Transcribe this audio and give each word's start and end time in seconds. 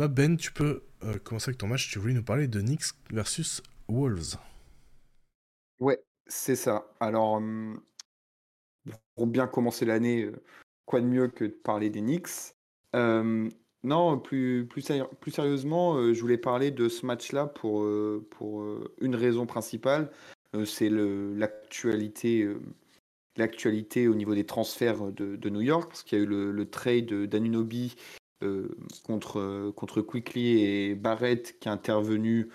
bah 0.00 0.08
Ben, 0.08 0.38
tu 0.38 0.50
peux 0.50 0.82
commencer 1.24 1.50
avec 1.50 1.58
ton 1.58 1.66
match. 1.66 1.90
Tu 1.90 1.98
voulais 1.98 2.14
nous 2.14 2.22
parler 2.22 2.48
de 2.48 2.58
Knicks 2.62 2.94
versus 3.10 3.62
Wolves. 3.86 4.38
Ouais, 5.78 6.02
c'est 6.26 6.56
ça. 6.56 6.90
Alors, 7.00 7.34
hum, 7.34 7.82
pour 9.14 9.26
bien 9.26 9.46
commencer 9.46 9.84
l'année, 9.84 10.30
quoi 10.86 11.02
de 11.02 11.06
mieux 11.06 11.28
que 11.28 11.44
de 11.44 11.50
parler 11.50 11.90
des 11.90 12.00
Knicks? 12.00 12.54
Non, 12.94 14.18
plus, 14.18 14.66
plus, 14.66 14.82
sérieusement, 15.30 16.14
je 16.14 16.18
voulais 16.18 16.38
parler 16.38 16.70
de 16.70 16.88
ce 16.88 17.04
match-là 17.04 17.46
pour, 17.46 17.86
pour 18.30 18.64
une 19.02 19.14
raison 19.14 19.44
principale. 19.44 20.10
c'est 20.64 20.88
l'actualité 20.88 22.48
l'actualité 23.36 24.08
au 24.08 24.14
niveau 24.14 24.34
des 24.34 24.44
transferts 24.44 25.12
de, 25.12 25.48
New 25.50 25.60
York, 25.60 25.88
parce 25.88 26.02
qu'il 26.02 26.18
y 26.18 26.20
a 26.20 26.24
eu 26.24 26.26
le, 26.26 26.70
trade 26.70 27.12
d'Anunobi 27.26 27.96
contre, 29.04 29.70
contre 29.76 30.00
Quickly 30.00 30.62
et 30.62 30.94
Barrett 30.94 31.58
qui 31.58 31.68
est 31.68 31.72
intervenu 31.72 32.48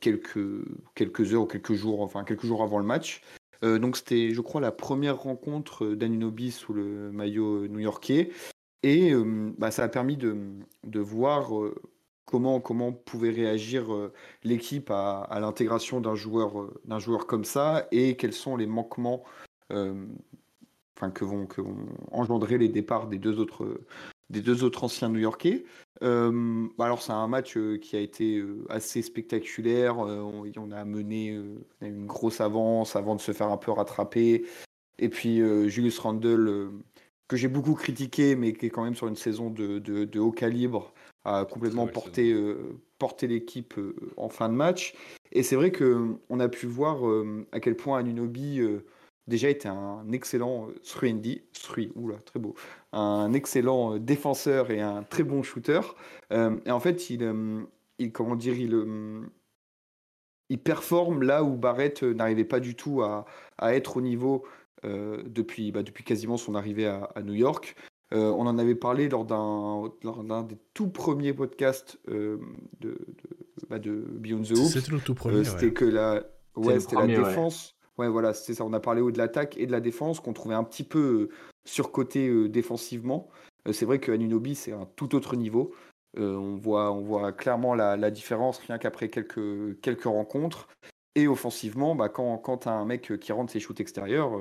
quelques, 0.00 0.64
quelques 0.94 1.34
heures 1.34 1.42
ou 1.42 1.46
quelques 1.46 1.74
jours, 1.74 2.00
enfin 2.02 2.24
quelques 2.24 2.46
jours 2.46 2.62
avant 2.62 2.78
le 2.78 2.84
match. 2.84 3.22
Euh, 3.64 3.78
donc 3.78 3.96
c'était, 3.96 4.30
je 4.30 4.40
crois, 4.40 4.60
la 4.60 4.72
première 4.72 5.18
rencontre 5.18 5.86
d'Anunobi 5.88 6.50
sous 6.50 6.72
le 6.72 7.10
maillot 7.12 7.66
new-yorkais. 7.68 8.30
Et 8.82 9.12
euh, 9.12 9.52
bah, 9.58 9.70
ça 9.70 9.84
a 9.84 9.88
permis 9.88 10.16
de, 10.16 10.36
de 10.84 11.00
voir 11.00 11.58
euh, 11.58 11.74
comment, 12.24 12.60
comment 12.60 12.92
pouvait 12.92 13.30
réagir 13.30 13.86
l'équipe 14.44 14.90
à, 14.90 15.22
à 15.22 15.40
l'intégration 15.40 16.00
d'un 16.00 16.14
joueur, 16.14 16.70
d'un 16.84 16.98
joueur 16.98 17.26
comme 17.26 17.44
ça 17.44 17.86
et 17.92 18.16
quels 18.16 18.32
sont 18.32 18.56
les 18.56 18.66
manquements 18.66 19.24
enfin, 19.70 21.10
que, 21.12 21.24
vont, 21.24 21.46
que 21.46 21.60
vont 21.60 21.86
engendrer 22.10 22.58
les 22.58 22.68
départs 22.68 23.08
des 23.08 23.18
deux 23.18 23.38
autres, 23.38 23.80
des 24.30 24.40
deux 24.40 24.64
autres 24.64 24.84
anciens 24.84 25.08
new-yorkais. 25.08 25.64
Euh, 26.02 26.66
alors 26.78 27.02
c'est 27.02 27.12
un 27.12 27.26
match 27.28 27.56
euh, 27.56 27.78
qui 27.78 27.96
a 27.96 28.00
été 28.00 28.38
euh, 28.38 28.66
assez 28.68 29.02
spectaculaire. 29.02 29.98
On, 29.98 30.70
a 30.72 30.84
mené 30.84 31.40
une 31.80 32.06
grosse 32.06 32.40
avance 32.40 32.96
avant 32.96 33.14
de 33.14 33.20
se 33.20 33.32
faire 33.32 33.48
un 33.48 33.56
peu 33.56 33.70
rattraper. 33.70 34.44
Et 34.98 35.08
puis 35.08 35.40
Julius 35.68 35.98
Randle, 35.98 36.70
que 37.28 37.36
j'ai 37.36 37.48
beaucoup 37.48 37.74
critiqué, 37.74 38.34
mais 38.34 38.52
qui 38.52 38.66
est 38.66 38.70
quand 38.70 38.82
même 38.82 38.94
sur 38.94 39.06
une 39.06 39.16
saison 39.16 39.50
de, 39.50 39.78
de, 39.78 40.18
haut 40.18 40.32
calibre, 40.32 40.92
a 41.24 41.44
complètement 41.44 41.86
porté, 41.86 42.34
porté 42.98 43.26
l'équipe 43.26 43.74
en 44.16 44.28
fin 44.28 44.48
de 44.48 44.54
match. 44.54 44.94
Et 45.32 45.42
c'est 45.42 45.56
vrai 45.56 45.70
qu'on 45.70 46.40
a 46.40 46.48
pu 46.48 46.66
voir 46.66 46.98
à 47.52 47.60
quel 47.60 47.76
point 47.76 47.98
Anunobi 47.98 48.60
déjà 49.26 49.48
était 49.48 49.68
un 49.68 50.10
excellent 50.12 50.68
3D, 50.84 51.42
3, 51.52 51.84
oula, 51.94 52.16
très 52.18 52.38
beau, 52.38 52.54
un 52.92 53.32
excellent 53.32 53.94
euh, 53.94 53.98
défenseur 53.98 54.70
et 54.70 54.80
un 54.80 55.02
très 55.02 55.22
bon 55.22 55.42
shooter. 55.42 55.80
Euh, 56.32 56.56
et 56.64 56.70
en 56.70 56.80
fait, 56.80 57.10
il, 57.10 57.22
euh, 57.22 57.62
il 57.98 58.12
comment 58.12 58.36
dire, 58.36 58.54
il, 58.58 58.74
il 60.48 60.58
performe 60.58 61.22
là 61.22 61.42
où 61.42 61.56
Barrett 61.56 62.02
n'arrivait 62.02 62.44
pas 62.44 62.60
du 62.60 62.74
tout 62.74 63.02
à, 63.02 63.26
à, 63.58 63.74
être 63.74 63.96
au 63.96 64.00
niveau 64.00 64.44
depuis, 64.84 65.72
bah, 65.72 65.82
depuis 65.82 66.04
quasiment 66.04 66.36
son 66.36 66.54
arrivée 66.54 66.86
à, 66.86 67.10
New 67.24 67.34
York. 67.34 67.74
on 68.12 68.46
en 68.46 68.56
avait 68.56 68.76
parlé 68.76 69.08
lors 69.08 69.24
d'un 69.24 70.42
des 70.44 70.56
tout 70.74 70.88
premiers 70.88 71.32
podcasts 71.32 71.98
de, 72.06 72.38
de, 72.78 72.96
bah, 73.68 73.80
de, 73.80 74.06
Beyond 74.08 74.42
the 74.42 74.52
Hoop. 74.52 74.68
C'était 74.68 74.92
le 74.92 75.00
tout 75.00 75.16
premier. 75.16 75.42
C'était 75.42 75.72
que 75.72 75.84
la, 75.84 76.22
ouais, 76.54 76.78
c'était 76.78 76.96
la 76.96 77.06
défense. 77.08 77.72
Ouais, 77.72 77.75
voilà, 77.96 78.34
c'est 78.34 78.54
ça. 78.54 78.64
On 78.64 78.72
a 78.72 78.80
parlé 78.80 79.00
de 79.00 79.18
l'attaque 79.18 79.56
et 79.56 79.66
de 79.66 79.72
la 79.72 79.80
défense 79.80 80.20
qu'on 80.20 80.32
trouvait 80.32 80.54
un 80.54 80.64
petit 80.64 80.84
peu 80.84 80.98
euh, 80.98 81.28
surcoté 81.64 82.28
euh, 82.28 82.48
défensivement. 82.48 83.28
Euh, 83.66 83.72
c'est 83.72 83.86
vrai 83.86 83.98
que 83.98 84.12
Anunobi, 84.12 84.54
c'est 84.54 84.72
un 84.72 84.86
tout 84.96 85.14
autre 85.14 85.36
niveau. 85.36 85.74
on, 86.16 86.56
voit, 86.56 87.32
clairement 87.32 87.74
la, 87.74 88.10
différence 88.10 88.58
rien 88.58 88.78
qu'après 88.78 89.08
quelques, 89.08 90.04
rencontres. 90.04 90.68
Et 91.14 91.26
offensivement, 91.26 91.94
bah, 91.94 92.08
quand, 92.10 92.36
quand 92.38 92.58
tu 92.58 92.68
un 92.68 92.84
mec 92.84 93.18
qui 93.18 93.32
rentre 93.32 93.52
ses 93.52 93.60
shoots 93.60 93.80
extérieurs, 93.80 94.32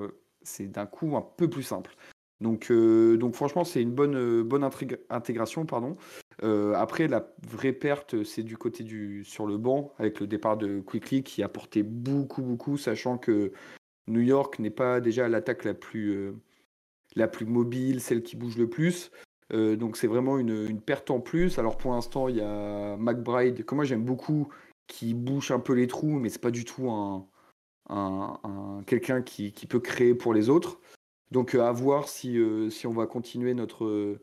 c'est 0.41 0.67
d'un 0.67 0.85
coup 0.85 1.15
un 1.15 1.21
peu 1.21 1.49
plus 1.49 1.63
simple. 1.63 1.95
Donc, 2.41 2.71
donc 2.71 3.33
franchement, 3.33 3.63
c'est 3.63 3.81
une 3.81 3.91
bonne, 3.91 4.43
bonne 4.43 4.69
intégration. 5.09 5.65
Pardon. 5.65 5.95
Après, 6.41 7.07
la 7.07 7.33
vraie 7.47 7.73
perte, 7.73 8.23
c'est 8.23 8.43
du 8.43 8.57
côté 8.57 8.83
du 8.83 9.23
sur 9.23 9.45
le 9.45 9.57
banc, 9.57 9.93
avec 9.97 10.19
le 10.19 10.27
départ 10.27 10.57
de 10.57 10.79
Quickly 10.81 11.23
qui 11.23 11.43
apportait 11.43 11.83
beaucoup, 11.83 12.41
beaucoup, 12.41 12.77
sachant 12.77 13.17
que 13.17 13.51
New 14.07 14.21
York 14.21 14.59
n'est 14.59 14.69
pas 14.69 14.99
déjà 15.01 15.27
l'attaque 15.27 15.63
la 15.63 15.73
plus, 15.73 16.33
la 17.15 17.27
plus 17.27 17.45
mobile, 17.45 18.01
celle 18.01 18.23
qui 18.23 18.35
bouge 18.35 18.57
le 18.57 18.69
plus. 18.69 19.11
donc 19.51 19.97
c'est 19.97 20.07
vraiment 20.07 20.37
une, 20.37 20.81
perte 20.81 21.09
en 21.11 21.19
plus. 21.19 21.57
Alors 21.59 21.77
pour 21.77 21.93
l'instant, 21.93 22.27
il 22.27 22.37
y 22.37 22.41
a 22.41 22.97
McBride, 22.97 23.65
que 23.65 23.75
moi 23.75 23.85
j'aime 23.85 24.03
beaucoup, 24.03 24.49
qui 24.87 25.13
bouche 25.13 25.51
un 25.51 25.59
peu 25.59 25.73
les 25.73 25.87
trous, 25.87 26.19
mais 26.19 26.29
c'est 26.29 26.41
pas 26.41 26.51
du 26.51 26.65
tout 26.65 26.89
un, 26.89 27.25
quelqu'un 28.85 29.21
qui, 29.21 29.53
qui, 29.53 29.67
peut 29.67 29.79
créer 29.79 30.15
pour 30.15 30.33
les 30.33 30.49
autres. 30.49 30.79
Donc 31.31 31.55
à 31.55 31.71
voir 31.71 32.07
si, 32.07 32.39
si 32.69 32.87
on 32.87 32.93
va 32.93 33.07
continuer 33.07 33.53
notre 33.53 34.19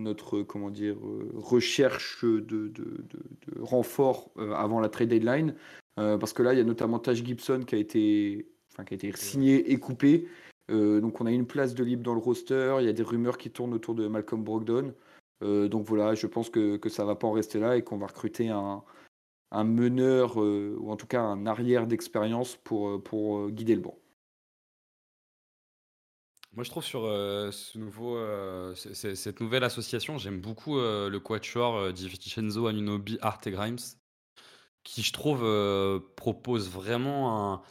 notre 0.00 0.42
comment 0.42 0.70
dire 0.70 0.96
recherche 1.34 2.24
de, 2.24 2.40
de, 2.40 2.68
de, 2.68 3.60
renfort 3.60 4.30
avant 4.56 4.80
la 4.80 4.88
trade 4.88 5.08
deadline. 5.08 5.54
Parce 5.96 6.32
que 6.32 6.42
là 6.42 6.54
il 6.54 6.58
y 6.58 6.62
a 6.62 6.64
notamment 6.64 6.98
Taj 6.98 7.22
Gibson 7.22 7.62
qui 7.66 7.74
a 7.74 7.78
été 7.78 8.46
enfin 8.72 8.84
qui 8.84 8.94
a 8.94 8.96
été 8.96 9.12
signé 9.16 9.70
et 9.72 9.78
coupé. 9.78 10.28
Donc 10.68 11.20
on 11.20 11.26
a 11.26 11.30
une 11.30 11.46
place 11.46 11.74
de 11.74 11.84
libre 11.84 12.02
dans 12.02 12.14
le 12.14 12.20
roster. 12.20 12.76
Il 12.80 12.86
y 12.86 12.88
a 12.88 12.92
des 12.92 13.02
rumeurs 13.02 13.38
qui 13.38 13.50
tournent 13.50 13.74
autour 13.74 13.94
de 13.94 14.06
Malcolm 14.08 14.42
Brogdon. 14.42 14.94
Donc 15.42 15.86
voilà 15.86 16.14
je 16.14 16.26
pense 16.26 16.48
que, 16.48 16.76
que 16.76 16.88
ça 16.88 17.04
va 17.04 17.16
pas 17.16 17.26
en 17.26 17.32
rester 17.32 17.58
là 17.58 17.76
et 17.76 17.82
qu'on 17.82 17.98
va 17.98 18.06
recruter 18.06 18.48
un, 18.48 18.82
un 19.50 19.64
meneur 19.64 20.38
ou 20.38 20.90
en 20.90 20.96
tout 20.96 21.06
cas 21.06 21.20
un 21.20 21.46
arrière 21.46 21.86
d'expérience 21.86 22.56
pour, 22.56 23.02
pour 23.02 23.50
guider 23.50 23.74
le 23.74 23.82
banc 23.82 23.99
moi, 26.52 26.64
je 26.64 26.70
trouve 26.70 26.84
sur 26.84 27.04
euh, 27.04 27.52
ce 27.52 27.78
nouveau, 27.78 28.16
euh, 28.16 28.74
cette 28.74 29.40
nouvelle 29.40 29.62
association, 29.62 30.18
j'aime 30.18 30.40
beaucoup 30.40 30.78
euh, 30.78 31.08
le 31.08 31.20
quatuor 31.20 31.76
euh, 31.76 31.92
DiVincenzo, 31.92 32.66
Anunobi, 32.66 33.18
Art 33.22 33.40
et 33.46 33.52
Grimes, 33.52 33.78
qui 34.82 35.02
je 35.02 35.12
trouve 35.12 35.40
propose 36.16 36.68
vraiment 36.68 37.52
un, 37.52 37.62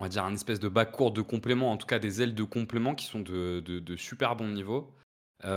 on 0.00 0.04
va 0.04 0.08
dire 0.10 0.24
un 0.24 0.34
espèce 0.34 0.60
de 0.60 0.68
backcourt 0.68 1.12
de 1.12 1.22
complément, 1.22 1.72
en 1.72 1.78
tout 1.78 1.86
cas 1.86 1.98
des 1.98 2.20
ailes 2.20 2.34
de 2.34 2.44
complément 2.44 2.94
qui 2.94 3.06
sont 3.06 3.20
de, 3.20 3.60
de, 3.60 3.96
super 3.96 4.36
bon 4.36 4.48
niveau. 4.48 4.92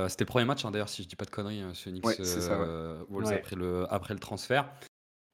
C'était 0.07 0.23
le 0.23 0.27
premier 0.27 0.45
match, 0.45 0.63
hein, 0.63 0.71
d'ailleurs, 0.71 0.89
si 0.89 1.03
je 1.03 1.07
dis 1.07 1.15
pas 1.15 1.25
de 1.25 1.31
conneries, 1.31 1.63
ce 1.73 1.89
Knicks 1.89 2.05
après, 2.05 3.55
le, 3.55 3.85
après 3.89 4.13
le 4.13 4.19
transfert. 4.19 4.71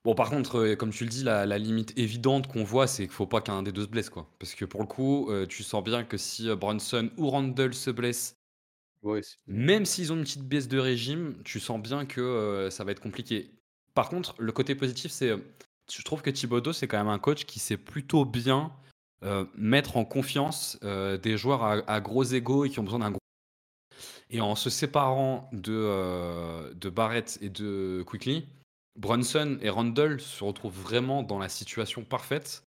Bon, 0.07 0.15
par 0.15 0.29
contre, 0.29 0.59
euh, 0.59 0.75
comme 0.77 0.91
tu 0.91 1.03
le 1.03 1.09
dis, 1.09 1.21
la, 1.25 1.45
limite 1.57 1.91
évidente 1.99 2.47
qu'on 2.47 2.63
voit, 2.63 2.87
c'est 2.87 3.03
qu'il 3.03 3.11
faut 3.11 3.27
pas 3.27 3.41
qu'un 3.41 3.61
des 3.61 3.73
deux 3.73 3.81
se 3.81 3.89
blesse, 3.89 4.09
quoi. 4.09 4.25
Parce 4.39 4.55
que 4.55 4.63
pour 4.63 4.79
le 4.79 4.87
coup, 4.87 5.29
euh, 5.29 5.45
tu 5.45 5.63
sens 5.63 5.83
bien 5.83 6.05
que 6.05 6.15
si 6.15 6.47
euh, 6.47 6.55
Brunson 6.55 7.09
ou 7.17 7.29
Randall 7.29 7.73
se 7.73 7.91
blessent, 7.91 8.37
même 9.47 9.83
s'ils 9.83 10.13
ont 10.13 10.15
une 10.15 10.23
petite 10.23 10.47
baisse 10.47 10.69
de 10.69 10.79
régime, 10.79 11.35
tu 11.43 11.59
sens 11.59 11.81
bien 11.81 12.05
que 12.05 12.69
ça 12.71 12.85
va 12.85 12.93
être 12.93 13.01
compliqué. 13.01 13.51
Par 13.95 14.07
contre, 14.07 14.33
le 14.37 14.53
côté 14.53 14.75
positif, 14.75 15.11
c'est, 15.11 15.35
je 15.91 16.01
trouve 16.03 16.21
que 16.21 16.29
Thibodeau, 16.29 16.71
c'est 16.71 16.87
quand 16.87 16.97
même 16.97 17.09
un 17.09 17.19
coach 17.19 17.43
qui 17.43 17.59
sait 17.59 17.77
plutôt 17.77 18.23
bien 18.23 18.71
mettre 19.55 19.97
en 19.97 20.05
confiance 20.05 20.79
des 20.81 21.37
joueurs 21.37 21.63
à, 21.63 22.01
gros 22.01 22.23
égaux 22.23 22.65
et 22.65 22.69
qui 22.69 22.79
ont 22.79 22.83
besoin 22.83 22.99
d'un 22.99 23.11
gros. 23.11 23.19
Et 24.29 24.39
en 24.41 24.55
se 24.55 24.69
séparant 24.69 25.49
de, 25.53 26.73
de 26.73 26.89
Barrett 26.89 27.37
et 27.41 27.49
de 27.49 28.03
Quickly, 28.05 28.45
Brunson 28.97 29.57
et 29.61 29.69
Randall 29.69 30.19
se 30.19 30.43
retrouvent 30.43 30.79
vraiment 30.79 31.23
dans 31.23 31.39
la 31.39 31.49
situation 31.49 32.03
parfaite. 32.03 32.63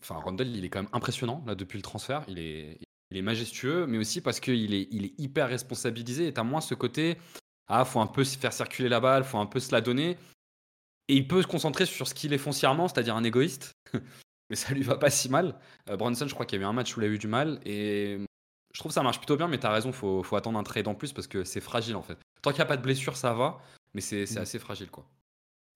enfin, 0.00 0.16
Randall, 0.16 0.48
il 0.48 0.64
est 0.64 0.68
quand 0.68 0.82
même 0.82 0.92
impressionnant 0.92 1.42
là 1.46 1.54
depuis 1.54 1.76
le 1.76 1.82
transfert. 1.82 2.24
Il 2.28 2.38
est, 2.38 2.78
il 3.10 3.16
est 3.16 3.22
majestueux, 3.22 3.86
mais 3.86 3.98
aussi 3.98 4.20
parce 4.20 4.40
qu'il 4.40 4.74
est, 4.74 4.88
il 4.90 5.04
est 5.06 5.14
hyper 5.18 5.48
responsabilisé. 5.48 6.28
Et 6.28 6.32
t'as 6.32 6.44
moins 6.44 6.60
ce 6.60 6.74
côté, 6.74 7.18
ah, 7.66 7.84
faut 7.84 8.00
un 8.00 8.06
peu 8.06 8.24
se 8.24 8.38
faire 8.38 8.52
circuler 8.52 8.88
la 8.88 9.00
balle, 9.00 9.24
faut 9.24 9.38
un 9.38 9.46
peu 9.46 9.60
se 9.60 9.72
la 9.72 9.80
donner. 9.80 10.16
Et 11.08 11.16
il 11.16 11.28
peut 11.28 11.42
se 11.42 11.46
concentrer 11.46 11.86
sur 11.86 12.08
ce 12.08 12.14
qu'il 12.14 12.32
est 12.32 12.38
foncièrement, 12.38 12.88
c'est-à-dire 12.88 13.16
un 13.16 13.24
égoïste. 13.24 13.72
mais 14.50 14.56
ça 14.56 14.72
lui 14.72 14.82
va 14.82 14.96
pas 14.96 15.10
si 15.10 15.28
mal. 15.28 15.58
Euh, 15.90 15.96
Brunson, 15.96 16.26
je 16.28 16.34
crois 16.34 16.46
qu'il 16.46 16.60
y 16.60 16.62
a 16.62 16.66
eu 16.66 16.68
un 16.68 16.72
match 16.72 16.96
où 16.96 17.00
il 17.00 17.06
a 17.06 17.08
eu 17.08 17.18
du 17.18 17.28
mal. 17.28 17.60
Et 17.64 18.18
je 18.72 18.78
trouve 18.78 18.90
que 18.90 18.94
ça 18.94 19.02
marche 19.02 19.18
plutôt 19.18 19.36
bien, 19.36 19.48
mais 19.48 19.58
t'as 19.58 19.72
raison, 19.72 19.92
faut, 19.92 20.22
faut 20.22 20.36
attendre 20.36 20.58
un 20.58 20.62
trade 20.62 20.88
en 20.88 20.94
plus 20.94 21.12
parce 21.12 21.26
que 21.26 21.44
c'est 21.44 21.60
fragile 21.60 21.96
en 21.96 22.02
fait. 22.02 22.18
Tant 22.42 22.50
qu'il 22.50 22.58
n'y 22.58 22.62
a 22.62 22.66
pas 22.66 22.76
de 22.76 22.82
blessure, 22.82 23.16
ça 23.16 23.32
va, 23.32 23.58
mais 23.94 24.00
c'est 24.00 24.24
mm. 24.30 24.38
assez 24.38 24.58
fragile 24.58 24.90
quoi. 24.90 25.06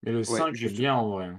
Mais 0.03 0.13
le 0.13 0.23
5 0.23 0.55
est 0.63 0.73
bien 0.73 0.95
en 0.95 1.11
vrai. 1.11 1.31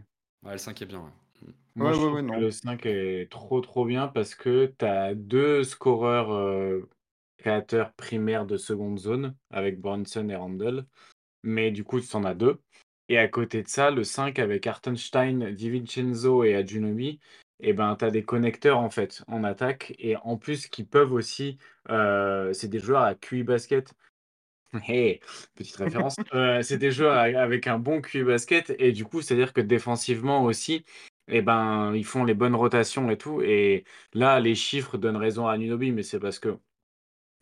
Ouais, 0.44 0.54
le 0.54 0.58
5 0.58 0.82
est 0.82 0.86
bien, 0.86 1.00
ouais. 1.00 1.54
Moi, 1.76 1.94
je 1.94 1.98
trouve 1.98 2.26
que 2.26 2.40
le 2.40 2.52
5 2.52 2.86
est 2.86 3.32
trop 3.32 3.62
trop 3.62 3.86
bien 3.86 4.08
parce 4.08 4.36
que 4.36 4.74
tu 4.78 4.86
as 4.86 5.16
deux 5.16 5.64
scoreurs 5.64 6.34
euh, 6.34 6.88
créateurs 7.38 7.94
primaires 7.94 8.46
de 8.46 8.58
seconde 8.58 9.00
zone 9.00 9.36
avec 9.50 9.80
Bronson 9.80 10.28
et 10.30 10.36
Randall. 10.36 10.86
Mais 11.44 11.72
du 11.72 11.84
coup, 11.84 12.02
tu 12.02 12.16
en 12.16 12.26
as 12.26 12.36
deux. 12.36 12.60
Et 13.08 13.18
à 13.18 13.28
côté 13.28 13.64
de 13.64 13.68
ça, 13.68 13.92
le 13.92 14.04
5 14.04 14.40
avec 14.40 14.68
Artenstein, 14.68 15.52
DiVincenzo 15.52 16.44
et 16.44 16.56
Adjunobi, 16.56 17.20
et 17.62 17.70
eh 17.70 17.74
ben, 17.74 17.96
tu 17.98 18.06
as 18.06 18.12
des 18.12 18.24
connecteurs 18.24 18.80
en 18.80 18.90
fait 18.90 19.24
en 19.28 19.44
attaque. 19.44 19.94
Et 20.00 20.16
en 20.18 20.38
plus, 20.38 20.68
qui 20.68 20.84
peuvent 20.84 21.12
aussi, 21.12 21.58
euh, 21.90 22.54
c'est 22.54 22.70
des 22.70 22.80
joueurs 22.80 23.04
à 23.04 23.16
QI 23.16 23.44
basket 23.44 23.94
Hey, 24.84 25.20
petite 25.56 25.76
référence. 25.78 26.16
Euh, 26.34 26.62
c'est 26.62 26.78
des 26.78 26.92
joueurs 26.92 27.18
avec 27.18 27.66
un 27.68 27.80
bon 27.80 28.02
QI 28.02 28.24
basket 28.24 28.76
et 28.78 28.92
du 28.92 29.04
coup, 29.04 29.22
c'est-à-dire 29.22 29.52
que 29.52 29.62
défensivement 29.62 30.44
aussi, 30.44 30.86
eh 31.28 31.42
ben, 31.42 31.94
ils 31.96 32.06
font 32.06 32.24
les 32.24 32.36
bonnes 32.36 32.56
rotations 32.56 33.10
et 33.10 33.18
tout. 33.18 33.42
Et 33.42 33.84
là, 34.14 34.40
les 34.40 34.56
chiffres 34.56 34.98
donnent 34.98 35.18
raison 35.18 35.48
à 35.48 35.58
Nunobi, 35.58 35.92
mais 35.92 36.04
c'est 36.04 36.20
parce 36.20 36.40
que 36.40 36.60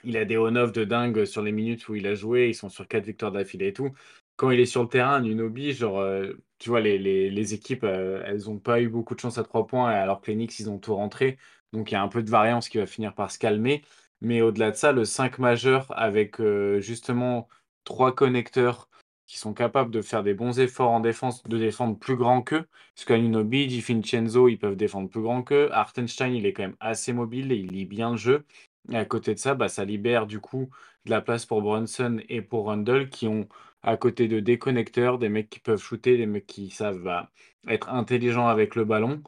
il 0.04 0.18
a 0.18 0.26
des 0.26 0.38
on-off 0.38 0.72
de 0.72 0.86
dingue 0.86 1.26
sur 1.26 1.42
les 1.42 1.52
minutes 1.52 1.90
où 1.90 1.96
il 1.96 2.08
a 2.08 2.16
joué. 2.16 2.50
Ils 2.50 2.56
sont 2.56 2.70
sur 2.70 2.88
quatre 2.88 3.06
victoires 3.06 3.32
d'affilée 3.32 3.68
et 3.70 3.74
tout. 3.74 3.92
Quand 4.36 4.52
il 4.52 4.60
est 4.60 4.66
sur 4.66 4.84
le 4.84 4.90
terrain, 4.90 5.22
Nunobi, 5.22 5.74
genre, 5.74 6.00
euh, 6.00 6.34
tu 6.60 6.70
vois, 6.70 6.82
les, 6.82 6.98
les, 7.00 7.54
équipes, 7.54 7.84
euh, 7.84 8.22
elles 8.26 8.46
n'ont 8.46 8.60
pas 8.60 8.82
eu 8.82 8.90
beaucoup 8.90 9.16
de 9.16 9.20
chance 9.20 9.38
à 9.38 9.44
trois 9.44 9.68
points, 9.68 9.90
alors 9.90 10.22
que 10.22 10.32
les 10.32 10.36
Knicks, 10.38 10.60
ils 10.60 10.70
ont 10.70 10.78
tout 10.80 10.96
rentré. 10.96 11.38
Donc, 11.74 11.92
il 11.92 11.96
y 11.96 11.98
a 11.98 12.04
un 12.04 12.08
peu 12.08 12.24
de 12.24 12.30
variance 12.30 12.70
qui 12.70 12.78
va 12.78 12.86
finir 12.86 13.16
par 13.16 13.32
se 13.32 13.40
calmer. 13.40 13.84
Mais 14.22 14.42
au-delà 14.42 14.72
de 14.72 14.76
ça, 14.76 14.92
le 14.92 15.06
5 15.06 15.40
majeur 15.40 15.88
avec 15.98 16.40
euh, 16.40 16.80
justement 16.80 17.48
trois 17.84 18.14
connecteurs 18.16 18.90
qui 19.28 19.38
sont 19.38 19.54
capables 19.54 19.92
de 19.92 20.02
faire 20.02 20.24
des 20.24 20.34
bons 20.34 20.60
efforts 20.60 20.92
en 20.92 21.02
défense, 21.02 21.44
de 21.44 21.58
défendre 21.58 21.98
plus 22.00 22.16
grand 22.16 22.42
qu'eux. 22.42 22.66
Parce 22.96 23.06
qu'Anunobi, 23.06 23.68
DiFincenzo, 23.68 24.48
ils 24.48 24.58
peuvent 24.58 24.78
défendre 24.78 25.10
plus 25.10 25.22
grand 25.22 25.44
qu'eux. 25.44 25.70
Artenstein, 25.72 26.34
il 26.34 26.46
est 26.46 26.54
quand 26.54 26.64
même 26.64 26.78
assez 26.80 27.14
mobile 27.14 27.52
et 27.52 27.58
il 27.58 27.72
lit 27.72 27.86
bien 27.86 28.12
le 28.12 28.18
jeu. 28.18 28.46
Et 28.90 28.96
à 28.98 29.06
côté 29.06 29.34
de 29.34 29.40
ça, 29.40 29.54
bah, 29.54 29.68
ça 29.68 29.84
libère 29.86 30.28
du 30.28 30.40
coup 30.40 30.70
de 31.06 31.12
la 31.12 31.22
place 31.22 31.46
pour 31.46 31.62
Brunson 31.62 32.22
et 32.30 32.42
pour 32.42 32.68
Rundle 32.68 33.10
qui 33.10 33.28
ont 33.28 33.48
à 33.84 33.98
côté 33.98 34.28
de 34.28 34.40
des 34.40 34.58
connecteurs, 34.58 35.20
des 35.20 35.30
mecs 35.30 35.50
qui 35.50 35.60
peuvent 35.60 35.82
shooter, 35.82 36.18
des 36.18 36.26
mecs 36.26 36.48
qui 36.48 36.70
savent 36.70 37.02
bah, 37.04 37.30
être 37.68 37.90
intelligents 37.90 38.48
avec 38.48 38.76
le 38.76 38.86
ballon. 38.86 39.22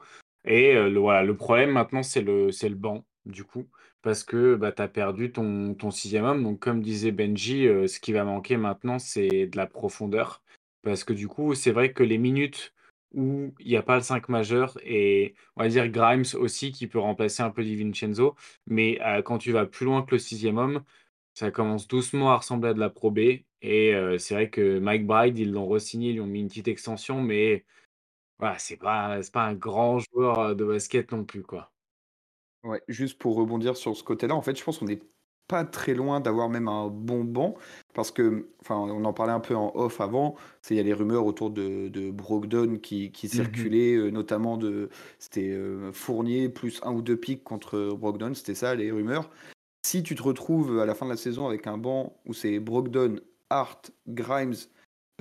Et 0.46 0.76
euh, 0.76 0.90
le, 0.90 1.00
voilà, 1.00 1.24
le 1.24 1.36
problème 1.36 1.72
maintenant, 1.72 2.04
c'est 2.04 2.22
le 2.22 2.52
banc, 2.76 3.06
du 3.26 3.44
coup, 3.44 3.68
parce 4.02 4.24
que 4.24 4.56
bah, 4.56 4.72
tu 4.72 4.82
as 4.82 4.88
perdu 4.88 5.32
ton, 5.32 5.76
sixième 5.92 6.26
homme. 6.26 6.44
Donc, 6.44 6.60
comme 6.60 6.82
disait 6.82 7.12
Benji, 7.12 7.66
ce 7.66 8.00
qui 8.00 8.14
va 8.14 8.24
manquer 8.24 8.58
maintenant, 8.58 9.00
c'est 9.00 9.48
de 9.48 9.58
la 9.58 9.68
profondeur. 9.68 10.42
Parce 10.82 11.04
que 11.04 11.14
du 11.14 11.28
coup, 11.28 11.56
c'est 11.56 11.72
vrai 11.72 11.94
que 11.94 12.04
les 12.04 12.18
minutes 12.18 12.74
où 13.14 13.54
il 13.60 13.68
n'y 13.68 13.78
a 13.78 13.84
pas 13.84 13.96
le 13.96 14.04
5 14.04 14.30
majeur 14.30 14.78
et 14.84 15.34
on 15.56 15.64
va 15.64 15.70
dire 15.70 15.90
Grimes 15.90 16.26
aussi 16.36 16.72
qui 16.72 16.88
peut 16.88 17.00
remplacer 17.00 17.42
un 17.44 17.50
peu 17.50 17.64
Di 17.64 17.76
Vincenzo. 17.76 18.36
Mais 18.68 19.00
quand 19.26 19.38
tu 19.40 19.52
vas 19.52 19.66
plus 19.66 19.86
loin 19.86 20.04
que 20.04 20.16
le 20.16 20.20
sixième 20.20 20.58
homme, 20.58 20.84
ça 21.34 21.52
commence 21.52 21.88
doucement 21.88 22.32
à 22.32 22.38
ressembler 22.38 22.70
à 22.70 22.74
de 22.74 22.80
la 22.80 22.90
Pro. 22.90 23.14
Et 23.62 23.94
c'est 24.20 24.34
vrai 24.34 24.50
que 24.50 24.80
Mike 24.80 25.06
Bride, 25.08 25.38
ils 25.40 25.52
l'ont 25.52 25.68
re-signé, 25.68 26.10
ils 26.12 26.14
lui 26.16 26.22
ont 26.22 26.28
mis 26.28 26.42
une 26.42 26.48
petite 26.48 26.68
extension, 26.68 27.22
mais 27.22 27.66
voilà, 28.40 28.58
c'est 28.60 28.78
pas, 28.78 29.20
pas 29.34 29.46
un 29.46 29.56
grand 29.56 30.00
joueur 30.00 30.56
de 30.56 30.66
basket 30.66 31.12
non 31.12 31.26
plus, 31.26 31.44
quoi. 31.44 31.72
Ouais, 32.64 32.82
juste 32.88 33.18
pour 33.18 33.36
rebondir 33.36 33.78
sur 33.78 33.96
ce 33.96 34.04
côté-là, 34.04 34.36
en 34.36 34.42
fait, 34.42 34.58
je 34.58 34.64
pense 34.64 34.80
qu'on 34.80 34.86
n'est 34.86 35.02
pas 35.48 35.64
très 35.66 35.94
loin 35.94 36.20
d'avoir 36.20 36.50
même 36.50 36.68
un 36.68 36.88
bon 36.88 37.24
banc, 37.24 37.56
parce 37.94 38.12
que, 38.12 38.50
enfin, 38.62 38.76
on 38.76 39.04
en 39.06 39.14
parlait 39.14 39.34
un 39.34 39.40
peu 39.40 39.56
en 39.56 39.72
off 39.76 40.00
avant, 40.02 40.36
il 40.70 40.76
y 40.78 40.80
a 40.80 40.84
les 40.84 40.94
rumeurs 40.94 41.26
autour 41.26 41.50
de, 41.50 41.88
de 41.88 42.12
Brogdon 42.12 42.78
qui, 42.78 43.12
qui 43.12 43.28
mmh 43.28 43.30
circulaient, 43.30 43.96
euh, 43.96 44.12
notamment 44.12 44.58
de, 44.58 44.90
c'était 45.18 45.58
Fournier 45.92 46.50
plus 46.50 46.82
un 46.84 46.94
ou 46.94 47.02
deux 47.02 47.18
pics 47.18 47.44
contre 47.44 47.96
Brogdon, 47.98 48.34
c'était 48.36 48.56
ça 48.56 48.76
les 48.76 48.92
rumeurs. 48.92 49.30
Si 49.86 50.04
tu 50.04 50.14
te 50.14 50.22
retrouves 50.22 50.80
à 50.80 50.86
la 50.86 50.94
fin 50.94 51.06
de 51.06 51.12
la 51.12 51.18
saison 51.18 51.48
avec 51.48 51.66
un 51.66 51.78
banc 51.78 52.20
où 52.26 52.34
c'est 52.34 52.60
Brogdon, 52.60 53.20
Hart, 53.50 53.92
Grimes, 54.08 54.54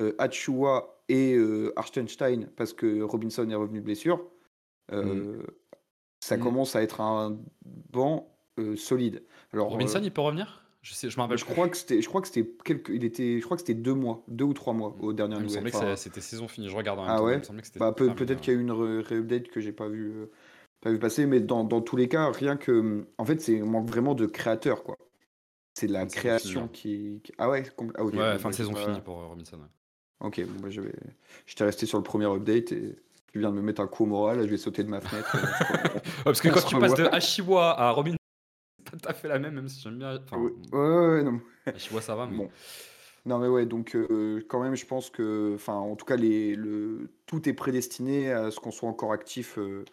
euh, 0.01 0.15
Achua 0.19 1.03
et 1.09 1.35
euh, 1.35 1.73
Arstenstein, 1.77 2.49
parce 2.57 2.73
que 2.73 3.03
Robinson 3.03 3.49
est 3.49 3.55
revenu 3.55 3.81
de 3.81 3.85
blessure, 3.85 4.25
euh, 4.93 5.39
mm. 5.39 5.47
Ça 6.21 6.37
mm. 6.37 6.41
commence 6.41 6.77
à 6.77 6.83
être 6.83 7.01
un 7.01 7.39
banc 7.91 8.35
euh, 8.59 8.77
solide. 8.77 9.23
Alors, 9.53 9.71
Robinson, 9.71 10.01
il 10.03 10.11
peut 10.11 10.21
revenir? 10.21 10.65
Je 10.83 10.95
sais, 10.95 11.11
je 11.11 11.17
me 11.17 11.23
rappelle. 11.23 11.39
Je 11.39 11.45
crois 11.45 11.69
que 11.69 11.77
c'était, 11.77 12.01
je 12.01 12.09
crois 12.09 12.21
que 12.21 12.29
c'était 12.29 12.49
quelques, 12.65 12.91
il 12.91 13.05
était, 13.05 13.41
je 13.41 13.45
crois 13.45 13.57
que 13.57 13.63
c'était 13.63 13.75
deux 13.75 13.95
mois, 13.95 14.23
deux 14.29 14.45
ou 14.45 14.55
trois 14.55 14.73
mois 14.73 14.97
au 15.01 15.13
dernier 15.13 15.35
ah, 15.37 15.39
Il 15.41 15.45
me 15.45 15.49
semblait 15.49 15.71
que 15.71 15.97
c'était 15.97 16.21
saison 16.21 16.49
finie. 16.49 16.69
Je 16.69 16.77
regarde. 16.77 16.99
En 17.01 17.03
même 17.03 17.13
ah 17.15 17.23
ouais. 17.23 17.43
Bah, 17.77 17.93
peut, 17.93 18.09
être 18.09 18.41
qu'il 18.41 18.55
y 18.55 18.57
a 18.57 18.59
eu 18.59 18.63
une 18.63 18.71
réupdate 18.71 19.49
que 19.49 19.61
j'ai 19.61 19.73
pas 19.73 19.89
vu 19.89 20.29
pas 20.81 20.91
vu 20.91 20.99
passer, 20.99 21.27
mais 21.27 21.41
dans, 21.41 21.65
dans, 21.65 21.81
tous 21.81 21.97
les 21.97 22.09
cas, 22.09 22.31
rien 22.31 22.57
que. 22.57 23.07
En 23.19 23.25
fait, 23.25 23.41
c'est 23.41 23.59
manque 23.61 23.89
vraiment 23.89 24.15
de 24.15 24.27
créateurs, 24.27 24.85
quoi. 24.85 24.97
C'est 25.75 25.89
la 25.89 26.07
création 26.07 26.69
qui, 26.69 27.23
Ah 27.39 27.49
ouais, 27.49 27.65
ah, 27.97 28.05
ouais 28.05 28.39
fin 28.39 28.51
de 28.51 28.55
saison 28.55 28.75
finie 28.75 29.01
pour 29.01 29.21
euh, 29.21 29.27
Robinson. 29.27 29.59
Ok, 30.21 30.45
bon, 30.45 30.61
bah, 30.61 30.71
je 30.71 30.81
vais. 30.81 30.95
J'étais 31.47 31.65
resté 31.65 31.87
sur 31.87 31.99
le 31.99 32.05
premier 32.05 32.27
update 32.27 32.73
et 32.73 32.97
tu 33.33 33.41
viens 33.41 33.51
de 33.51 33.57
me 33.57 33.63
mettre 33.63 33.81
un 33.81 33.87
coup 33.87 34.05
au 34.05 34.07
moral, 34.07 34.41
je 34.43 34.47
vais 34.47 34.57
sauter 34.57 34.83
de 34.83 34.89
ma 34.89 35.01
fenêtre. 35.01 35.37
parce 36.25 36.41
que 36.41 36.49
quand 36.49 36.63
tu 36.67 36.79
passes 36.79 36.95
de 36.95 37.05
Hashiwa 37.05 37.79
à 37.79 37.91
Robinson, 37.91 38.17
c'est 38.79 38.91
pas 38.91 38.97
tout 38.97 39.09
à 39.09 39.15
fait 39.15 39.29
la 39.29 39.39
même, 39.39 39.55
même 39.55 39.69
si 39.69 39.81
j'aime 39.81 39.99
bien. 39.99 40.19
Enfin, 40.23 40.39
ouais, 40.39 40.51
ouais, 40.73 41.23
non. 41.23 41.41
Hashiwa, 41.67 42.01
ça 42.01 42.15
va, 42.15 42.27
mais. 42.27 42.37
Bon. 42.37 42.51
Non 43.27 43.39
mais 43.39 43.49
ouais, 43.49 43.67
donc 43.67 43.95
euh, 43.95 44.43
quand 44.49 44.63
même, 44.63 44.75
je 44.75 44.87
pense 44.87 45.11
que, 45.11 45.53
enfin, 45.55 45.75
en 45.75 45.97
tout 45.97 46.07
cas, 46.07 46.17
les, 46.17 46.55
le, 46.55 47.11
tout 47.27 47.47
est 47.47 47.53
prédestiné 47.53 48.33
à 48.33 48.51
ce 48.51 48.59
qu'on 48.59 48.71
soit 48.71 48.89
encore 48.89 49.13
actif 49.13 49.59
euh, 49.59 49.85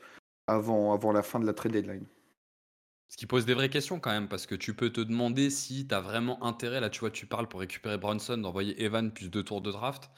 avant, 0.47 0.93
avant 0.93 1.11
la 1.11 1.21
fin 1.21 1.41
de 1.41 1.45
la 1.45 1.53
trade 1.53 1.73
deadline. 1.73 2.05
Ce 3.09 3.17
qui 3.17 3.25
pose 3.25 3.45
des 3.45 3.53
vraies 3.53 3.69
questions 3.69 3.99
quand 3.99 4.11
même, 4.11 4.29
parce 4.29 4.45
que 4.45 4.55
tu 4.55 4.73
peux 4.73 4.89
te 4.89 5.01
demander 5.01 5.49
si 5.49 5.85
tu 5.85 5.93
as 5.93 5.99
vraiment 5.99 6.41
intérêt, 6.43 6.79
là 6.79 6.89
tu 6.89 7.01
vois, 7.01 7.11
tu 7.11 7.25
parles 7.25 7.47
pour 7.47 7.59
récupérer 7.59 7.97
Bronson, 7.97 8.37
d'envoyer 8.37 8.81
Evan 8.81 9.11
plus 9.11 9.29
deux 9.29 9.43
tours 9.43 9.61
de 9.61 9.71
draft. 9.71 10.09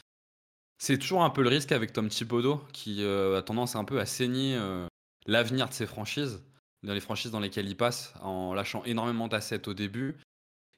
C'est 0.78 0.98
toujours 0.98 1.24
un 1.24 1.30
peu 1.30 1.42
le 1.42 1.50
risque 1.50 1.72
avec 1.72 1.94
Tom 1.94 2.08
Thibodeau, 2.08 2.64
qui 2.72 3.04
euh, 3.04 3.40
a 3.40 3.42
tendance 3.42 3.76
un 3.76 3.84
peu 3.84 4.00
à 4.00 4.06
saigner 4.06 4.56
euh, 4.56 4.88
l'avenir 5.26 5.68
de 5.68 5.74
ses 5.74 5.88
franchises, 5.88 6.44
dans 6.84 6.94
les 6.94 7.00
franchises 7.00 7.32
dans 7.32 7.40
lesquelles 7.40 7.68
il 7.68 7.76
passe, 7.76 8.14
en 8.22 8.54
lâchant 8.54 8.84
énormément 8.86 9.28
d'assets 9.28 9.68
au 9.68 9.74
début. 9.74 10.16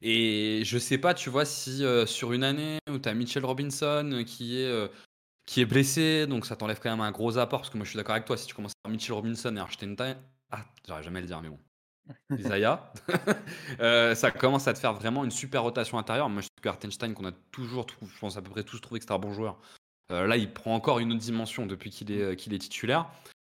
Et 0.01 0.61
je 0.63 0.77
sais 0.77 0.97
pas, 0.97 1.13
tu 1.13 1.29
vois, 1.29 1.43
si 1.43 1.83
euh, 1.83 2.05
sur 2.05 2.31
une 2.31 2.45
année 2.45 2.79
où 2.89 2.97
tu 2.97 3.09
as 3.09 3.13
Mitchell 3.13 3.43
Robinson 3.43 4.23
qui 4.25 4.57
est, 4.57 4.91
qui 5.45 5.61
est 5.61 5.65
blessé, 5.65 6.27
donc 6.27 6.45
ça 6.45 6.55
t'enlève 6.55 6.79
quand 6.79 6.91
même 6.91 7.01
un 7.01 7.11
gros 7.11 7.37
apport, 7.37 7.59
parce 7.59 7.69
que 7.69 7.77
moi 7.77 7.83
je 7.83 7.89
suis 7.89 7.97
d'accord 7.97 8.15
avec 8.15 8.25
toi, 8.25 8.37
si 8.37 8.47
tu 8.47 8.55
commences 8.55 8.73
par 8.81 8.91
Mitchell 8.91 9.13
Robinson 9.13 9.53
et 9.55 9.59
Archtenstein, 9.59 10.15
ah, 10.51 10.65
j'aurais 10.87 11.03
jamais 11.03 11.19
à 11.19 11.21
le 11.21 11.27
dire, 11.27 11.41
mais 11.41 11.49
bon. 11.49 11.59
Isaiah, 12.37 12.91
euh, 13.79 14.15
ça 14.15 14.31
commence 14.31 14.67
à 14.67 14.73
te 14.73 14.79
faire 14.79 14.93
vraiment 14.93 15.23
une 15.23 15.31
super 15.31 15.63
rotation 15.63 15.97
intérieure. 15.97 16.29
Moi, 16.29 16.41
je 16.41 16.47
trouve 16.47 16.61
que 16.61 16.69
Artenstein, 16.69 17.13
qu'on 17.13 17.25
a 17.25 17.31
toujours, 17.51 17.85
je 18.01 18.19
pense 18.19 18.37
à 18.37 18.41
peu 18.41 18.49
près 18.49 18.63
tous 18.63 18.79
trouvé 18.79 18.99
que 18.99 19.03
c'était 19.03 19.13
un 19.13 19.19
bon 19.19 19.33
joueur, 19.33 19.59
euh, 20.11 20.27
là, 20.27 20.37
il 20.37 20.51
prend 20.51 20.73
encore 20.73 20.99
une 20.99 21.11
autre 21.11 21.21
dimension 21.21 21.65
depuis 21.65 21.89
qu'il 21.89 22.11
est, 22.11 22.35
qu'il 22.35 22.53
est 22.53 22.59
titulaire. 22.59 23.09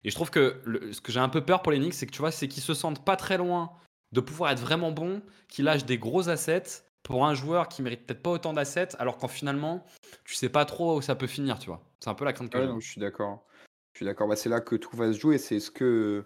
Et 0.04 0.10
je 0.10 0.16
trouve 0.16 0.32
que 0.32 0.62
ce 0.92 1.00
que 1.00 1.12
j'ai 1.12 1.20
un 1.20 1.30
peu 1.30 1.42
peur 1.42 1.62
pour 1.62 1.72
les 1.72 1.78
Knicks, 1.78 1.94
c'est 1.94 2.08
que 2.08 2.12
tu 2.12 2.20
vois, 2.20 2.32
c'est 2.32 2.48
qu'ils 2.48 2.64
se 2.64 2.74
sentent 2.74 3.06
pas 3.06 3.16
très 3.16 3.38
loin 3.38 3.72
de 4.12 4.20
pouvoir 4.20 4.52
être 4.52 4.60
vraiment 4.60 4.92
bons, 4.92 5.22
qu'ils 5.48 5.66
lâchent 5.66 5.86
des 5.86 5.98
gros 5.98 6.30
assets 6.30 6.84
pour 7.04 7.26
un 7.26 7.34
joueur 7.34 7.68
qui 7.68 7.82
mérite 7.82 8.06
peut-être 8.06 8.22
pas 8.22 8.32
autant 8.32 8.54
d'assets, 8.54 8.96
alors 9.00 9.18
qu'en 9.18 9.28
finalement, 9.28 9.86
tu 10.26 10.36
sais 10.36 10.50
pas 10.50 10.66
trop 10.66 10.98
où 10.98 11.02
ça 11.02 11.16
peut 11.16 11.28
finir, 11.28 11.60
tu 11.60 11.68
vois. 11.68 11.82
C'est 12.00 12.10
un 12.10 12.14
peu 12.14 12.26
la 12.26 12.34
crainte 12.34 12.50
que 12.52 12.60
j'ai. 12.60 12.80
Je 12.80 12.88
suis 12.88 13.02
d'accord. 13.02 13.46
Je 13.94 14.00
suis 14.00 14.06
d'accord. 14.06 14.28
Bah, 14.28 14.36
c'est 14.36 14.50
là 14.50 14.62
que 14.62 14.76
tout 14.76 14.96
va 14.96 15.12
se 15.14 15.18
jouer. 15.18 15.38
C'est 15.38 15.60
ce 15.60 15.72
que 15.72 16.26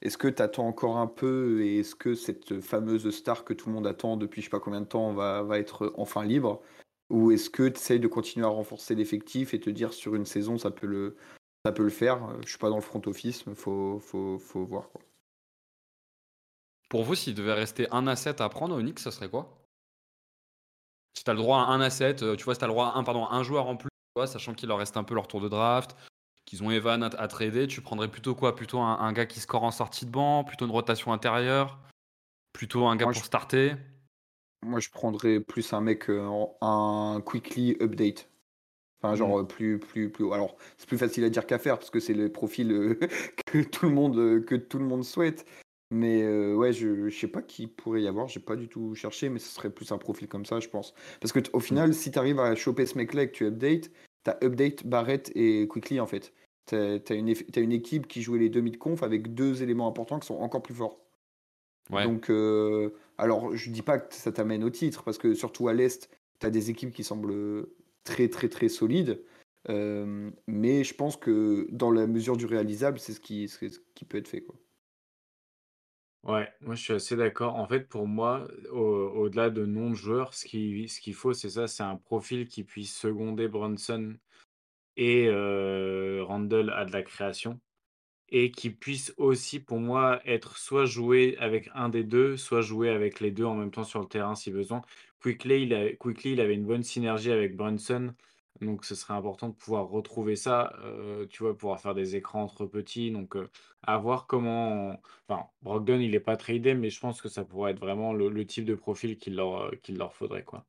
est-ce 0.00 0.16
que 0.16 0.28
tu 0.28 0.42
attends 0.42 0.66
encore 0.66 0.96
un 0.98 1.08
peu 1.08 1.62
et 1.62 1.80
est-ce 1.80 1.96
que 1.96 2.14
cette 2.14 2.60
fameuse 2.60 3.10
star 3.10 3.44
que 3.44 3.52
tout 3.52 3.68
le 3.68 3.74
monde 3.74 3.86
attend 3.86 4.16
depuis 4.16 4.42
je 4.42 4.46
sais 4.46 4.50
pas 4.50 4.60
combien 4.60 4.80
de 4.80 4.86
temps 4.86 5.12
va, 5.12 5.42
va 5.42 5.58
être 5.58 5.92
enfin 5.96 6.24
libre? 6.24 6.62
Ou 7.10 7.30
est-ce 7.30 7.48
que 7.48 7.68
tu 7.68 7.78
essayes 7.78 8.00
de 8.00 8.08
continuer 8.08 8.46
à 8.46 8.50
renforcer 8.50 8.94
l'effectif 8.94 9.54
et 9.54 9.60
te 9.60 9.70
dire 9.70 9.92
sur 9.92 10.14
une 10.14 10.26
saison 10.26 10.58
ça 10.58 10.70
peut 10.70 10.86
le, 10.86 11.16
ça 11.64 11.72
peut 11.72 11.82
le 11.82 11.90
faire? 11.90 12.20
Je 12.42 12.48
suis 12.48 12.58
pas 12.58 12.68
dans 12.68 12.76
le 12.76 12.82
front 12.82 13.02
office, 13.06 13.46
mais 13.46 13.54
faut, 13.54 13.98
faut, 14.00 14.38
faut 14.38 14.64
voir. 14.64 14.90
Quoi. 14.90 15.00
Pour 16.88 17.04
vous, 17.04 17.14
s'il 17.14 17.34
devait 17.34 17.52
rester 17.52 17.86
un 17.92 18.06
asset 18.06 18.40
à 18.40 18.48
prendre 18.48 18.76
au 18.76 18.80
Knicks, 18.80 19.00
ce 19.00 19.10
serait 19.10 19.28
quoi? 19.28 19.66
Si 21.14 21.24
tu 21.24 21.30
as 21.30 21.34
le 21.34 21.40
droit 21.40 21.58
à 21.58 21.66
un 21.66 21.80
asset, 21.80 22.22
euh, 22.22 22.36
tu 22.36 22.44
vois, 22.44 22.54
si 22.54 22.58
tu 22.58 22.64
as 22.64 22.68
le 22.68 22.72
droit 22.72 22.88
à 22.88 22.98
un, 22.98 23.04
pardon, 23.04 23.26
un 23.26 23.42
joueur 23.42 23.66
en 23.66 23.76
plus, 23.76 23.90
sachant 24.26 24.54
qu'il 24.54 24.68
leur 24.68 24.78
reste 24.78 24.96
un 24.96 25.04
peu 25.04 25.14
leur 25.14 25.28
tour 25.28 25.40
de 25.40 25.48
draft, 25.48 25.96
qu'ils 26.44 26.62
ont 26.62 26.70
Evan 26.70 27.02
à, 27.02 27.28
trader, 27.28 27.66
tu 27.66 27.82
prendrais 27.82 28.08
plutôt 28.08 28.34
quoi? 28.34 28.56
Plutôt 28.56 28.80
un, 28.80 29.12
gars 29.12 29.26
qui 29.26 29.40
score 29.40 29.64
en 29.64 29.70
sortie 29.70 30.06
de 30.06 30.10
banc, 30.10 30.44
plutôt 30.44 30.64
une 30.64 30.72
rotation 30.72 31.12
intérieure, 31.12 31.78
plutôt 32.52 32.86
un 32.86 32.96
gars 32.96 33.06
pour 33.06 33.16
starter? 33.16 33.74
Moi, 34.62 34.80
je 34.80 34.90
prendrais 34.90 35.40
plus 35.40 35.72
un 35.72 35.80
mec, 35.80 36.10
euh, 36.10 36.28
un 36.60 37.22
quickly 37.24 37.76
update. 37.80 38.28
Enfin, 39.00 39.14
genre 39.14 39.42
hmm. 39.42 39.46
plus, 39.46 39.78
plus, 39.78 40.10
plus. 40.10 40.32
Alors, 40.32 40.56
c'est 40.76 40.88
plus 40.88 40.98
facile 40.98 41.24
à 41.24 41.30
dire 41.30 41.46
qu'à 41.46 41.58
faire 41.58 41.78
parce 41.78 41.90
que 41.90 42.00
c'est 42.00 42.14
le 42.14 42.30
profil 42.30 42.72
euh, 42.72 42.98
que 43.46 43.62
tout 43.62 43.86
le 43.86 43.92
monde, 43.92 44.18
euh, 44.18 44.40
que 44.40 44.56
tout 44.56 44.78
le 44.78 44.84
monde 44.84 45.04
souhaite. 45.04 45.46
Mais 45.90 46.22
ouais, 46.52 46.74
je, 46.74 47.08
je 47.08 47.18
sais 47.18 47.28
pas 47.28 47.40
qui 47.40 47.66
pourrait 47.66 48.02
y 48.02 48.08
avoir. 48.08 48.28
J'ai 48.28 48.40
pas 48.40 48.56
du 48.56 48.68
tout 48.68 48.94
cherché, 48.94 49.30
mais 49.30 49.38
ce 49.38 49.48
serait 49.48 49.70
plus 49.70 49.90
un 49.90 49.96
profil 49.96 50.28
comme 50.28 50.44
ça, 50.44 50.60
je 50.60 50.68
pense. 50.68 50.92
Parce 51.18 51.32
que 51.32 51.40
au 51.54 51.60
final, 51.60 51.94
si 51.94 52.10
tu 52.10 52.18
arrives 52.18 52.40
à 52.40 52.54
choper 52.54 52.84
ce 52.84 52.98
mec-là 52.98 53.22
et 53.22 53.30
que 53.30 53.34
tu 53.34 53.46
updates, 53.46 53.90
t'as 54.22 54.36
update, 54.44 54.86
Barrett 54.86 55.32
et 55.34 55.66
Quickly 55.66 55.98
en 55.98 56.06
fait. 56.06 56.34
T'as 56.66 56.98
as 57.08 57.14
une, 57.14 57.30
as 57.30 57.60
une 57.60 57.72
équipe 57.72 58.06
qui 58.06 58.20
jouait 58.20 58.38
les 58.38 58.50
demi 58.50 58.70
de 58.70 58.76
conf 58.76 59.02
avec 59.02 59.34
deux 59.34 59.62
éléments 59.62 59.88
importants 59.88 60.18
qui 60.18 60.26
sont 60.26 60.36
encore 60.36 60.62
plus 60.62 60.74
forts. 60.74 61.00
Donc, 61.90 62.30
euh, 62.30 62.90
alors 63.16 63.54
je 63.56 63.70
dis 63.70 63.82
pas 63.82 63.98
que 63.98 64.14
ça 64.14 64.32
t'amène 64.32 64.64
au 64.64 64.70
titre 64.70 65.02
parce 65.04 65.18
que 65.18 65.34
surtout 65.34 65.68
à 65.68 65.74
l'Est, 65.74 66.10
t'as 66.38 66.50
des 66.50 66.70
équipes 66.70 66.92
qui 66.92 67.04
semblent 67.04 67.66
très 68.04 68.28
très 68.28 68.48
très 68.48 68.68
solides. 68.68 69.22
Euh, 69.68 70.30
mais 70.46 70.84
je 70.84 70.94
pense 70.94 71.16
que 71.16 71.66
dans 71.70 71.90
la 71.90 72.06
mesure 72.06 72.36
du 72.36 72.46
réalisable, 72.46 72.98
c'est 72.98 73.12
ce 73.12 73.20
qui, 73.20 73.48
ce 73.48 73.58
qui 73.94 74.04
peut 74.04 74.18
être 74.18 74.28
fait. 74.28 74.42
Quoi. 74.42 74.56
Ouais, 76.24 76.48
moi 76.60 76.74
je 76.74 76.82
suis 76.82 76.92
assez 76.92 77.16
d'accord. 77.16 77.54
En 77.56 77.66
fait, 77.66 77.88
pour 77.88 78.06
moi, 78.06 78.46
au 78.72 79.28
delà 79.28 79.50
de 79.50 79.64
nom 79.64 79.90
de 79.90 79.94
joueur, 79.94 80.34
ce 80.34 80.46
qui 80.46 80.88
ce 80.88 81.00
qu'il 81.00 81.14
faut, 81.14 81.32
c'est 81.32 81.50
ça, 81.50 81.66
c'est 81.68 81.82
un 81.82 81.96
profil 81.96 82.48
qui 82.48 82.64
puisse 82.64 82.94
seconder 82.94 83.48
Brunson 83.48 84.16
et 84.96 85.28
heu, 85.28 86.22
Randle 86.22 86.70
à 86.70 86.84
de 86.84 86.92
la 86.92 87.02
création 87.02 87.60
et 88.30 88.50
qui 88.50 88.70
puisse 88.70 89.14
aussi, 89.16 89.60
pour 89.60 89.78
moi, 89.80 90.20
être 90.24 90.56
soit 90.58 90.84
joué 90.84 91.36
avec 91.38 91.70
un 91.74 91.88
des 91.88 92.04
deux, 92.04 92.36
soit 92.36 92.60
joué 92.60 92.90
avec 92.90 93.20
les 93.20 93.30
deux 93.30 93.44
en 93.44 93.54
même 93.54 93.70
temps 93.70 93.84
sur 93.84 94.00
le 94.00 94.06
terrain 94.06 94.34
si 94.34 94.50
besoin. 94.50 94.82
Quickly, 95.20 95.62
il 95.62 96.40
avait 96.40 96.54
une 96.54 96.66
bonne 96.66 96.82
synergie 96.82 97.32
avec 97.32 97.56
Brunson, 97.56 98.14
donc 98.60 98.84
ce 98.84 98.94
serait 98.94 99.14
important 99.14 99.48
de 99.48 99.54
pouvoir 99.54 99.88
retrouver 99.88 100.36
ça, 100.36 100.72
euh, 100.82 101.26
tu 101.26 101.42
vois? 101.42 101.56
Pouvoir 101.56 101.80
faire 101.80 101.94
des 101.94 102.16
écrans 102.16 102.42
entre 102.42 102.66
petits, 102.66 103.10
donc 103.10 103.36
euh, 103.36 103.48
à 103.82 103.98
voir 103.98 104.26
comment 104.26 105.00
enfin, 105.28 105.46
Brogdon, 105.62 106.00
il 106.00 106.14
est 106.14 106.20
pas 106.20 106.36
tradé, 106.36 106.74
mais 106.74 106.90
je 106.90 107.00
pense 107.00 107.22
que 107.22 107.28
ça 107.28 107.44
pourrait 107.44 107.72
être 107.72 107.80
vraiment 107.80 108.12
le 108.12 108.46
type 108.46 108.64
de 108.64 108.74
profil 108.74 109.16
qu'il 109.16 109.36
leur, 109.36 109.62
euh, 109.62 109.70
leur 109.88 110.12
faudrait, 110.12 110.44
quoi. 110.44 110.64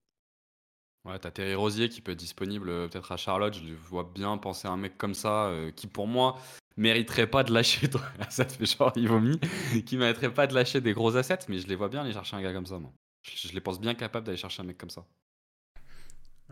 Ouais, 1.06 1.18
t'as 1.18 1.32
Terry 1.32 1.56
Rosier 1.56 1.90
qui 1.90 2.02
peut 2.02 2.12
être 2.12 2.20
disponible, 2.20 2.68
peut-être 2.90 3.12
à 3.12 3.18
Charlotte. 3.18 3.54
Je 3.54 3.74
vois 3.74 4.04
bien 4.04 4.38
penser 4.38 4.68
à 4.68 4.72
un 4.72 4.78
mec 4.78 4.98
comme 4.98 5.14
ça, 5.14 5.52
qui 5.76 5.88
pour 5.88 6.08
moi 6.08 6.38
mériterait 6.78 7.28
pas 7.28 7.44
de 7.44 7.54
lâcher 7.54 7.90
ça 8.30 8.46
te 8.46 8.54
fait 8.54 8.66
genre 8.66 8.94
il 8.96 9.08
vomit, 9.08 9.40
qui 9.86 9.98
mériterait 9.98 10.34
pas 10.34 10.48
de 10.48 10.54
lâcher 10.54 10.82
des 10.82 10.94
gros 10.94 11.16
assets, 11.16 11.40
mais 11.48 11.60
je 11.60 11.68
les 11.68 11.76
vois 11.76 11.90
bien 11.90 12.02
aller 12.02 12.14
chercher 12.14 12.36
un 12.36 12.42
gars 12.42 12.54
comme 12.54 12.66
ça, 12.66 12.80
moi. 12.80 12.92
Je, 13.24 13.54
les 13.54 13.62
pense 13.62 13.80
bien 13.80 13.94
capables 13.96 14.26
d'aller 14.26 14.38
chercher 14.38 14.62
un 14.62 14.66
mec 14.66 14.78
comme 14.78 14.90
ça. 14.90 15.06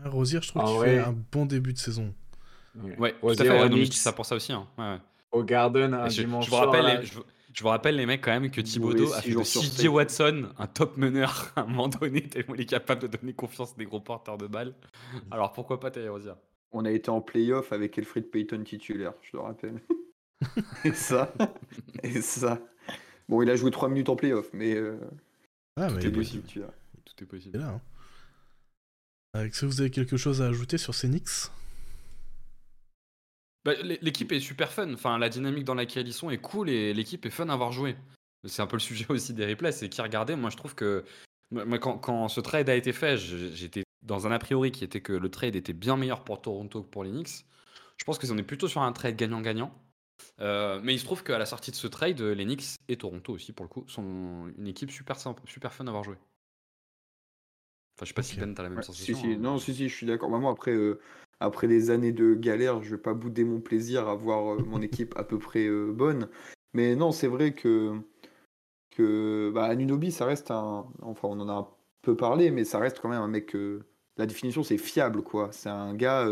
Ah, 0.02 0.10
Rosier, 0.10 0.40
je 0.42 0.48
trouve 0.48 0.64
qu'il 0.64 0.80
fait 0.84 0.98
un 0.98 1.16
bon 1.32 1.46
début 1.46 1.72
de 1.72 1.78
saison. 1.78 2.14
Ouais, 2.98 3.14
Rosier, 3.20 3.46
tout 3.46 3.52
à 3.52 3.68
fait. 3.68 3.84
je 3.84 3.90
dis 3.90 3.96
ça 3.96 4.12
pour 4.12 4.26
ça 4.26 4.36
aussi. 4.36 4.52
Hein. 4.52 4.68
Ouais, 4.76 4.98
Au 5.32 5.42
Garden, 5.42 5.94
un 5.94 6.08
je, 6.08 6.22
dimanche 6.22 6.44
je 6.44 6.50
vous 6.50 6.56
rappelle, 6.56 7.04
je, 7.04 7.62
vous 7.62 7.68
rappelle 7.68 7.96
les 7.96 8.06
mecs 8.06 8.22
quand 8.22 8.38
même 8.38 8.50
que 8.50 8.60
Thibodeau 8.60 9.12
a 9.14 9.22
fait 9.22 9.32
de 9.32 9.42
CJ 9.42 9.88
Watson 9.88 10.50
un 10.58 10.66
top 10.66 10.96
meneur 10.96 11.52
à 11.56 11.62
un 11.62 11.66
moment 11.66 11.88
donné, 11.88 12.22
tellement 12.28 12.54
il 12.54 12.60
est 12.60 12.66
capable 12.66 13.02
de 13.02 13.16
donner 13.16 13.32
confiance 13.32 13.72
à 13.72 13.76
des 13.76 13.86
gros 13.86 14.00
porteurs 14.00 14.38
de 14.38 14.46
balles. 14.46 14.74
Alors 15.30 15.52
pourquoi 15.52 15.80
pas 15.80 15.90
Terry 15.90 16.08
Rosier 16.08 16.34
On 16.70 16.84
a 16.84 16.90
été 16.90 17.10
en 17.10 17.20
playoff 17.20 17.72
avec 17.72 17.98
Elfrid 17.98 18.30
Payton 18.30 18.62
titulaire, 18.62 19.14
je 19.22 19.30
le 19.32 19.40
rappelle. 19.40 19.80
et 20.84 20.92
ça, 20.92 21.32
et 22.02 22.20
ça. 22.20 22.60
Bon, 23.28 23.42
il 23.42 23.50
a 23.50 23.56
joué 23.56 23.70
3 23.70 23.88
minutes 23.88 24.08
en 24.08 24.16
playoff, 24.16 24.48
mais. 24.52 24.74
Euh, 24.74 24.98
ah, 25.76 25.90
mais 25.90 26.00
tout 26.00 26.06
est 26.06 26.12
possible. 26.12 26.44
Tout 27.04 27.24
est 27.24 27.26
possible. 27.26 27.58
Là, 27.58 27.68
hein. 27.68 27.80
Est-ce 29.34 29.60
que 29.60 29.66
vous 29.66 29.80
avez 29.80 29.90
quelque 29.90 30.16
chose 30.16 30.40
à 30.42 30.46
ajouter 30.46 30.78
sur 30.78 30.94
ces 30.94 31.08
bah, 33.64 33.74
L'équipe 33.82 34.32
est 34.32 34.40
super 34.40 34.72
fun. 34.72 34.92
Enfin, 34.94 35.18
la 35.18 35.28
dynamique 35.28 35.64
dans 35.64 35.74
laquelle 35.74 36.06
ils 36.08 36.12
sont 36.12 36.30
est 36.30 36.38
cool 36.38 36.70
et 36.70 36.94
l'équipe 36.94 37.24
est 37.26 37.30
fun 37.30 37.48
à 37.48 37.52
avoir 37.52 37.72
joué. 37.72 37.96
C'est 38.44 38.62
un 38.62 38.66
peu 38.66 38.76
le 38.76 38.80
sujet 38.80 39.06
aussi 39.10 39.34
des 39.34 39.46
replays, 39.46 39.72
c'est 39.72 39.88
qui 39.88 40.00
regardait. 40.00 40.36
Moi, 40.36 40.50
je 40.50 40.56
trouve 40.56 40.74
que 40.74 41.04
quand, 41.80 41.98
quand, 41.98 42.28
ce 42.28 42.40
trade 42.40 42.68
a 42.68 42.74
été 42.74 42.92
fait, 42.92 43.16
j'étais 43.16 43.84
dans 44.02 44.26
un 44.26 44.32
a 44.32 44.38
priori 44.38 44.72
qui 44.72 44.84
était 44.84 45.00
que 45.00 45.12
le 45.12 45.28
trade 45.30 45.56
était 45.56 45.72
bien 45.72 45.96
meilleur 45.96 46.24
pour 46.24 46.40
Toronto 46.40 46.82
que 46.82 46.88
pour 46.88 47.04
les 47.04 47.10
Knicks. 47.10 47.44
Je 47.96 48.04
pense 48.04 48.18
que 48.18 48.30
on 48.30 48.38
est 48.38 48.42
plutôt 48.42 48.68
sur 48.68 48.82
un 48.82 48.92
trade 48.92 49.16
gagnant-gagnant. 49.16 49.74
Euh, 50.40 50.80
mais 50.82 50.94
il 50.94 50.98
se 50.98 51.04
trouve 51.04 51.24
qu'à 51.24 51.38
la 51.38 51.46
sortie 51.46 51.70
de 51.70 51.76
ce 51.76 51.86
trade, 51.86 52.20
les 52.20 52.44
Knicks 52.44 52.76
et 52.88 52.96
Toronto 52.96 53.32
aussi, 53.32 53.52
pour 53.52 53.64
le 53.64 53.68
coup, 53.68 53.84
sont 53.88 54.52
une 54.56 54.66
équipe 54.66 54.90
super, 54.90 55.18
simple, 55.18 55.42
super 55.46 55.72
fun 55.72 55.86
à 55.86 55.88
avoir 55.88 56.04
joué. 56.04 56.16
Enfin, 57.96 58.04
je 58.04 58.06
sais 58.06 58.14
pas 58.14 58.22
si 58.22 58.36
Ben, 58.38 58.54
t'as 58.54 58.62
la 58.62 58.68
même 58.68 58.82
sensation. 58.82 59.14
Si, 59.16 59.20
si. 59.20 59.26
Hein. 59.32 59.38
Non, 59.40 59.58
si, 59.58 59.74
si, 59.74 59.88
je 59.88 59.94
suis 59.94 60.06
d'accord. 60.06 60.30
Moi, 60.30 60.50
après, 60.50 60.72
euh, 60.72 61.00
après 61.40 61.66
des 61.66 61.90
années 61.90 62.12
de 62.12 62.34
galère, 62.34 62.82
je 62.82 62.90
vais 62.90 63.02
pas 63.02 63.14
bouder 63.14 63.44
mon 63.44 63.60
plaisir 63.60 64.08
à 64.08 64.14
voir 64.14 64.54
euh, 64.54 64.64
mon 64.64 64.80
équipe 64.80 65.16
à 65.16 65.24
peu 65.24 65.38
près 65.38 65.68
bonne. 65.68 66.28
Mais 66.74 66.94
non, 66.94 67.10
c'est 67.10 67.26
vrai 67.26 67.54
que, 67.54 67.98
que 68.90 69.50
bah, 69.52 69.64
Anunobi, 69.64 70.12
ça 70.12 70.26
reste 70.26 70.52
un. 70.52 70.86
Enfin, 71.02 71.28
on 71.28 71.40
en 71.40 71.48
a 71.48 71.52
un 71.52 71.68
peu 72.02 72.16
parlé, 72.16 72.52
mais 72.52 72.64
ça 72.64 72.78
reste 72.78 73.00
quand 73.00 73.08
même 73.08 73.22
un 73.22 73.28
mec. 73.28 73.56
la 74.16 74.26
définition, 74.26 74.62
c'est 74.62 74.78
fiable, 74.78 75.22
quoi. 75.22 75.48
C'est 75.50 75.70
un 75.70 75.94
gars, 75.94 76.28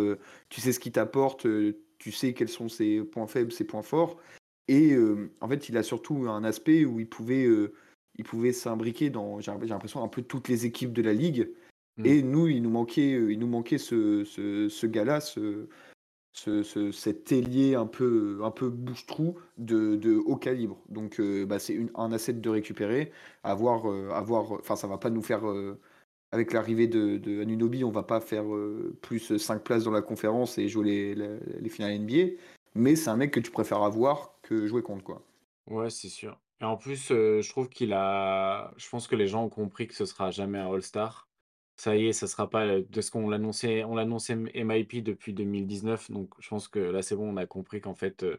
tu 0.49 0.61
sais 0.61 0.73
ce 0.73 0.79
qu'il 0.79 0.93
t'apporte 0.93 1.49
tu 1.99 2.13
sais 2.13 2.35
quels 2.35 2.49
sont 2.49 2.69
ses 2.69 3.03
points 3.03 3.27
faibles, 3.27 3.53
ses 3.53 3.65
points 3.65 3.83
forts. 3.83 4.19
Et 4.69 4.93
euh, 4.93 5.31
en 5.41 5.49
fait, 5.49 5.69
il 5.69 5.77
a 5.77 5.83
surtout 5.83 6.27
un 6.29 6.45
aspect 6.45 6.85
où 6.85 6.99
il 7.01 7.09
pouvait, 7.09 7.45
euh, 7.45 7.73
il 8.17 8.25
pouvait 8.25 8.53
s'imbriquer 8.53 9.11
dans, 9.11 9.41
j'ai 9.41 9.53
l'impression, 9.53 10.03
un 10.03 10.09
peu 10.09 10.23
toutes 10.23 10.49
les 10.49 10.67
équipes 10.67 10.93
de 10.93 11.03
la 11.03 11.13
ligue. 11.13 11.51
Mm. 11.99 12.07
Et 12.07 12.23
nous, 12.23 12.49
il 12.49 12.63
nous 12.63 12.71
manquait, 12.71 13.15
euh, 13.15 13.33
il 13.33 13.39
nous 13.39 13.47
manquait 13.47 13.79
ce, 13.79 14.25
ce, 14.25 14.69
ce 14.69 14.87
gars-là, 14.87 15.21
ce, 15.21 15.69
ce, 16.33 16.91
cet 16.91 17.33
ailier 17.33 17.77
un 17.77 17.87
peu, 17.87 18.41
un 18.43 18.51
peu 18.51 18.69
bouche-trou 18.69 19.39
de, 19.57 19.97
de, 19.97 20.17
haut 20.17 20.37
calibre. 20.37 20.79
Donc, 20.89 21.21
bah, 21.47 21.59
c'est 21.59 21.79
un 21.95 22.13
asset 22.13 22.35
de 22.35 22.49
récupérer. 22.51 23.13
Avoir, 23.43 23.87
avoir, 24.15 24.53
enfin, 24.53 24.77
ça 24.77 24.87
va 24.87 24.99
pas 24.99 25.09
nous 25.09 25.23
faire 25.23 25.45
avec 26.33 26.53
l'arrivée 26.53 26.87
de, 26.87 27.17
de, 27.17 27.43
Anunobi, 27.43 27.85
on 27.85 27.91
va 27.91 28.03
pas 28.03 28.21
faire 28.21 28.45
euh, 28.53 28.97
plus 29.03 29.37
5 29.37 29.63
places 29.63 29.85
dans 29.85 29.91
la 29.91 30.03
conférence 30.03 30.59
et 30.59 30.69
jouer 30.69 31.15
les, 31.15 31.39
les, 31.61 31.69
finales 31.69 31.99
NBA. 31.99 32.35
Mais 32.75 32.97
c'est 32.97 33.11
un 33.11 33.17
mec 33.17 33.31
que 33.33 33.41
tu 33.41 33.51
préfères 33.51 33.83
avoir 33.83 34.39
que 34.43 34.67
jouer 34.67 34.83
contre, 34.83 35.05
quoi. 35.05 35.23
Ouais, 35.67 35.91
c'est 35.91 36.09
sûr. 36.09 36.39
Et 36.61 36.65
en 36.65 36.77
plus, 36.77 37.11
euh, 37.11 37.43
je 37.43 37.49
trouve 37.51 37.69
qu'il 37.69 37.93
a. 37.93 38.73
Je 38.77 38.89
pense 38.89 39.07
que 39.09 39.17
les 39.17 39.29
gens 39.29 39.45
ont 39.45 39.49
compris 39.49 39.87
que 39.87 39.95
ce 39.95 40.05
sera 40.05 40.31
jamais 40.31 40.59
un 40.59 40.73
All-Star. 40.73 41.29
Ça 41.77 41.97
y 41.97 42.07
est, 42.07 42.13
ça 42.13 42.27
sera 42.27 42.49
pas 42.49 42.81
de 42.81 43.01
ce 43.01 43.11
qu'on 43.11 43.29
l'annonçait. 43.29 43.85
On 43.85 43.95
l'annonçait 43.95 44.37
MIP 44.37 45.03
depuis 45.03 45.35
2019. 45.35 46.11
Donc, 46.11 46.31
je 46.39 46.49
pense 46.49 46.69
que 46.69 46.79
là, 46.79 47.03
c'est 47.03 47.17
bon, 47.17 47.31
on 47.33 47.37
a 47.37 47.47
compris 47.47 47.81
qu'en 47.81 47.95
fait, 47.95 48.23
euh, 48.23 48.39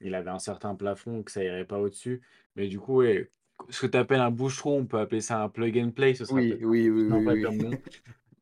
il 0.00 0.14
avait 0.14 0.30
un 0.30 0.38
certain 0.38 0.74
plafond, 0.74 1.22
que 1.22 1.32
ça 1.32 1.42
irait 1.44 1.64
pas 1.64 1.78
au-dessus. 1.78 2.22
Mais 2.56 2.68
du 2.68 2.78
coup, 2.78 2.96
ouais, 2.98 3.30
ce 3.68 3.80
que 3.82 3.86
tu 3.86 3.98
appelles 3.98 4.20
un 4.20 4.30
boucheron, 4.30 4.78
on 4.78 4.84
peut 4.84 4.98
appeler 4.98 5.20
ça 5.20 5.42
un 5.42 5.48
plug 5.48 5.78
and 5.78 5.90
play, 5.90 6.14
ce 6.14 6.24
oui, 6.32 6.56
oui, 6.62 6.88
oui, 6.90 7.08
oui, 7.10 7.70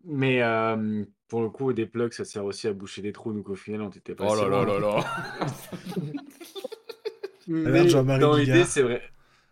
Mais 0.04 0.42
euh, 0.42 1.04
pour 1.28 1.42
le 1.42 1.50
coup, 1.50 1.72
des 1.72 1.86
plugs, 1.86 2.12
ça 2.12 2.24
sert 2.24 2.44
aussi 2.44 2.66
à 2.68 2.72
boucher 2.72 3.02
des 3.02 3.12
trous, 3.12 3.32
donc 3.32 3.48
au 3.48 3.54
final, 3.54 3.82
on 3.82 3.90
t'était 3.90 4.14
pas 4.14 4.26
Oh 4.28 4.34
là 4.34 4.48
là 4.48 4.64
là 4.64 4.78
là 4.78 5.04
Mais 7.46 7.84
dans 8.18 8.36
l'idée, 8.36 8.64
c'est 8.64 8.82
vrai. 8.82 9.02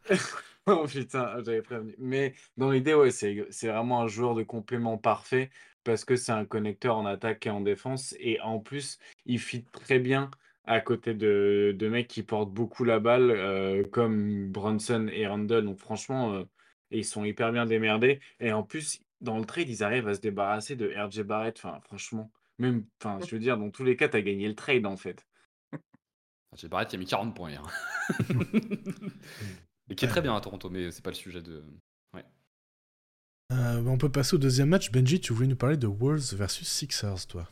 oh 0.67 0.85
putain, 0.87 1.43
j'avais 1.45 1.63
prévenu. 1.63 1.95
Mais 1.99 2.35
dans 2.57 2.71
l'idée, 2.71 2.95
ouais, 2.95 3.11
c'est 3.11 3.69
vraiment 3.69 4.03
un 4.03 4.09
joueur 4.09 4.35
de 4.35 4.43
complément 4.43 4.99
parfait 4.99 5.51
parce 5.85 6.05
que 6.05 6.17
c'est 6.17 6.33
un 6.33 6.45
connecteur 6.45 6.97
en 6.97 7.07
attaque 7.07 7.47
et 7.47 7.51
en 7.51 7.61
défense. 7.61 8.15
Et 8.19 8.41
en 8.41 8.59
plus, 8.59 8.99
il 9.25 9.39
fit 9.39 9.65
très 9.65 9.99
bien 9.99 10.31
à 10.67 10.81
côté 10.81 11.15
de, 11.15 11.75
de 11.79 11.89
mecs 11.89 12.09
qui 12.09 12.23
portent 12.23 12.53
beaucoup 12.53 12.85
la 12.85 12.99
balle, 12.99 13.31
euh, 13.31 13.85
comme 13.85 14.51
Brunson 14.51 15.09
et 15.13 15.27
Randall. 15.27 15.65
Donc 15.65 15.79
franchement, 15.79 16.35
euh, 16.35 16.45
ils 16.91 17.05
sont 17.05 17.25
hyper 17.25 17.53
bien 17.53 17.67
démerdés. 17.67 18.21
Et 18.41 18.53
en 18.53 18.63
plus, 18.65 19.01
dans 19.21 19.39
le 19.39 19.45
trade, 19.45 19.69
ils 19.69 19.83
arrivent 19.85 20.09
à 20.09 20.15
se 20.15 20.21
débarrasser 20.21 20.77
de 20.77 20.93
RJ 20.95 21.23
Barrett. 21.23 21.57
Enfin, 21.57 21.81
franchement, 21.85 22.31
même, 22.59 22.85
enfin, 23.01 23.19
je 23.25 23.31
veux 23.35 23.41
dire, 23.41 23.57
dans 23.57 23.71
tous 23.71 23.85
les 23.85 23.97
cas, 23.97 24.09
tu 24.09 24.17
as 24.17 24.23
gagné 24.23 24.49
le 24.49 24.55
trade 24.55 24.87
en 24.87 24.97
fait. 24.97 25.27
RJ 26.53 26.67
Barrett, 26.67 26.93
il 26.93 26.97
a 26.97 26.99
mis 26.99 27.07
40 27.07 27.35
points 27.35 27.51
hier. 27.51 27.63
Et 29.89 29.95
qui 29.95 30.05
est 30.05 30.09
très 30.09 30.21
bien 30.23 30.35
à 30.35 30.41
Toronto, 30.41 30.69
mais 30.69 30.91
c'est 30.91 31.05
pas 31.05 31.11
le 31.11 31.17
sujet 31.17 31.43
de. 31.43 31.63
Ouais. 32.13 32.25
Euh, 33.53 33.85
on 33.87 33.99
peut 33.99 34.11
passer 34.11 34.35
au 34.35 34.39
deuxième 34.39 34.69
match. 34.69 34.91
Benji, 34.91 35.21
tu 35.21 35.33
voulais 35.33 35.47
nous 35.47 35.55
parler 35.55 35.77
de 35.77 35.87
Wolves 35.87 36.35
versus 36.35 36.67
Sixers, 36.67 37.29
toi. 37.29 37.49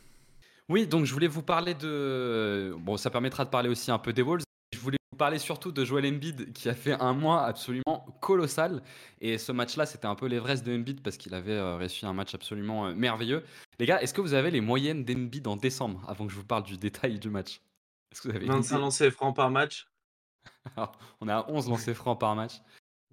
Oui, 0.69 0.87
donc 0.87 1.05
je 1.05 1.13
voulais 1.13 1.27
vous 1.27 1.43
parler 1.43 1.73
de. 1.73 2.75
Bon, 2.79 2.97
ça 2.97 3.09
permettra 3.09 3.45
de 3.45 3.49
parler 3.49 3.69
aussi 3.69 3.91
un 3.91 3.99
peu 3.99 4.13
des 4.13 4.21
Wolves. 4.21 4.43
Je 4.73 4.79
voulais 4.79 4.97
vous 5.11 5.17
parler 5.17 5.37
surtout 5.37 5.71
de 5.71 5.85
Joel 5.85 6.05
Embiid 6.07 6.53
qui 6.53 6.69
a 6.69 6.73
fait 6.73 6.93
un 6.93 7.13
mois 7.13 7.45
absolument 7.45 8.05
colossal. 8.19 8.81
Et 9.21 9.37
ce 9.37 9.51
match-là, 9.51 9.85
c'était 9.85 10.07
un 10.07 10.15
peu 10.15 10.25
l'Everest 10.25 10.65
de 10.65 10.75
Embiid 10.75 11.01
parce 11.01 11.17
qu'il 11.17 11.33
avait 11.35 11.53
euh, 11.53 11.75
réussi 11.75 12.05
un 12.05 12.13
match 12.13 12.33
absolument 12.33 12.87
euh, 12.87 12.95
merveilleux. 12.95 13.43
Les 13.79 13.85
gars, 13.85 14.01
est-ce 14.01 14.13
que 14.13 14.21
vous 14.21 14.33
avez 14.33 14.49
les 14.49 14.61
moyennes 14.61 15.05
d'Embiid 15.05 15.47
en 15.47 15.55
décembre 15.55 16.03
avant 16.07 16.25
que 16.25 16.31
je 16.31 16.37
vous 16.37 16.45
parle 16.45 16.63
du 16.63 16.77
détail 16.77 17.19
du 17.19 17.29
match? 17.29 17.61
Est-ce 18.11 18.21
que 18.21 18.29
vous 18.29 18.35
avez 18.35 18.47
25 18.47 18.79
lancers 18.79 19.11
francs 19.11 19.35
par 19.35 19.51
match 19.51 19.87
On 21.21 21.27
a 21.27 21.45
11 21.47 21.69
lancers 21.69 21.95
francs 21.95 22.19
par 22.19 22.35
match. 22.35 22.53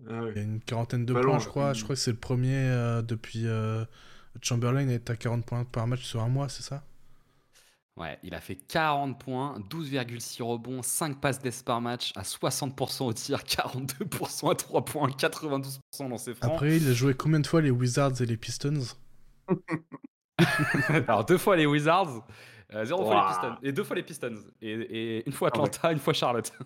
Ah 0.08 0.22
Il 0.30 0.36
y 0.36 0.40
a 0.40 0.42
une 0.42 0.60
quarantaine 0.60 1.04
de 1.04 1.12
points, 1.12 1.38
je 1.38 1.48
crois. 1.48 1.74
Je 1.74 1.84
crois 1.84 1.94
que 1.94 2.00
c'est 2.00 2.12
le 2.12 2.16
premier 2.16 2.56
euh, 2.56 3.02
depuis. 3.02 3.46
Chamberlain 4.40 4.88
est 4.88 5.10
à 5.10 5.16
40 5.16 5.44
points 5.44 5.64
par 5.64 5.86
match 5.86 6.02
sur 6.02 6.22
un 6.22 6.28
mois, 6.28 6.48
c'est 6.48 6.62
ça? 6.62 6.82
Ouais, 7.98 8.18
il 8.22 8.34
a 8.34 8.40
fait 8.40 8.54
40 8.56 9.20
points, 9.20 9.58
12,6 9.70 10.42
rebonds, 10.42 10.80
5 10.82 11.20
passes 11.20 11.40
d'ess 11.40 11.62
par 11.62 11.82
match, 11.82 12.12
à 12.16 12.22
60% 12.22 13.04
au 13.04 13.12
tir, 13.12 13.40
42% 13.40 14.50
à 14.50 14.54
3 14.54 14.84
points, 14.84 15.08
92% 15.08 15.78
dans 16.08 16.16
ses 16.16 16.34
francs. 16.34 16.52
Après, 16.52 16.78
il 16.78 16.88
a 16.88 16.94
joué 16.94 17.12
combien 17.12 17.40
de 17.40 17.46
fois 17.46 17.60
les 17.60 17.70
Wizards 17.70 18.22
et 18.22 18.26
les 18.26 18.38
Pistons? 18.38 18.96
Alors, 21.06 21.26
deux 21.26 21.36
fois 21.36 21.56
les 21.56 21.66
Wizards, 21.66 22.24
euh, 22.74 22.84
zéro 22.86 23.04
fois 23.04 23.14
les 23.14 23.28
Pistons. 23.28 23.56
Et 23.62 23.72
deux 23.72 23.84
fois 23.84 23.96
les 23.96 24.02
Pistons. 24.02 24.42
Et, 24.62 25.22
une 25.26 25.32
fois 25.32 25.50
ah 25.52 25.56
Atlanta, 25.56 25.92
une 25.92 25.98
fois 25.98 26.14
Charlotte. 26.14 26.50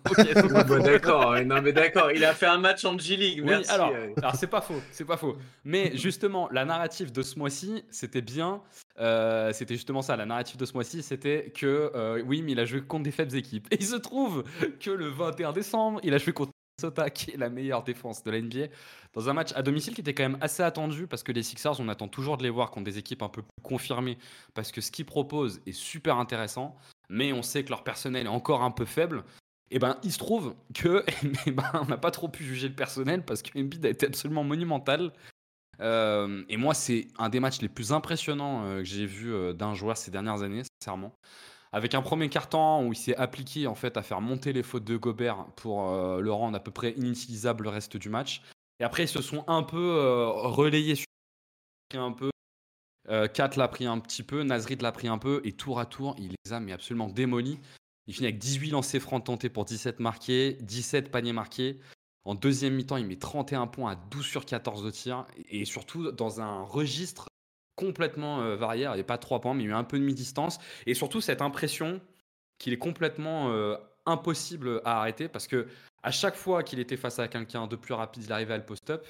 Bah, 0.67 0.79
d'accord, 0.79 1.35
non 1.43 1.61
mais 1.61 1.73
d'accord, 1.73 2.11
il 2.11 2.23
a 2.23 2.33
fait 2.33 2.45
un 2.45 2.57
match 2.57 2.85
en 2.85 2.97
G-League, 2.97 3.43
merci. 3.43 3.69
alors, 3.69 3.91
alors 4.17 4.35
c'est 4.35 4.47
pas 4.47 4.61
faux, 4.61 4.81
c'est 4.91 5.05
pas 5.05 5.17
faux. 5.17 5.37
Mais 5.65 5.95
justement, 5.95 6.47
la 6.51 6.65
narrative 6.65 7.11
de 7.11 7.21
ce 7.21 7.37
mois-ci, 7.37 7.83
c'était 7.89 8.21
bien. 8.21 8.61
Euh, 8.99 9.53
c'était 9.53 9.75
justement 9.75 10.01
ça, 10.01 10.15
la 10.15 10.25
narrative 10.25 10.57
de 10.57 10.65
ce 10.65 10.73
mois-ci, 10.73 11.03
c'était 11.03 11.51
que 11.55 11.91
euh, 11.93 12.21
oui, 12.25 12.41
mais 12.41 12.53
il 12.53 12.59
a 12.59 12.65
joué 12.65 12.81
contre 12.81 13.03
des 13.03 13.11
faibles 13.11 13.35
équipes. 13.35 13.67
Et 13.71 13.77
il 13.79 13.85
se 13.85 13.95
trouve 13.95 14.43
que 14.79 14.89
le 14.89 15.09
21 15.09 15.53
décembre, 15.53 15.99
il 16.03 16.13
a 16.13 16.17
joué 16.17 16.33
contre 16.33 16.51
Minnesota, 16.79 17.09
qui 17.09 17.31
est 17.31 17.37
la 17.37 17.49
meilleure 17.49 17.83
défense 17.83 18.23
de 18.23 18.31
la 18.31 18.41
NBA, 18.41 18.67
dans 19.13 19.29
un 19.29 19.33
match 19.33 19.51
à 19.55 19.61
domicile 19.61 19.93
qui 19.93 20.01
était 20.01 20.13
quand 20.13 20.23
même 20.23 20.37
assez 20.41 20.63
attendu 20.63 21.07
parce 21.07 21.23
que 21.23 21.31
les 21.31 21.43
Sixers, 21.43 21.79
on 21.79 21.89
attend 21.89 22.07
toujours 22.07 22.37
de 22.37 22.43
les 22.43 22.49
voir 22.49 22.71
contre 22.71 22.85
des 22.85 22.97
équipes 22.97 23.21
un 23.21 23.29
peu 23.29 23.41
plus 23.41 23.63
confirmées 23.63 24.17
parce 24.53 24.71
que 24.71 24.81
ce 24.81 24.91
qu'ils 24.91 25.05
proposent 25.05 25.61
est 25.65 25.71
super 25.71 26.17
intéressant, 26.17 26.75
mais 27.09 27.33
on 27.33 27.41
sait 27.43 27.63
que 27.63 27.69
leur 27.69 27.83
personnel 27.83 28.25
est 28.25 28.29
encore 28.29 28.63
un 28.63 28.71
peu 28.71 28.85
faible. 28.85 29.23
Et 29.69 29.75
eh 29.75 29.79
ben, 29.79 29.97
il 30.03 30.13
se 30.13 30.17
trouve 30.17 30.55
que 30.73 31.03
eh 31.45 31.51
ben, 31.51 31.69
on 31.73 31.85
n'a 31.85 31.97
pas 31.97 32.11
trop 32.11 32.29
pu 32.29 32.43
juger 32.43 32.69
le 32.69 32.75
personnel 32.75 33.25
parce 33.25 33.41
que 33.41 33.59
Embiid 33.59 33.85
a 33.85 33.89
été 33.89 34.05
absolument 34.05 34.43
monumental. 34.43 35.11
Euh, 35.81 36.43
et 36.49 36.57
moi, 36.57 36.73
c'est 36.73 37.07
un 37.17 37.29
des 37.29 37.39
matchs 37.39 37.61
les 37.61 37.69
plus 37.69 37.91
impressionnants 37.91 38.65
euh, 38.65 38.77
que 38.79 38.85
j'ai 38.85 39.05
vu 39.05 39.33
euh, 39.33 39.53
d'un 39.53 39.73
joueur 39.73 39.97
ces 39.97 40.11
dernières 40.11 40.41
années, 40.41 40.63
sincèrement. 40.81 41.13
Avec 41.71 41.93
un 41.93 42.01
premier 42.01 42.29
carton 42.29 42.87
où 42.87 42.93
il 42.93 42.95
s'est 42.95 43.15
appliqué 43.15 43.67
en 43.67 43.75
fait 43.75 43.97
à 43.97 44.01
faire 44.01 44.21
monter 44.21 44.53
les 44.53 44.63
fautes 44.63 44.85
de 44.85 44.95
Gobert 44.95 45.45
pour 45.57 45.81
le 45.85 46.31
rendre 46.31 46.55
à 46.55 46.61
peu 46.61 46.71
près 46.71 46.91
inutilisable 46.91 47.65
le 47.65 47.69
reste 47.69 47.97
du 47.97 48.07
match. 48.09 48.41
Et 48.79 48.85
après, 48.85 49.03
ils 49.03 49.09
se 49.09 49.21
sont 49.21 49.43
un 49.47 49.63
peu 49.63 50.29
relayés 50.29 50.95
sur 50.95 51.05
un 51.95 52.13
peu. 52.13 52.29
Kat 53.33 53.49
l'a 53.57 53.67
pris 53.67 53.85
un 53.85 53.99
petit 53.99 54.23
peu, 54.23 54.43
Nazrid 54.43 54.81
l'a 54.81 54.93
pris 54.93 55.09
un 55.09 55.17
peu, 55.17 55.41
et 55.43 55.51
tour 55.51 55.81
à 55.81 55.85
tour, 55.85 56.15
il 56.17 56.35
les 56.45 56.53
a 56.53 56.61
mais 56.61 56.71
absolument 56.71 57.09
démolis. 57.09 57.59
Il 58.07 58.13
finit 58.13 58.27
avec 58.27 58.39
18 58.39 58.71
lancers 58.71 59.01
francs 59.01 59.25
tentés 59.25 59.49
pour 59.49 59.65
17 59.65 59.99
marqués, 59.99 60.57
17 60.61 61.11
paniers 61.11 61.33
marqués. 61.33 61.79
En 62.27 62.35
deuxième 62.35 62.75
mi-temps, 62.75 62.97
il 62.97 63.07
met 63.07 63.15
31 63.15 63.67
points 63.67 63.93
à 63.93 63.95
12 63.95 64.25
sur 64.25 64.45
14 64.45 64.83
de 64.83 64.91
tir. 64.91 65.25
Et 65.49 65.63
surtout, 65.63 66.11
dans 66.11 66.41
un 66.41 66.61
registre 66.61 67.27
complètement 67.77 68.41
euh, 68.41 68.57
varié. 68.57 68.83
Il 68.83 68.95
n'y 68.95 68.99
a 68.99 69.05
pas 69.05 69.17
3 69.17 69.39
points, 69.39 69.53
mais 69.53 69.63
il 69.63 69.69
y 69.69 69.71
a 69.71 69.77
un 69.77 69.85
peu 69.85 69.97
de 69.97 70.03
mi-distance. 70.03 70.59
Et 70.85 70.93
surtout, 70.93 71.21
cette 71.21 71.41
impression 71.41 72.01
qu'il 72.57 72.73
est 72.73 72.77
complètement 72.77 73.51
euh, 73.51 73.77
impossible 74.05 74.81
à 74.83 74.99
arrêter. 74.99 75.29
Parce 75.29 75.47
que 75.47 75.67
à 76.03 76.11
chaque 76.11 76.35
fois 76.35 76.63
qu'il 76.63 76.79
était 76.79 76.97
face 76.97 77.17
à 77.17 77.29
quelqu'un 77.29 77.65
de 77.65 77.77
plus 77.77 77.93
rapide, 77.93 78.23
il 78.25 78.31
arrivait 78.33 78.55
à 78.55 78.57
le 78.57 78.65
post-up. 78.65 79.07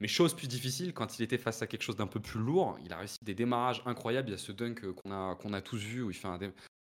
Mais 0.00 0.08
chose 0.08 0.32
plus 0.32 0.48
difficile, 0.48 0.94
quand 0.94 1.18
il 1.18 1.22
était 1.22 1.36
face 1.36 1.60
à 1.60 1.66
quelque 1.66 1.82
chose 1.82 1.96
d'un 1.96 2.06
peu 2.06 2.18
plus 2.18 2.40
lourd, 2.40 2.78
il 2.82 2.94
a 2.94 2.96
réussi 2.96 3.18
des 3.20 3.34
démarrages 3.34 3.82
incroyables. 3.84 4.30
Il 4.30 4.32
y 4.32 4.36
a 4.36 4.38
ce 4.38 4.52
dunk 4.52 4.82
euh, 4.84 4.94
qu'on 4.94 5.12
a, 5.12 5.58
a 5.58 5.60
tous 5.60 5.82
vu 5.82 6.02
où 6.02 6.10
il 6.10 6.16
fait 6.16 6.28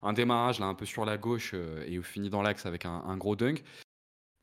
un, 0.03 0.13
démarrage 0.15 0.59
là 0.59 0.67
un 0.67 0.75
peu 0.75 0.85
sur 0.85 1.05
la 1.05 1.17
gauche 1.17 1.55
et 1.55 1.93
il 1.93 2.03
finit 2.03 2.29
dans 2.29 2.43
l'axe 2.43 2.67
avec 2.67 2.87
un, 2.87 3.05
un, 3.07 3.17
gros 3.17 3.37
dunk 3.37 3.63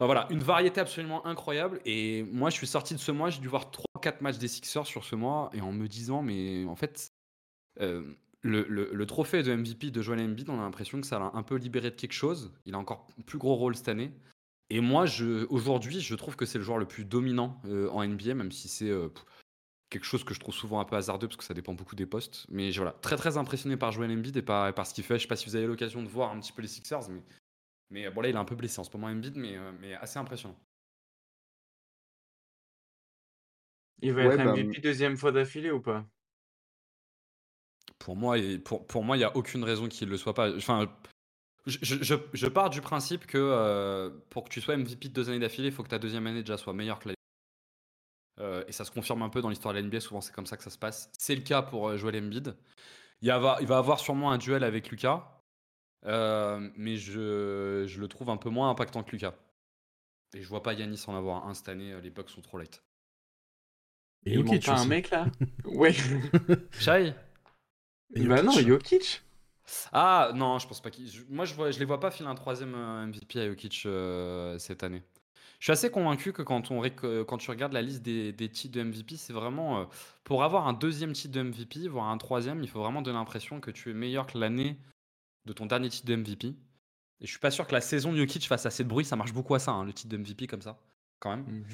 voilà, 0.05 0.27
une 0.29 0.39
variété 0.39 0.79
absolument 0.79 1.25
incroyable. 1.25 1.81
Et 1.85 2.23
moi, 2.23 2.49
je 2.49 2.55
suis 2.55 2.67
sorti 2.67 2.93
de 2.93 2.99
ce 2.99 3.11
mois, 3.11 3.29
j'ai 3.29 3.41
dû 3.41 3.47
voir 3.47 3.71
3-4 3.95 4.21
matchs 4.21 4.37
des 4.37 4.47
Sixers 4.47 4.85
sur 4.85 5.03
ce 5.03 5.15
mois, 5.15 5.49
et 5.53 5.61
en 5.61 5.71
me 5.71 5.87
disant, 5.87 6.21
mais 6.21 6.65
en 6.65 6.75
fait, 6.75 7.11
euh, 7.81 8.03
le, 8.41 9.05
trophée 9.05 9.41
de 9.41 9.53
MVP 9.53 9.91
de 9.91 10.01
Joel 10.01 10.21
Embiid, 10.21 10.49
on 10.49 10.59
a 10.59 10.63
l'impression 10.63 11.01
que 11.01 11.07
ça 11.07 11.17
l'a 11.17 11.31
un 11.33 11.43
peu 11.43 11.55
libéré 11.55 11.89
de 11.89 11.95
quelque 11.95 12.13
chose. 12.13 12.53
Il 12.65 12.75
a 12.75 12.77
encore 12.77 13.07
plus 13.25 13.39
gros 13.39 13.55
rôle 13.55 13.75
cette 13.75 13.89
année. 13.89 14.11
Et 14.69 14.81
moi, 14.81 15.05
aujourd'hui, 15.49 16.01
je 16.01 16.15
trouve 16.15 16.35
que 16.35 16.45
c'est 16.45 16.57
le 16.57 16.63
joueur 16.63 16.77
le 16.77 16.85
plus 16.85 17.05
dominant 17.05 17.61
euh, 17.65 17.89
en 17.89 18.05
NBA, 18.05 18.35
même 18.35 18.51
si 18.51 18.67
c'est 18.67 18.89
euh, 18.89 19.09
quelque 19.89 20.03
chose 20.03 20.23
que 20.23 20.33
je 20.33 20.39
trouve 20.39 20.53
souvent 20.53 20.79
un 20.79 20.85
peu 20.85 20.95
hasardeux 20.95 21.27
parce 21.27 21.37
que 21.37 21.43
ça 21.43 21.53
dépend 21.53 21.73
beaucoup 21.73 21.95
des 21.95 22.05
postes. 22.05 22.45
Mais 22.49 22.69
voilà, 22.71 22.91
très 22.91 23.15
très 23.15 23.37
impressionné 23.37 23.77
par 23.77 23.91
Joel 23.93 24.11
Embiid 24.11 24.35
et 24.37 24.41
par, 24.41 24.73
par 24.73 24.85
ce 24.85 24.93
qu'il 24.93 25.05
fait. 25.05 25.15
Je 25.17 25.21
sais 25.21 25.27
pas 25.27 25.37
si 25.37 25.45
vous 25.45 25.55
avez 25.55 25.65
l'occasion 25.65 26.03
de 26.03 26.07
voir 26.07 26.31
un 26.31 26.39
petit 26.39 26.51
peu 26.51 26.61
les 26.61 26.67
Sixers, 26.67 27.09
mais 27.09 27.23
mais 27.89 28.09
bon, 28.09 28.21
là, 28.21 28.29
il 28.29 28.35
est 28.35 28.39
un 28.39 28.45
peu 28.45 28.55
blessé 28.55 28.79
en 28.79 28.83
ce 28.83 28.91
moment, 28.91 29.07
Embiid, 29.07 29.35
mais, 29.35 29.55
euh, 29.55 29.71
mais 29.79 29.93
assez 29.95 30.19
impressionnant. 30.19 30.57
Il 34.01 34.13
va 34.13 34.23
être 34.25 34.37
MVP 34.37 34.73
bah, 34.73 34.79
deuxième 34.83 35.17
fois 35.17 35.31
d'affilée 35.31 35.71
ou 35.71 35.81
pas? 35.81 36.05
Pour 37.97 38.15
moi, 38.15 38.37
pour, 38.63 38.85
pour 38.85 39.03
moi, 39.03 39.15
il 39.15 39.19
n'y 39.19 39.25
a 39.25 39.35
aucune 39.35 39.63
raison 39.63 39.87
qu'il 39.87 40.07
ne 40.07 40.11
le 40.11 40.17
soit 40.17 40.35
pas. 40.35 40.55
Enfin, 40.55 40.87
je, 41.65 41.79
je, 41.81 42.15
je, 42.31 42.47
pars 42.47 42.69
du 42.69 42.81
principe 42.81 43.25
que 43.25 43.37
euh, 43.37 44.11
pour 44.29 44.43
que 44.43 44.49
tu 44.49 44.61
sois 44.61 44.77
MVP 44.77 45.09
de 45.09 45.13
deux 45.13 45.29
années 45.29 45.39
d'affilée, 45.39 45.69
il 45.69 45.73
faut 45.73 45.83
que 45.83 45.89
ta 45.89 45.99
deuxième 45.99 46.27
année 46.27 46.41
déjà 46.41 46.57
soit 46.57 46.73
meilleure 46.73 46.99
que 46.99 47.09
la 47.09 47.15
euh, 48.39 48.63
et 48.67 48.71
ça 48.71 48.85
se 48.85 48.91
confirme 48.91 49.23
un 49.23 49.29
peu 49.29 49.41
dans 49.41 49.49
l'histoire 49.49 49.73
de 49.73 49.79
la 49.79 49.85
NBA, 49.85 49.99
souvent 49.99 50.21
c'est 50.21 50.31
comme 50.31 50.45
ça 50.45 50.57
que 50.57 50.63
ça 50.63 50.69
se 50.69 50.77
passe. 50.77 51.09
C'est 51.17 51.33
le 51.33 51.41
cas 51.41 51.63
pour 51.63 51.97
Joel 51.97 52.23
Embiid. 52.23 52.55
Il, 53.21 53.29
va, 53.29 53.57
il 53.61 53.67
va 53.67 53.79
avoir 53.79 53.99
sûrement 53.99 54.31
un 54.31 54.37
duel 54.37 54.63
avec 54.63 54.91
Lucas. 54.91 55.36
Euh, 56.05 56.69
mais 56.75 56.97
je, 56.97 57.85
je, 57.87 57.99
le 57.99 58.07
trouve 58.07 58.29
un 58.29 58.37
peu 58.37 58.49
moins 58.49 58.69
impactant 58.69 59.03
que 59.03 59.11
Lucas. 59.11 59.33
Et 60.33 60.41
je 60.41 60.47
vois 60.47 60.61
pas 60.61 60.73
Yanis 60.73 61.03
en 61.07 61.15
avoir 61.15 61.47
un 61.47 61.53
cette 61.53 61.69
année, 61.69 61.93
euh, 61.93 62.01
les 62.01 62.09
Bucks 62.09 62.29
sont 62.29 62.41
trop 62.41 62.57
light. 62.57 62.83
Et 64.25 64.33
Jokic 64.33 64.65
pas 64.65 64.79
un 64.79 64.85
mec 64.85 65.09
là 65.09 65.27
Ouais. 65.65 65.93
Shai 66.71 67.13
Bah 68.15 68.41
non, 68.41 68.51
Jokic 68.51 69.21
Ah 69.91 70.31
non, 70.35 70.59
je 70.59 70.67
pense 70.67 70.81
pas 70.81 70.91
qu'il. 70.91 71.09
Moi, 71.29 71.45
je, 71.45 71.53
vois, 71.53 71.71
je 71.71 71.79
les 71.79 71.85
vois 71.85 71.99
pas 71.99 72.11
filer 72.11 72.29
un 72.29 72.35
troisième 72.35 72.75
euh, 72.75 73.05
MVP 73.05 73.39
à 73.39 73.47
Jokic 73.47 73.87
cette 74.59 74.83
année. 74.83 75.03
Je 75.59 75.65
suis 75.65 75.71
assez 75.71 75.89
convaincu 75.89 76.33
que 76.33 76.43
quand, 76.43 76.69
on, 76.69 76.81
quand 77.25 77.37
tu 77.37 77.49
regardes 77.49 77.73
la 77.73 77.81
liste 77.81 78.03
des, 78.03 78.31
des 78.31 78.49
titres 78.49 78.77
de 78.77 78.83
MVP, 78.83 79.17
c'est 79.17 79.33
vraiment. 79.33 79.89
pour 80.23 80.43
avoir 80.43 80.67
un 80.67 80.73
deuxième 80.73 81.13
titre 81.13 81.33
de 81.33 81.41
MVP, 81.41 81.87
voire 81.87 82.09
un 82.09 82.17
troisième, 82.17 82.61
il 82.63 82.69
faut 82.69 82.79
vraiment 82.79 83.01
donner 83.01 83.17
l'impression 83.17 83.59
que 83.59 83.71
tu 83.71 83.89
es 83.89 83.93
meilleur 83.93 84.27
que 84.27 84.37
l'année 84.37 84.77
de 85.47 85.53
ton 85.53 85.65
dernier 85.65 85.89
titre 85.89 86.05
de 86.05 86.15
MVP. 86.15 86.47
Et 86.47 87.25
je 87.25 87.27
suis 87.27 87.39
pas 87.39 87.49
sûr 87.49 87.65
que 87.65 87.73
la 87.73 87.81
saison 87.81 88.11
de 88.11 88.17
Jokic 88.17 88.47
fasse 88.47 88.67
assez 88.67 88.83
de 88.83 88.89
bruit. 88.89 89.05
Ça 89.05 89.15
marche 89.15 89.33
beaucoup 89.33 89.55
à 89.55 89.59
ça, 89.59 89.71
hein, 89.71 89.85
le 89.85 89.93
titre 89.93 90.09
de 90.09 90.17
MVP 90.17 90.45
comme 90.45 90.61
ça, 90.61 90.77
quand 91.19 91.35
même. 91.35 91.45
Mhm. 91.47 91.65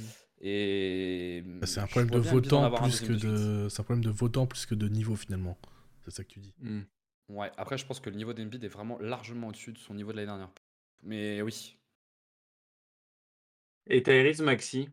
Et 0.45 1.41
bah, 1.45 1.67
c'est 1.67 1.79
un 1.79 1.88
problème 1.88 2.12
de 2.12 2.19
votant 2.19 2.69
plus 2.71 3.01
que 3.01 3.13
de, 3.13 3.69
c'est 3.69 3.79
un 3.79 3.83
problème 3.83 4.03
de 4.03 4.09
votant 4.09 4.45
plus 4.45 4.65
que 4.65 4.75
de 4.75 4.88
niveau 4.88 5.15
finalement. 5.15 5.57
C'est 6.03 6.12
ça 6.12 6.23
que 6.23 6.29
tu 6.29 6.39
dis. 6.39 6.53
Hmm. 6.59 6.81
Ouais. 7.29 7.49
Après, 7.57 7.77
je 7.77 7.86
pense 7.86 7.99
que 8.01 8.09
le 8.09 8.17
niveau 8.17 8.33
d'Embiid 8.33 8.63
est 8.63 8.69
vraiment 8.69 8.99
largement 8.99 9.47
au-dessus 9.47 9.71
de 9.71 9.77
son 9.77 9.93
niveau 9.93 10.12
de 10.12 10.17
l'année 10.17 10.27
dernière. 10.27 10.51
Mais 11.01 11.41
oui. 11.41 11.77
Et 13.88 14.03
Tyrese 14.03 14.41
Maxi, 14.41 14.89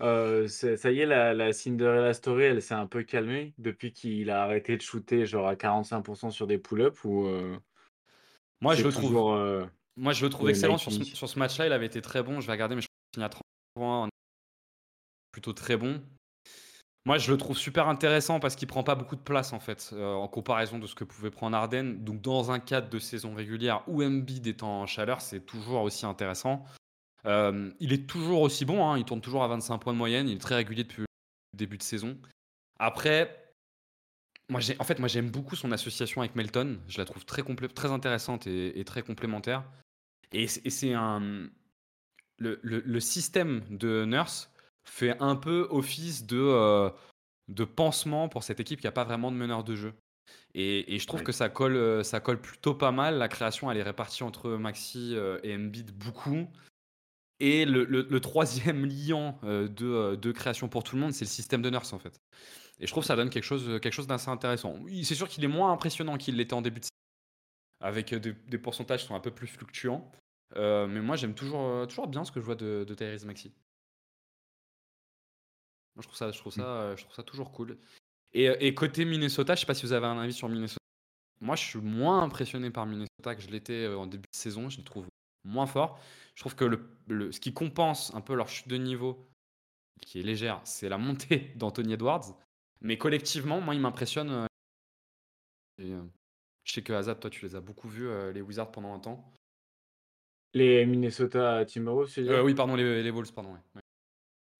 euh, 0.00 0.46
ça 0.48 0.90
y 0.90 1.00
est, 1.00 1.06
la, 1.06 1.34
la 1.34 1.52
Cinderella 1.52 2.12
Story, 2.14 2.44
elle 2.44 2.62
s'est 2.62 2.74
un 2.74 2.86
peu 2.86 3.02
calmée 3.02 3.54
depuis 3.58 3.92
qu'il 3.92 4.30
a 4.30 4.42
arrêté 4.42 4.76
de 4.76 4.82
shooter 4.82 5.26
genre 5.26 5.48
à 5.48 5.54
45% 5.54 6.30
sur 6.30 6.46
des 6.46 6.58
pull-ups 6.58 7.04
ou 7.04 7.26
euh, 7.26 7.58
moi, 8.60 8.74
je 8.74 8.84
le 8.84 8.90
trouve, 8.90 9.16
euh, 9.16 9.66
moi, 9.96 10.12
je 10.12 10.24
le 10.24 10.30
trouve 10.30 10.48
excellent 10.50 10.78
sur 10.78 10.92
ce, 10.92 11.04
sur 11.04 11.28
ce 11.28 11.38
match-là. 11.38 11.66
Il 11.66 11.72
avait 11.72 11.86
été 11.86 12.02
très 12.02 12.22
bon. 12.22 12.40
Je 12.40 12.46
vais 12.46 12.52
regarder, 12.52 12.74
mais 12.74 12.82
je 12.82 12.86
crois 12.86 13.12
qu'il 13.12 13.22
à 13.22 13.28
30 13.28 13.42
points. 13.74 14.08
Plutôt 15.32 15.52
très 15.52 15.76
bon. 15.76 16.00
Moi, 17.04 17.16
je 17.16 17.30
le 17.32 17.38
trouve 17.38 17.56
super 17.56 17.88
intéressant 17.88 18.38
parce 18.40 18.54
qu'il 18.54 18.68
prend 18.68 18.82
pas 18.82 18.94
beaucoup 18.94 19.16
de 19.16 19.22
place 19.22 19.54
en 19.54 19.60
fait, 19.60 19.90
euh, 19.94 20.12
en 20.12 20.28
comparaison 20.28 20.78
de 20.78 20.86
ce 20.86 20.94
que 20.94 21.04
pouvait 21.04 21.30
prendre 21.30 21.56
Arden. 21.56 22.04
Donc, 22.04 22.20
dans 22.20 22.50
un 22.50 22.58
cadre 22.58 22.90
de 22.90 22.98
saison 22.98 23.34
régulière 23.34 23.82
où 23.86 24.02
Embiid 24.02 24.46
est 24.46 24.62
en 24.62 24.86
chaleur, 24.86 25.20
c'est 25.20 25.40
toujours 25.40 25.82
aussi 25.82 26.04
intéressant. 26.04 26.64
Euh, 27.24 27.70
il 27.80 27.92
est 27.92 28.06
toujours 28.06 28.42
aussi 28.42 28.64
bon. 28.64 28.86
Hein. 28.86 28.98
il 28.98 29.04
tourne 29.04 29.20
toujours 29.20 29.42
à 29.42 29.48
25 29.48 29.78
points 29.78 29.92
de 29.92 29.98
moyenne. 29.98 30.28
Il 30.28 30.36
est 30.36 30.40
très 30.40 30.56
régulier 30.56 30.84
depuis 30.84 31.02
le 31.02 31.06
début 31.56 31.78
de 31.78 31.82
saison. 31.82 32.16
Après, 32.78 33.47
moi, 34.48 34.60
en 34.78 34.84
fait, 34.84 34.98
moi, 34.98 35.08
j'aime 35.08 35.30
beaucoup 35.30 35.56
son 35.56 35.72
association 35.72 36.22
avec 36.22 36.34
Melton. 36.34 36.78
Je 36.88 36.98
la 36.98 37.04
trouve 37.04 37.24
très, 37.24 37.42
très 37.68 37.90
intéressante 37.90 38.46
et, 38.46 38.82
très 38.84 39.02
complémentaire. 39.02 39.64
Et, 40.32 40.46
c'est 40.46 40.94
un. 40.94 41.48
Le, 42.38 43.00
système 43.00 43.62
de 43.70 44.04
Nurse 44.04 44.50
fait 44.84 45.20
un 45.20 45.36
peu 45.36 45.66
office 45.70 46.24
de, 46.26 46.38
euh, 46.40 46.90
de 47.48 47.64
pansement 47.64 48.28
pour 48.28 48.42
cette 48.42 48.60
équipe 48.60 48.80
qui 48.80 48.86
n'a 48.86 48.92
pas 48.92 49.04
vraiment 49.04 49.30
de 49.30 49.36
meneur 49.36 49.64
de 49.64 49.74
jeu. 49.74 49.92
Et, 50.54 50.98
je 50.98 51.06
trouve 51.06 51.22
que 51.22 51.32
ça 51.32 51.50
colle, 51.50 51.76
euh, 51.76 52.02
ça 52.02 52.20
colle 52.20 52.40
plutôt 52.40 52.74
pas 52.74 52.90
mal. 52.90 53.18
La 53.18 53.28
création, 53.28 53.70
elle 53.70 53.76
est 53.76 53.82
répartie 53.82 54.22
entre 54.22 54.50
Maxi 54.50 55.14
euh, 55.14 55.38
et 55.42 55.54
Embiid 55.54 55.90
beaucoup. 55.92 56.48
Et 57.38 57.66
le, 57.66 58.18
troisième 58.20 58.86
liant 59.06 59.38
de, 59.42 60.16
de, 60.16 60.32
création 60.32 60.68
pour 60.68 60.84
tout 60.84 60.96
le 60.96 61.02
monde, 61.02 61.12
c'est 61.12 61.26
le 61.26 61.30
système 61.30 61.60
de 61.60 61.68
Nurse 61.68 61.92
en 61.92 61.98
fait. 61.98 62.18
Et 62.80 62.86
je 62.86 62.92
trouve 62.92 63.02
que 63.02 63.08
ça 63.08 63.16
donne 63.16 63.30
quelque 63.30 63.44
chose, 63.44 63.80
quelque 63.80 63.92
chose 63.92 64.06
d'assez 64.06 64.28
intéressant. 64.28 64.76
C'est 65.02 65.14
sûr 65.14 65.28
qu'il 65.28 65.44
est 65.44 65.48
moins 65.48 65.72
impressionnant 65.72 66.16
qu'il 66.16 66.36
l'était 66.36 66.54
en 66.54 66.62
début 66.62 66.80
de 66.80 66.84
saison, 66.84 66.98
avec 67.80 68.12
euh, 68.12 68.20
des, 68.20 68.58
pourcentages 68.58 69.02
qui 69.02 69.08
sont 69.08 69.16
un 69.16 69.20
peu 69.20 69.32
plus 69.32 69.46
fluctuants. 69.46 70.10
Euh, 70.56 70.86
mais 70.86 71.00
moi, 71.00 71.16
j'aime 71.16 71.34
toujours, 71.34 71.60
euh, 71.60 71.86
toujours 71.86 72.06
bien 72.06 72.24
ce 72.24 72.32
que 72.32 72.40
je 72.40 72.44
vois 72.44 72.54
de, 72.54 72.84
de 72.86 72.94
Tyrese 72.94 73.24
Maxi. 73.24 73.52
je 75.96 76.02
trouve 76.02 76.16
ça, 76.16 76.30
je 76.30 76.38
trouve 76.38 76.52
ça, 76.52 76.94
je 76.94 77.02
trouve 77.02 77.14
ça 77.14 77.24
toujours 77.24 77.50
cool. 77.52 77.76
Et, 78.32 78.74
côté 78.74 79.04
Minnesota, 79.04 79.54
je 79.54 79.60
sais 79.60 79.66
pas 79.66 79.74
si 79.74 79.84
vous 79.84 79.92
avez 79.92 80.06
un 80.06 80.18
avis 80.18 80.32
sur 80.32 80.48
Minnesota. 80.48 80.78
Moi, 81.40 81.56
je 81.56 81.64
suis 81.64 81.80
moins 81.80 82.22
impressionné 82.22 82.70
par 82.70 82.86
Minnesota 82.86 83.34
que 83.34 83.40
je 83.40 83.48
l'étais 83.48 83.88
en 83.88 84.06
début 84.06 84.28
de 84.32 84.36
saison. 84.36 84.68
Je 84.68 84.78
le 84.78 84.84
trouve 84.84 85.06
moins 85.44 85.66
fort. 85.66 85.98
Je 86.34 86.42
trouve 86.42 86.54
que 86.54 86.64
le, 86.64 87.32
ce 87.32 87.40
qui 87.40 87.52
compense 87.52 88.14
un 88.14 88.20
peu 88.20 88.34
leur 88.34 88.48
chute 88.48 88.68
de 88.68 88.76
niveau, 88.76 89.28
qui 90.00 90.20
est 90.20 90.22
légère, 90.22 90.60
c'est 90.64 90.88
la 90.88 90.98
montée 90.98 91.52
d'Anthony 91.56 91.94
Edwards. 91.94 92.36
Mais 92.80 92.98
collectivement, 92.98 93.60
moi, 93.60 93.74
il 93.74 93.80
m'impressionne. 93.80 94.30
Euh, 94.30 94.46
euh, 95.80 96.02
je 96.64 96.72
sais 96.72 96.82
que 96.82 96.92
Azad, 96.92 97.18
toi, 97.18 97.30
tu 97.30 97.44
les 97.44 97.56
as 97.56 97.60
beaucoup 97.60 97.88
vus, 97.88 98.08
euh, 98.08 98.32
les 98.32 98.40
Wizards, 98.40 98.70
pendant 98.70 98.94
un 98.94 99.00
temps. 99.00 99.32
Les 100.54 100.86
Minnesota 100.86 101.64
Timberwolves, 101.64 102.08
c'est 102.08 102.40
Oui, 102.40 102.54
pardon, 102.54 102.74
les, 102.74 103.02
les 103.02 103.10
Wolves, 103.10 103.32
pardon. 103.32 103.56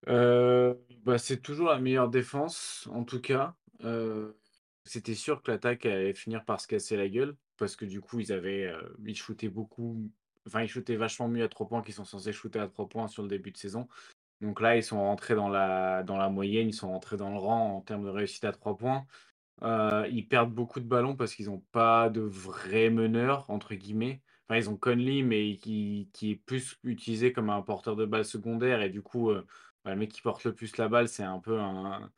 bah, 0.06 1.18
c'est 1.18 1.40
toujours 1.40 1.68
la 1.68 1.78
meilleure 1.78 2.10
défense, 2.10 2.88
en 2.92 3.04
tout 3.04 3.20
cas. 3.20 3.54
C'était 4.84 5.14
sûr 5.14 5.42
que 5.42 5.50
l'attaque 5.50 5.86
allait 5.86 6.14
finir 6.14 6.44
par 6.44 6.60
se 6.60 6.66
casser 6.66 6.96
la 6.96 7.08
gueule, 7.08 7.36
parce 7.56 7.76
que 7.76 7.84
du 7.84 8.00
coup, 8.00 8.20
ils 8.20 8.32
avaient 8.32 8.72
ils 9.04 9.16
shootaient 9.16 9.48
beaucoup 9.48 10.10
enfin, 10.48 10.62
ils 10.62 10.68
shootaient 10.68 10.96
vachement 10.96 11.28
mieux 11.28 11.44
à 11.44 11.48
3 11.48 11.68
points 11.68 11.82
qu'ils 11.82 11.94
sont 11.94 12.04
censés 12.04 12.32
shooter 12.32 12.58
à 12.58 12.68
3 12.68 12.88
points 12.88 13.08
sur 13.08 13.22
le 13.22 13.28
début 13.28 13.52
de 13.52 13.56
saison. 13.56 13.86
Donc 14.40 14.60
là, 14.60 14.76
ils 14.76 14.82
sont 14.84 15.00
rentrés 15.02 15.34
dans 15.34 15.48
la, 15.48 16.02
dans 16.04 16.16
la 16.16 16.28
moyenne, 16.28 16.68
ils 16.68 16.74
sont 16.74 16.90
rentrés 16.90 17.16
dans 17.16 17.30
le 17.30 17.38
rang 17.38 17.76
en 17.76 17.80
termes 17.80 18.04
de 18.04 18.10
réussite 18.10 18.44
à 18.44 18.52
3 18.52 18.76
points. 18.76 19.06
Euh, 19.62 20.06
ils 20.12 20.26
perdent 20.28 20.52
beaucoup 20.54 20.80
de 20.80 20.86
ballons 20.86 21.16
parce 21.16 21.34
qu'ils 21.34 21.46
n'ont 21.46 21.64
pas 21.72 22.10
de 22.10 22.20
vrai 22.20 22.90
meneur, 22.90 23.50
entre 23.50 23.74
guillemets. 23.74 24.22
Enfin, 24.48 24.58
ils 24.58 24.70
ont 24.70 24.76
Conley, 24.76 25.22
mais 25.22 25.56
qui, 25.56 26.08
est 26.22 26.36
plus 26.36 26.78
utilisé 26.84 27.32
comme 27.32 27.50
un 27.50 27.62
porteur 27.62 27.96
de 27.96 28.06
balle 28.06 28.24
secondaire. 28.24 28.82
Et 28.82 28.90
du 28.90 29.02
coup, 29.02 29.30
euh, 29.30 29.46
bah, 29.84 29.92
le 29.92 29.96
mec 29.98 30.10
qui 30.12 30.22
porte 30.22 30.44
le 30.44 30.54
plus 30.54 30.76
la 30.78 30.88
balle, 30.88 31.08
c'est 31.08 31.24
un 31.24 31.40
peu 31.40 31.58
un, 31.60 32.10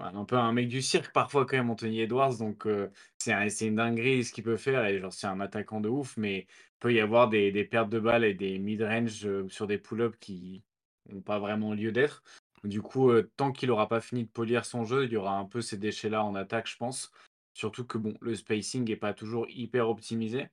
un 0.00 0.24
peu 0.24 0.36
un 0.36 0.52
mec 0.52 0.68
du 0.68 0.82
cirque 0.82 1.12
parfois 1.12 1.46
quand 1.46 1.56
même, 1.56 1.70
Anthony 1.70 2.00
Edwards. 2.02 2.38
Donc 2.38 2.66
euh, 2.66 2.90
c'est 3.18 3.66
une 3.68 3.76
dinguerie 3.76 4.24
ce 4.24 4.32
qu'il 4.32 4.44
peut 4.44 4.56
faire. 4.56 4.84
Et 4.86 4.98
genre 5.00 5.12
c'est 5.12 5.26
un 5.28 5.40
attaquant 5.40 5.80
de 5.80 5.88
ouf, 5.88 6.16
mais 6.16 6.40
il 6.40 6.46
peut 6.80 6.92
y 6.94 7.00
avoir 7.00 7.28
des, 7.28 7.52
des 7.52 7.64
pertes 7.64 7.90
de 7.90 8.00
balles 8.00 8.24
et 8.24 8.34
des 8.34 8.58
mid-range 8.58 9.28
sur 9.48 9.66
des 9.68 9.78
pull-ups 9.78 10.18
qui 10.20 10.64
n'ont 11.12 11.20
pas 11.20 11.38
vraiment 11.38 11.74
lieu 11.74 11.92
d'être. 11.92 12.22
Du 12.64 12.82
coup, 12.82 13.10
euh, 13.10 13.30
tant 13.36 13.52
qu'il 13.52 13.68
n'aura 13.68 13.88
pas 13.88 14.00
fini 14.00 14.24
de 14.24 14.28
polir 14.28 14.64
son 14.64 14.84
jeu, 14.84 15.04
il 15.04 15.12
y 15.12 15.16
aura 15.16 15.38
un 15.38 15.46
peu 15.46 15.62
ces 15.62 15.78
déchets-là 15.78 16.24
en 16.24 16.34
attaque, 16.34 16.68
je 16.68 16.76
pense. 16.76 17.10
Surtout 17.54 17.84
que 17.84 17.98
bon, 17.98 18.14
le 18.20 18.34
spacing 18.34 18.86
n'est 18.88 18.96
pas 18.96 19.14
toujours 19.14 19.46
hyper 19.48 19.88
optimisé. 19.88 20.48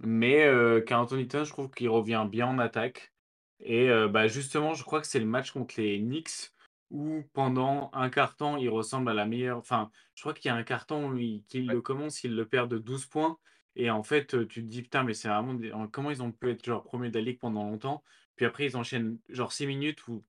Mais 0.00 0.44
euh, 0.44 0.84
Anthony 0.90 1.28
je 1.32 1.50
trouve 1.50 1.70
qu'il 1.70 1.88
revient 1.88 2.26
bien 2.30 2.46
en 2.48 2.58
attaque. 2.58 3.12
Et 3.60 3.88
euh, 3.90 4.08
bah, 4.08 4.28
justement, 4.28 4.74
je 4.74 4.84
crois 4.84 5.00
que 5.00 5.06
c'est 5.06 5.18
le 5.18 5.26
match 5.26 5.52
contre 5.52 5.80
les 5.80 5.98
Knicks 5.98 6.52
où 6.90 7.22
pendant 7.32 7.90
un 7.94 8.10
carton, 8.10 8.56
il 8.58 8.68
ressemble 8.68 9.10
à 9.10 9.14
la 9.14 9.26
meilleure. 9.26 9.58
Enfin, 9.58 9.90
je 10.14 10.22
crois 10.22 10.34
qu'il 10.34 10.48
y 10.48 10.52
a 10.52 10.54
un 10.54 10.62
carton 10.62 11.10
où 11.10 11.18
il, 11.18 11.42
le 11.52 11.80
commence, 11.80 12.22
il 12.22 12.34
le 12.36 12.46
perd 12.46 12.70
de 12.70 12.78
12 12.78 13.06
points. 13.06 13.38
Et 13.74 13.90
en 13.90 14.02
fait, 14.02 14.34
euh, 14.34 14.46
tu 14.46 14.62
te 14.62 14.68
dis, 14.68 14.82
putain, 14.82 15.02
mais 15.02 15.14
c'est 15.14 15.28
vraiment. 15.28 15.58
Comment 15.88 16.10
ils 16.10 16.22
ont 16.22 16.32
pu 16.32 16.50
être 16.50 16.64
genre 16.64 16.82
premier 16.82 17.10
de 17.10 17.18
la 17.18 17.24
ligue 17.24 17.38
pendant 17.38 17.64
longtemps? 17.64 18.04
Puis 18.36 18.46
après, 18.46 18.66
ils 18.66 18.76
enchaînent 18.76 19.18
genre 19.28 19.52
6 19.52 19.66
minutes 19.66 20.06
où 20.08 20.22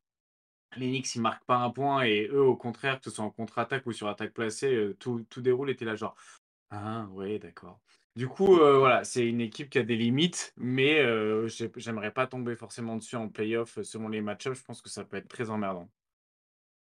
les 0.75 0.87
Knicks, 0.87 1.15
ils 1.15 1.21
marquent 1.21 1.45
pas 1.45 1.57
un 1.57 1.69
point 1.69 2.03
et 2.03 2.27
eux, 2.31 2.43
au 2.43 2.55
contraire, 2.55 2.99
que 2.99 3.05
ce 3.05 3.11
soit 3.11 3.25
en 3.25 3.29
contre-attaque 3.29 3.85
ou 3.85 3.91
sur 3.91 4.07
attaque 4.07 4.33
placée, 4.33 4.73
euh, 4.73 4.95
tout, 4.99 5.25
tout 5.29 5.41
déroule 5.41 5.69
et 5.69 5.85
là 5.85 5.95
genre, 5.95 6.15
ah 6.71 7.07
ouais, 7.11 7.39
d'accord. 7.39 7.79
Du 8.15 8.27
coup, 8.27 8.57
euh, 8.57 8.79
voilà, 8.79 9.03
c'est 9.03 9.25
une 9.25 9.41
équipe 9.41 9.69
qui 9.69 9.77
a 9.77 9.83
des 9.83 9.95
limites, 9.95 10.53
mais 10.57 10.99
euh, 10.99 11.47
j'aimerais 11.75 12.11
pas 12.11 12.25
tomber 12.25 12.55
forcément 12.55 12.95
dessus 12.95 13.15
en 13.15 13.29
playoff 13.29 13.79
selon 13.83 14.09
les 14.09 14.21
match-ups. 14.21 14.57
Je 14.57 14.63
pense 14.63 14.81
que 14.81 14.89
ça 14.89 15.03
peut 15.03 15.17
être 15.17 15.27
très 15.27 15.49
emmerdant. 15.49 15.87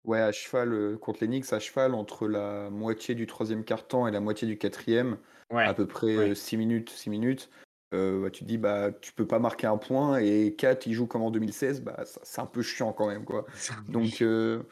Ouais, 0.06 0.21
à 0.21 0.32
cheval 0.32 0.97
contre 0.99 1.19
les 1.21 1.27
Knicks, 1.27 1.51
à 1.51 1.60
cheval 1.60 1.93
entre 1.93 2.30
la 2.30 2.69
moitié 2.69 3.13
du 3.13 3.27
troisième 3.27 3.65
quart-temps 3.65 4.08
et 4.08 4.12
la 4.12 4.21
moitié 4.21 4.47
du 4.47 4.58
quatrième, 4.58 5.17
à 5.49 5.73
peu 5.73 5.86
près 5.86 6.34
6 6.34 6.56
minutes, 6.56 6.89
6 6.89 7.10
minutes. 7.10 7.49
Euh, 7.93 8.21
bah, 8.21 8.30
tu 8.30 8.43
te 8.43 8.50
dis 8.50 8.58
bah 8.58 8.91
tu 8.91 9.13
peux 9.13 9.26
pas 9.26 9.39
marquer 9.39 9.65
un 9.65 9.78
point 9.78 10.17
et 10.17 10.54
4 10.56 10.88
il 10.88 10.93
joue 10.93 11.08
comme 11.08 11.21
en 11.21 11.32
2016 11.32 11.84
bah 11.84 12.04
c'est 12.23 12.41
un 12.41 12.45
peu 12.45 12.62
chiant 12.62 12.91
quand 12.91 13.08
même 13.08 13.23
quoi. 13.23 13.45
Donc 13.88 14.21
euh, 14.21 14.63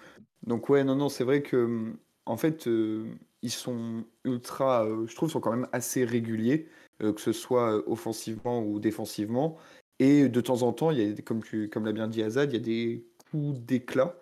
donc 0.45 0.67
ouais 0.67 0.83
non 0.83 0.97
non 0.97 1.07
c'est 1.07 1.23
vrai 1.23 1.41
que 1.41 1.93
en 2.25 2.35
fait 2.35 2.67
euh, 2.67 3.05
ils 3.41 3.51
sont 3.51 4.03
ultra 4.25 4.85
je 5.07 5.15
trouve 5.15 5.31
sont 5.31 5.39
quand 5.39 5.55
même 5.55 5.67
assez 5.71 6.03
réguliers 6.03 6.67
que 6.99 7.19
ce 7.19 7.31
soit 7.31 7.87
offensivement 7.89 8.61
ou 8.61 8.79
défensivement. 8.79 9.57
Et 9.99 10.27
de 10.27 10.41
temps 10.41 10.63
en 10.63 10.73
temps 10.73 10.91
il 10.91 10.99
y 10.99 11.09
a 11.09 11.21
comme 11.21 11.41
tu 11.41 11.69
comme 11.69 11.85
l'a 11.85 11.93
bien 11.93 12.09
dit 12.09 12.21
Azad 12.21 12.51
il 12.51 12.55
y 12.55 12.59
a 12.59 12.63
des 12.63 13.05
coups 13.31 13.61
d'éclat 13.61 14.17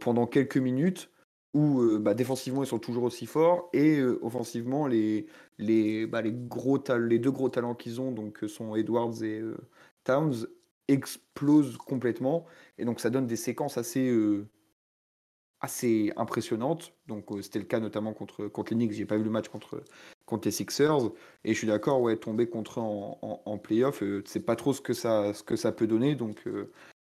pendant 0.00 0.26
quelques 0.26 0.58
minutes 0.58 1.10
où 1.54 1.80
euh, 1.80 1.98
bah, 1.98 2.14
défensivement 2.14 2.62
ils 2.62 2.66
sont 2.66 2.78
toujours 2.78 3.04
aussi 3.04 3.26
forts 3.26 3.70
et 3.72 3.98
euh, 3.98 4.18
offensivement 4.22 4.86
les, 4.86 5.26
les, 5.58 6.06
bah, 6.06 6.22
les, 6.22 6.32
gros 6.32 6.78
les 6.98 7.18
deux 7.18 7.30
gros 7.30 7.48
talents 7.48 7.74
qu'ils 7.74 8.00
ont 8.00 8.12
donc 8.12 8.44
euh, 8.44 8.48
sont 8.48 8.74
Edwards 8.76 9.22
et 9.22 9.42
Towns 10.04 10.46
explosent 10.88 11.76
complètement 11.78 12.46
et 12.76 12.84
donc 12.84 13.00
ça 13.00 13.10
donne 13.10 13.26
des 13.26 13.36
séquences 13.36 13.78
assez 13.78 14.12
assez 15.60 16.12
impressionnantes. 16.16 16.94
Donc 17.08 17.26
c'était 17.42 17.58
le 17.58 17.64
cas 17.64 17.80
notamment 17.80 18.12
contre 18.12 18.46
contre 18.46 18.72
les 18.72 18.76
Knicks 18.76 18.92
j'ai 18.92 19.06
pas 19.06 19.16
vu 19.16 19.24
le 19.24 19.30
match 19.30 19.48
contre 19.48 19.82
contre 20.26 20.46
les 20.46 20.52
Sixers 20.52 21.10
et 21.44 21.52
je 21.52 21.58
suis 21.58 21.66
d'accord 21.66 22.00
ouais 22.00 22.16
tomber 22.16 22.48
contre 22.48 22.80
eux 22.80 22.82
en, 22.82 23.18
en, 23.22 23.42
en 23.44 23.58
playoff 23.58 24.02
c'est 24.24 24.40
pas 24.40 24.56
trop 24.56 24.72
ce 24.72 24.80
que 24.80 24.92
ça 24.92 25.34
ce 25.34 25.42
que 25.42 25.56
ça 25.56 25.72
peut 25.72 25.86
donner. 25.86 26.14
Donc 26.14 26.44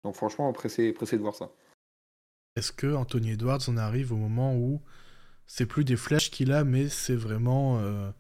donc 0.05 0.17
franchement 0.17 0.53
pressé 0.53 0.93
pressé 0.93 1.17
de 1.17 1.23
voir 1.23 1.35
ça 1.35 1.53
est-ce 2.57 2.73
que 2.73 2.95
Anthony 2.95 3.33
Edwards 3.33 3.69
en 3.69 3.77
arrive 3.77 4.13
au 4.13 4.17
moment 4.17 4.57
où 4.57 4.83
c'est 5.47 5.67
plus 5.67 5.85
des 5.85 5.97
flashs 5.97 6.31
qu'il 6.31 6.53
a, 6.53 6.65
mais 6.65 6.89
c'est 6.89 7.17
vraiment 7.17 7.79
euh, 7.79 8.11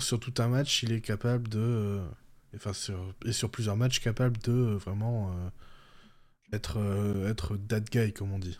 sur 0.00 0.18
tout 0.18 0.34
un 0.38 0.48
match, 0.48 0.82
il 0.82 0.92
est 0.92 1.00
capable 1.00 1.48
de, 1.48 1.58
euh, 1.60 2.06
enfin 2.54 2.72
sur, 2.72 3.14
et 3.24 3.32
sur 3.32 3.50
plusieurs 3.50 3.76
matchs, 3.76 4.00
capable 4.00 4.38
de 4.38 4.52
euh, 4.52 4.76
vraiment 4.76 5.34
être 6.52 6.78
être 7.28 7.56
that 7.56 7.80
guy 7.80 8.12
comme 8.12 8.32
on 8.32 8.38
dit. 8.38 8.58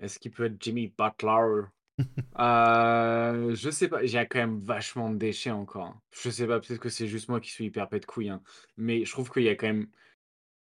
Est-ce 0.00 0.18
qu'il 0.18 0.32
peut 0.32 0.44
être 0.46 0.60
Jimmy 0.60 0.92
Butler? 0.96 1.64
Euh, 2.38 3.54
je 3.54 3.70
sais 3.70 3.86
pas, 3.86 4.04
j'ai 4.04 4.26
quand 4.26 4.38
même 4.38 4.58
vachement 4.58 5.10
de 5.10 5.18
déchets 5.18 5.50
encore. 5.50 6.00
Je 6.10 6.30
sais 6.30 6.46
pas, 6.46 6.58
peut-être 6.58 6.80
que 6.80 6.88
c'est 6.88 7.06
juste 7.06 7.28
moi 7.28 7.38
qui 7.38 7.50
suis 7.50 7.66
hyper 7.66 7.88
pète 7.88 8.06
couille, 8.06 8.30
hein. 8.30 8.42
mais 8.78 9.04
je 9.04 9.12
trouve 9.12 9.30
qu'il 9.30 9.42
y 9.42 9.50
a 9.50 9.54
quand 9.54 9.66
même 9.66 9.86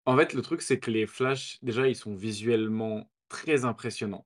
en 0.10 0.17
fait, 0.17 0.34
le 0.34 0.41
truc, 0.41 0.62
c'est 0.62 0.80
que 0.80 0.91
les 0.91 1.06
flashs, 1.06 1.60
déjà, 1.62 1.88
ils 1.88 1.95
sont 1.95 2.15
visuellement 2.15 3.10
très 3.28 3.65
impressionnants. 3.65 4.26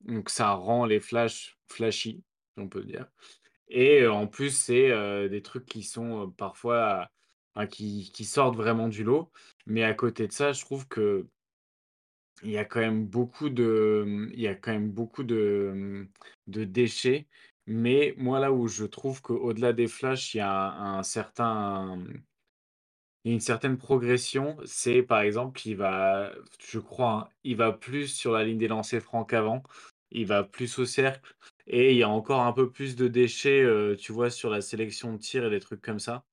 Donc 0.00 0.30
ça 0.30 0.52
rend 0.52 0.86
les 0.86 1.00
flashs 1.00 1.56
flashy, 1.68 2.22
on 2.56 2.68
peut 2.68 2.82
dire. 2.82 3.06
Et 3.68 4.06
en 4.06 4.26
plus, 4.26 4.50
c'est, 4.50 5.28
des 5.28 5.42
trucs 5.42 5.66
qui 5.66 5.82
sont, 5.82 6.30
parfois, 6.36 7.10
qui 7.70 8.24
sortent 8.24 8.56
vraiment 8.56 8.88
du 8.88 9.04
lot. 9.04 9.30
Mais 9.66 9.84
à 9.84 9.94
côté 9.94 10.26
de 10.26 10.32
ça, 10.32 10.52
je 10.52 10.64
trouve 10.64 10.88
que 10.88 11.26
il 12.42 12.50
y 12.50 12.58
a 12.58 12.64
quand 12.64 12.80
même 12.80 13.06
beaucoup 13.06 13.48
de, 13.50 14.28
il 14.32 14.40
y 14.40 14.48
a 14.48 14.54
quand 14.54 14.72
même 14.72 14.90
beaucoup 14.90 15.22
de, 15.24 16.08
de 16.46 16.64
déchets. 16.64 17.26
Mais 17.66 18.14
moi, 18.16 18.40
là 18.40 18.52
où 18.52 18.66
je 18.68 18.84
trouve 18.84 19.20
qu'au-delà 19.22 19.72
des 19.72 19.88
flashs, 19.88 20.34
il 20.34 20.38
y 20.38 20.40
a 20.40 20.72
un 20.72 21.02
certain, 21.02 22.02
une 23.24 23.40
certaine 23.40 23.76
progression. 23.78 24.56
C'est 24.64 25.02
par 25.02 25.20
exemple, 25.20 25.60
il 25.66 25.76
va, 25.76 26.32
je 26.60 26.78
crois, 26.78 27.12
hein, 27.12 27.28
il 27.44 27.56
va 27.56 27.72
plus 27.72 28.08
sur 28.08 28.32
la 28.32 28.44
ligne 28.44 28.58
des 28.58 28.68
lancers 28.68 29.02
francs 29.02 29.28
qu'avant. 29.28 29.62
Il 30.10 30.26
va 30.26 30.42
plus 30.44 30.78
au 30.78 30.86
cercle 30.86 31.34
et 31.66 31.92
il 31.92 31.98
y 31.98 32.02
a 32.02 32.08
encore 32.08 32.40
un 32.42 32.52
peu 32.52 32.70
plus 32.70 32.96
de 32.96 33.08
déchets, 33.08 33.62
euh, 33.62 33.94
tu 33.96 34.12
vois, 34.12 34.30
sur 34.30 34.50
la 34.50 34.62
sélection 34.62 35.12
de 35.12 35.18
tir 35.18 35.44
et 35.46 35.50
des 35.50 35.60
trucs 35.60 35.82
comme 35.82 35.98
ça. 35.98 36.24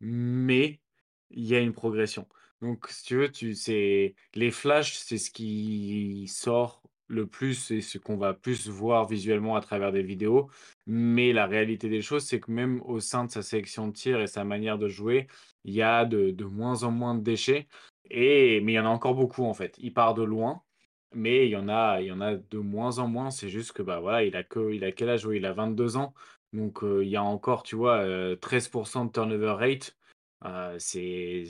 Mais 0.00 0.80
il 1.30 1.44
y 1.46 1.54
a 1.56 1.60
une 1.60 1.72
progression. 1.72 2.28
Donc, 2.62 2.88
si 2.88 3.04
tu 3.04 3.16
veux, 3.16 3.30
tu, 3.30 3.56
les 4.34 4.50
flashs, 4.50 4.94
c'est 4.98 5.18
ce 5.18 5.30
qui 5.30 6.28
sort 6.28 6.81
le 7.12 7.26
plus 7.26 7.70
et 7.70 7.82
ce 7.82 7.98
qu'on 7.98 8.16
va 8.16 8.32
plus 8.32 8.68
voir 8.68 9.06
visuellement 9.06 9.54
à 9.54 9.60
travers 9.60 9.92
des 9.92 10.02
vidéos. 10.02 10.48
Mais 10.86 11.32
la 11.32 11.46
réalité 11.46 11.88
des 11.88 12.00
choses, 12.02 12.24
c'est 12.24 12.40
que 12.40 12.50
même 12.50 12.80
au 12.82 13.00
sein 13.00 13.24
de 13.26 13.30
sa 13.30 13.42
sélection 13.42 13.88
de 13.88 13.92
tir 13.92 14.20
et 14.20 14.26
sa 14.26 14.44
manière 14.44 14.78
de 14.78 14.88
jouer, 14.88 15.26
il 15.64 15.74
y 15.74 15.82
a 15.82 16.06
de, 16.06 16.44
moins 16.44 16.84
en 16.84 16.90
moins 16.90 17.14
de 17.14 17.22
déchets. 17.22 17.68
Et, 18.10 18.60
mais 18.62 18.72
il 18.72 18.74
y 18.76 18.80
en 18.80 18.86
a 18.86 18.88
encore 18.88 19.14
beaucoup 19.14 19.44
en 19.44 19.54
fait. 19.54 19.76
Il 19.78 19.92
part 19.92 20.14
de 20.14 20.22
loin, 20.22 20.62
mais 21.14 21.46
il 21.46 21.50
y 21.50 21.56
en 21.56 21.68
a, 21.68 22.00
il 22.00 22.06
y 22.06 22.12
en 22.12 22.20
a 22.22 22.36
de 22.36 22.58
moins 22.58 22.98
en 22.98 23.08
moins. 23.08 23.30
C'est 23.30 23.50
juste 23.50 23.72
que 23.72 23.82
bah 23.82 24.00
voilà, 24.00 24.24
il 24.24 24.34
a 24.36 24.40
a 24.40 24.92
quel 24.92 25.08
âge? 25.10 25.28
Il 25.32 25.46
a 25.46 25.52
22 25.52 25.96
ans. 25.96 26.14
Donc 26.52 26.82
euh, 26.82 27.04
il 27.04 27.10
y 27.10 27.16
a 27.16 27.22
encore, 27.22 27.62
tu 27.62 27.76
vois, 27.76 28.04
13% 28.36 29.02
euh, 29.02 29.04
de 29.06 29.12
turnover 29.12 29.54
rate. 29.58 29.96
Euh, 30.44 30.76
c'est 30.78 31.44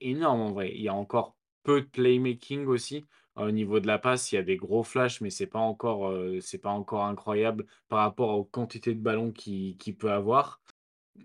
énorme 0.00 0.40
en 0.40 0.52
vrai. 0.52 0.72
Il 0.74 0.82
y 0.82 0.88
a 0.88 0.94
encore 0.94 1.36
peu 1.64 1.80
de 1.82 1.86
playmaking 1.86 2.66
aussi. 2.66 3.06
Au 3.40 3.50
niveau 3.50 3.80
de 3.80 3.86
la 3.86 3.98
passe, 3.98 4.32
il 4.32 4.36
y 4.36 4.38
a 4.38 4.42
des 4.42 4.56
gros 4.56 4.82
flashs, 4.82 5.20
mais 5.20 5.30
c'est 5.30 5.46
pas 5.46 5.58
encore, 5.58 6.12
c'est 6.40 6.58
pas 6.58 6.70
encore 6.70 7.04
incroyable 7.04 7.66
par 7.88 8.00
rapport 8.00 8.30
aux 8.30 8.44
quantités 8.44 8.94
de 8.94 9.00
ballons 9.00 9.32
qu'il 9.32 9.96
peut 9.98 10.12
avoir. 10.12 10.60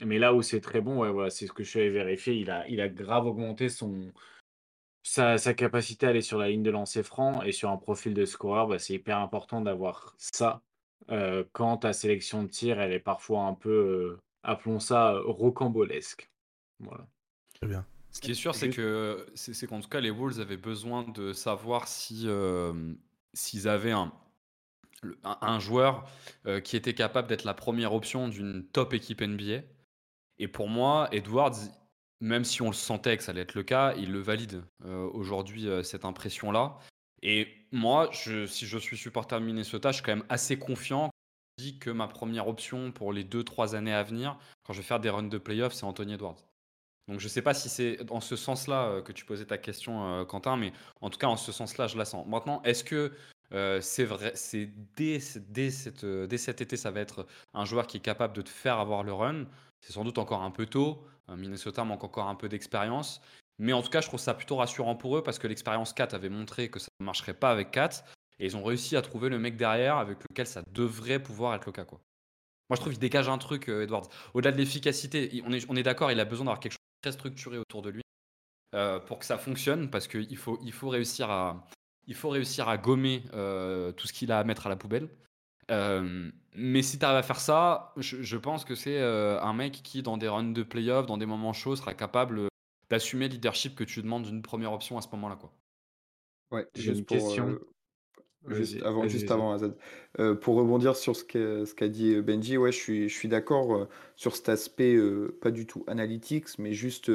Mais 0.01 0.17
là 0.17 0.33
où 0.33 0.41
c'est 0.41 0.61
très 0.61 0.81
bon, 0.81 1.29
c'est 1.29 1.47
ce 1.47 1.53
que 1.53 1.63
je 1.63 1.69
suis 1.69 1.89
vérifier. 1.89 2.35
Il 2.35 2.49
a, 2.49 2.89
grave 2.89 3.25
augmenté 3.25 3.69
son, 3.69 4.11
sa, 5.03 5.37
sa 5.37 5.53
capacité 5.53 6.05
à 6.05 6.09
aller 6.09 6.21
sur 6.21 6.37
la 6.37 6.49
ligne 6.49 6.63
de 6.63 6.71
lancer 6.71 7.03
franc 7.03 7.41
et 7.43 7.51
sur 7.51 7.69
un 7.69 7.77
profil 7.77 8.13
de 8.13 8.25
scoreur. 8.25 8.67
Bah, 8.67 8.79
c'est 8.79 8.93
hyper 8.93 9.19
important 9.19 9.61
d'avoir 9.61 10.15
ça 10.17 10.61
quand 11.51 11.77
ta 11.77 11.93
sélection 11.93 12.43
de 12.43 12.47
tir, 12.47 12.79
elle 12.79 12.91
est 12.91 12.99
parfois 12.99 13.43
un 13.43 13.53
peu, 13.53 14.17
appelons 14.43 14.79
ça, 14.79 15.19
rocambolesque. 15.25 16.29
Voilà. 16.79 17.07
Très 17.55 17.67
bien. 17.67 17.85
Ce 18.15 18.21
qui 18.21 18.31
est 18.31 18.35
sûr, 18.35 18.55
c'est 18.55 18.69
que 18.69 19.27
c'est 19.35 19.67
qu'en 19.67 19.81
tout 19.81 19.89
cas, 19.89 19.99
les 19.99 20.09
Wolves 20.09 20.39
avaient 20.39 20.55
besoin 20.55 21.03
de 21.03 21.33
savoir 21.33 21.89
si 21.89 22.27
s'ils 23.33 23.67
avaient 23.67 23.91
un, 23.91 24.13
un, 25.23 25.59
joueur 25.59 26.09
qui 26.63 26.77
était 26.77 26.93
capable 26.93 27.27
d'être 27.27 27.43
la 27.43 27.53
première 27.53 27.93
option 27.93 28.29
d'une 28.29 28.65
top 28.65 28.93
équipe 28.93 29.21
NBA. 29.21 29.63
Et 30.39 30.47
pour 30.47 30.69
moi, 30.69 31.09
Edwards, 31.11 31.57
même 32.21 32.45
si 32.45 32.61
on 32.61 32.67
le 32.67 32.73
sentait 32.73 33.17
que 33.17 33.23
ça 33.23 33.31
allait 33.31 33.41
être 33.41 33.53
le 33.53 33.63
cas, 33.63 33.93
il 33.95 34.13
le 34.13 34.21
valide 34.21 34.63
aujourd'hui, 34.85 35.67
cette 35.83 36.05
impression-là. 36.05 36.79
Et 37.21 37.49
moi, 37.73 38.09
je, 38.13 38.45
si 38.45 38.65
je 38.65 38.77
suis 38.77 38.95
supporter 38.95 39.41
de 39.41 39.45
Minnesota, 39.45 39.91
je 39.91 39.95
suis 39.95 40.05
quand 40.05 40.15
même 40.15 40.25
assez 40.29 40.57
confiant 40.57 41.09
dis 41.57 41.79
que 41.79 41.89
ma 41.89 42.07
première 42.07 42.47
option 42.47 42.91
pour 42.91 43.13
les 43.13 43.23
2-3 43.23 43.75
années 43.75 43.93
à 43.93 44.03
venir, 44.03 44.37
quand 44.63 44.73
je 44.73 44.79
vais 44.79 44.87
faire 44.87 44.99
des 44.99 45.09
runs 45.09 45.23
de 45.23 45.37
playoffs, 45.37 45.73
c'est 45.73 45.85
Anthony 45.85 46.13
Edwards. 46.13 46.43
Donc 47.07 47.19
je 47.19 47.25
ne 47.25 47.29
sais 47.29 47.41
pas 47.41 47.53
si 47.53 47.69
c'est 47.69 48.03
dans 48.03 48.19
ce 48.19 48.35
sens-là 48.35 48.85
euh, 48.85 49.01
que 49.01 49.11
tu 49.11 49.25
posais 49.25 49.45
ta 49.45 49.57
question, 49.57 50.21
euh, 50.21 50.25
Quentin, 50.25 50.57
mais 50.57 50.73
en 51.01 51.09
tout 51.09 51.19
cas, 51.19 51.27
en 51.27 51.37
ce 51.37 51.51
sens-là, 51.51 51.87
je 51.87 51.97
la 51.97 52.05
sens. 52.05 52.25
Maintenant, 52.27 52.61
est-ce 52.63 52.83
que 52.83 53.11
euh, 53.53 53.79
c'est 53.79 54.05
vrai, 54.05 54.31
c'est 54.35 54.71
dès, 54.95 55.19
dès, 55.49 55.69
dès 56.27 56.37
cet 56.37 56.61
été, 56.61 56.77
ça 56.77 56.89
va 56.89 56.99
être 57.01 57.27
un 57.53 57.65
joueur 57.65 57.85
qui 57.85 57.97
est 57.97 58.01
capable 58.01 58.35
de 58.35 58.41
te 58.41 58.49
faire 58.49 58.79
avoir 58.79 59.03
le 59.03 59.13
run? 59.13 59.45
C'est 59.81 59.93
sans 59.93 60.03
doute 60.03 60.17
encore 60.17 60.41
un 60.41 60.51
peu 60.51 60.65
tôt. 60.65 61.05
Minnesota 61.27 61.83
manque 61.83 62.03
encore 62.03 62.27
un 62.27 62.35
peu 62.35 62.49
d'expérience. 62.49 63.21
Mais 63.59 63.71
en 63.71 63.81
tout 63.83 63.89
cas, 63.89 64.01
je 64.01 64.07
trouve 64.07 64.19
ça 64.19 64.33
plutôt 64.33 64.57
rassurant 64.57 64.95
pour 64.95 65.17
eux 65.17 65.23
parce 65.23 65.37
que 65.37 65.47
l'expérience 65.47 65.93
4 65.93 66.13
avait 66.15 66.29
montré 66.29 66.69
que 66.69 66.79
ça 66.79 66.87
ne 66.99 67.05
marcherait 67.05 67.35
pas 67.35 67.51
avec 67.51 67.71
4. 67.71 68.03
Et 68.39 68.45
ils 68.45 68.57
ont 68.57 68.63
réussi 68.63 68.97
à 68.97 69.01
trouver 69.01 69.29
le 69.29 69.37
mec 69.37 69.57
derrière 69.57 69.97
avec 69.97 70.17
lequel 70.27 70.47
ça 70.47 70.61
devrait 70.71 71.21
pouvoir 71.21 71.53
être 71.55 71.65
le 71.65 71.71
cas. 71.71 71.85
Quoi. 71.85 71.99
Moi, 72.69 72.75
je 72.75 72.81
trouve 72.81 72.93
qu'il 72.93 72.99
dégage 72.99 73.29
un 73.29 73.37
truc, 73.37 73.69
Edwards. 73.69 74.07
Au-delà 74.33 74.51
de 74.51 74.57
l'efficacité, 74.57 75.43
on 75.45 75.53
est, 75.53 75.65
on 75.69 75.75
est 75.75 75.83
d'accord, 75.83 76.11
il 76.11 76.19
a 76.19 76.25
besoin 76.25 76.45
d'avoir 76.45 76.59
quelque 76.59 76.73
chose 76.73 76.84
structuré 77.11 77.57
autour 77.57 77.81
de 77.81 77.89
lui 77.89 78.01
euh, 78.75 78.99
pour 78.99 79.19
que 79.19 79.25
ça 79.25 79.37
fonctionne, 79.37 79.89
parce 79.89 80.07
qu'il 80.07 80.37
faut, 80.37 80.59
il 80.61 80.73
faut, 80.73 80.89
réussir 80.89 81.29
à, 81.29 81.65
il 82.07 82.15
faut 82.15 82.29
réussir 82.29 82.67
à 82.67 82.77
gommer 82.77 83.23
euh, 83.33 83.91
tout 83.93 84.05
ce 84.05 84.13
qu'il 84.13 84.31
a 84.31 84.39
à 84.39 84.43
mettre 84.43 84.67
à 84.67 84.69
la 84.69 84.75
poubelle. 84.75 85.07
Euh, 85.71 86.29
mais 86.53 86.81
si 86.81 86.99
tu 86.99 87.05
arrives 87.05 87.17
à 87.17 87.23
faire 87.23 87.39
ça, 87.39 87.93
je, 87.97 88.37
pense 88.37 88.65
que 88.65 88.75
c'est 88.75 89.01
un 89.01 89.53
mec 89.53 89.81
qui, 89.83 90.03
dans 90.03 90.17
des 90.17 90.27
runs 90.27 90.51
de 90.51 90.63
playoff, 90.63 91.05
dans 91.05 91.17
des 91.17 91.25
moments 91.25 91.53
chauds, 91.53 91.75
sera 91.75 91.93
capable 91.93 92.49
d'assumer 92.89 93.27
le 93.27 93.35
leadership 93.35 93.75
que 93.75 93.83
tu 93.83 94.01
demandes 94.01 94.23
d'une 94.23 94.41
première 94.41 94.73
option 94.73 94.97
à 94.97 95.01
ce 95.01 95.07
moment-là. 95.13 95.37
Quoi. 95.37 95.53
Ouais, 96.51 96.67
j'ai 96.75 96.91
une 96.91 97.05
question. 97.05 97.59
Juste 98.49 98.81
avant, 98.83 99.07
juste 99.07 99.31
avant 99.31 99.53
Azad. 99.53 99.73
pour 100.41 100.55
rebondir 100.55 100.95
sur 100.95 101.15
ce 101.15 101.23
qu'a, 101.23 101.65
ce 101.65 101.73
qu'a 101.73 101.87
dit 101.87 102.21
Benji, 102.21 102.57
ouais, 102.57 102.71
je 102.71 102.77
suis, 102.77 103.09
je 103.09 103.13
suis 103.13 103.27
d'accord 103.27 103.87
sur 104.15 104.35
cet 104.35 104.49
aspect 104.49 104.97
pas 105.41 105.51
du 105.51 105.65
tout 105.65 105.83
analytics, 105.87 106.59
mais 106.59 106.73
juste 106.73 107.11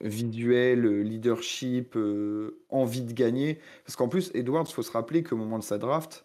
visuel, 0.00 1.02
leadership, 1.02 1.96
envie 2.68 3.02
de 3.02 3.12
gagner. 3.12 3.58
Parce 3.84 3.96
qu'en 3.96 4.08
plus, 4.08 4.30
Edwards, 4.34 4.66
il 4.68 4.72
faut 4.72 4.82
se 4.82 4.92
rappeler 4.92 5.22
qu'au 5.22 5.36
moment 5.36 5.58
de 5.58 5.64
sa 5.64 5.78
draft, 5.78 6.24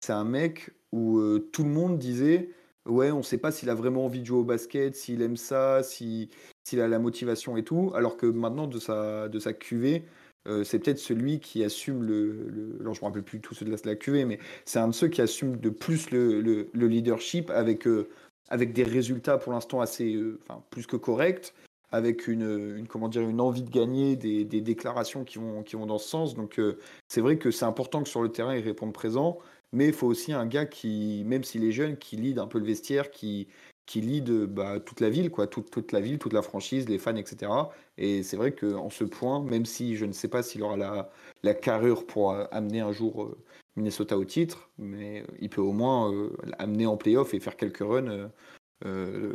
c'est 0.00 0.12
un 0.12 0.24
mec 0.24 0.70
où 0.92 1.20
tout 1.52 1.64
le 1.64 1.70
monde 1.70 1.98
disait 1.98 2.50
Ouais, 2.86 3.10
on 3.10 3.18
ne 3.18 3.22
sait 3.22 3.38
pas 3.38 3.50
s'il 3.50 3.68
a 3.68 3.74
vraiment 3.74 4.04
envie 4.04 4.20
de 4.20 4.26
jouer 4.26 4.38
au 4.38 4.44
basket, 4.44 4.94
s'il 4.94 5.20
aime 5.20 5.36
ça, 5.36 5.82
s'il 5.82 6.30
a 6.78 6.86
la 6.86 6.98
motivation 7.00 7.56
et 7.56 7.64
tout. 7.64 7.90
Alors 7.94 8.16
que 8.16 8.26
maintenant, 8.26 8.68
de 8.68 8.78
sa, 8.78 9.28
de 9.28 9.38
sa 9.40 9.52
QV, 9.52 10.02
euh, 10.46 10.64
c'est 10.64 10.78
peut-être 10.78 10.98
celui 10.98 11.40
qui 11.40 11.64
assume 11.64 12.02
le, 12.02 12.78
je 12.80 12.84
me 12.84 13.04
rappelle 13.04 13.22
plus 13.22 13.40
tout 13.40 13.54
ceux 13.54 13.64
de 13.64 13.76
la, 13.84 13.96
QV, 13.96 14.24
mais 14.24 14.38
c'est 14.64 14.78
un 14.78 14.88
de 14.88 14.94
ceux 14.94 15.08
qui 15.08 15.20
assume 15.20 15.56
de 15.56 15.70
plus 15.70 16.10
le, 16.10 16.68
leadership 16.74 17.50
avec, 17.50 17.86
euh, 17.86 18.08
avec 18.48 18.72
des 18.72 18.84
résultats 18.84 19.38
pour 19.38 19.52
l'instant 19.52 19.80
assez, 19.80 20.14
euh, 20.14 20.38
plus 20.70 20.86
que 20.86 20.96
corrects, 20.96 21.54
avec 21.90 22.28
une, 22.28 22.86
comment 22.88 23.08
dire, 23.08 23.22
une 23.22 23.40
envie 23.40 23.62
de 23.62 23.70
gagner, 23.70 24.16
des, 24.16 24.44
des 24.44 24.60
déclarations 24.60 25.24
qui 25.24 25.38
vont, 25.38 25.62
qui 25.62 25.76
vont 25.76 25.86
dans 25.86 25.98
ce 25.98 26.08
sens. 26.08 26.34
Donc, 26.34 26.60
c'est 27.08 27.20
vrai 27.20 27.38
que 27.38 27.52
c'est 27.52 27.64
important 27.64 28.02
que 28.02 28.08
sur 28.08 28.22
le 28.22 28.28
terrain, 28.28 28.56
il 28.56 28.62
réponde 28.62 28.92
présent, 28.92 29.38
mais 29.72 29.86
il 29.86 29.92
faut 29.92 30.08
aussi 30.08 30.32
un 30.32 30.46
gars 30.46 30.66
qui, 30.66 31.22
même 31.26 31.44
s'il 31.44 31.64
est 31.64 31.70
jeune, 31.70 31.96
qui 31.96 32.16
lead 32.16 32.40
un 32.40 32.48
peu 32.48 32.58
le 32.58 32.64
vestiaire, 32.64 33.10
qui, 33.12 33.46
qui 33.86 34.00
lead 34.00 34.30
bah, 34.46 34.80
toute 34.80 35.00
la 35.00 35.08
ville, 35.08 35.30
quoi, 35.30 35.46
toute, 35.46 35.92
la 35.92 36.00
ville, 36.00 36.18
toute 36.18 36.32
la 36.32 36.42
franchise, 36.42 36.88
les 36.88 36.98
fans, 36.98 37.16
etc. 37.16 37.52
Et 37.96 38.22
c'est 38.22 38.36
vrai 38.36 38.52
qu'en 38.52 38.90
ce 38.90 39.04
point, 39.04 39.42
même 39.42 39.64
si 39.64 39.96
je 39.96 40.04
ne 40.04 40.12
sais 40.12 40.28
pas 40.28 40.42
s'il 40.42 40.62
aura 40.62 40.76
la, 40.76 41.10
la 41.42 41.54
carrure 41.54 42.06
pour 42.06 42.32
euh, 42.32 42.44
amener 42.50 42.80
un 42.80 42.92
jour 42.92 43.24
euh, 43.24 43.38
Minnesota 43.76 44.18
au 44.18 44.24
titre, 44.24 44.70
mais 44.78 45.22
euh, 45.22 45.26
il 45.40 45.48
peut 45.50 45.60
au 45.60 45.72
moins 45.72 46.12
amener 46.58 46.86
en 46.86 46.96
playoff 46.96 47.32
et 47.32 47.40
faire 47.40 47.56
quelques 47.56 47.78
runs 47.78 48.30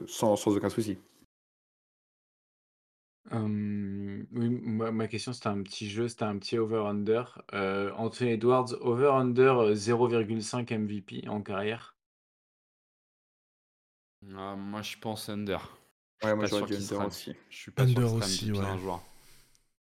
sans, 0.07 0.35
sans, 0.35 0.55
aucun 0.55 0.69
souci. 0.69 0.97
oui, 3.31 4.27
ma, 4.31 5.07
question 5.07 5.33
c'était 5.33 5.47
un 5.47 5.63
petit 5.63 5.89
jeu, 5.89 6.07
c'était 6.07 6.25
un 6.25 6.37
petit 6.37 6.57
over-under. 6.57 7.41
Anthony 7.97 8.31
Edwards, 8.31 8.73
over-under 8.81 9.73
0,5 9.73 10.77
MVP 10.77 11.27
en 11.27 11.41
carrière. 11.41 11.95
Ah, 14.35 14.55
moi, 14.55 14.81
je 14.81 14.97
pense 14.97 15.29
under. 15.29 15.77
Ouais, 16.23 16.35
moi, 16.35 16.45
j'aurais 16.45 16.65
dit 16.65 16.75
under 16.93 17.07
aussi. 17.07 17.33
Je 17.49 17.57
suis 17.57 17.71
pas 17.71 17.83
under 17.83 18.07
sûr 18.07 18.19
que 18.19 18.23
aussi, 18.23 18.51
ouais. 18.51 18.59
un 18.59 18.77
joueur. 18.77 19.01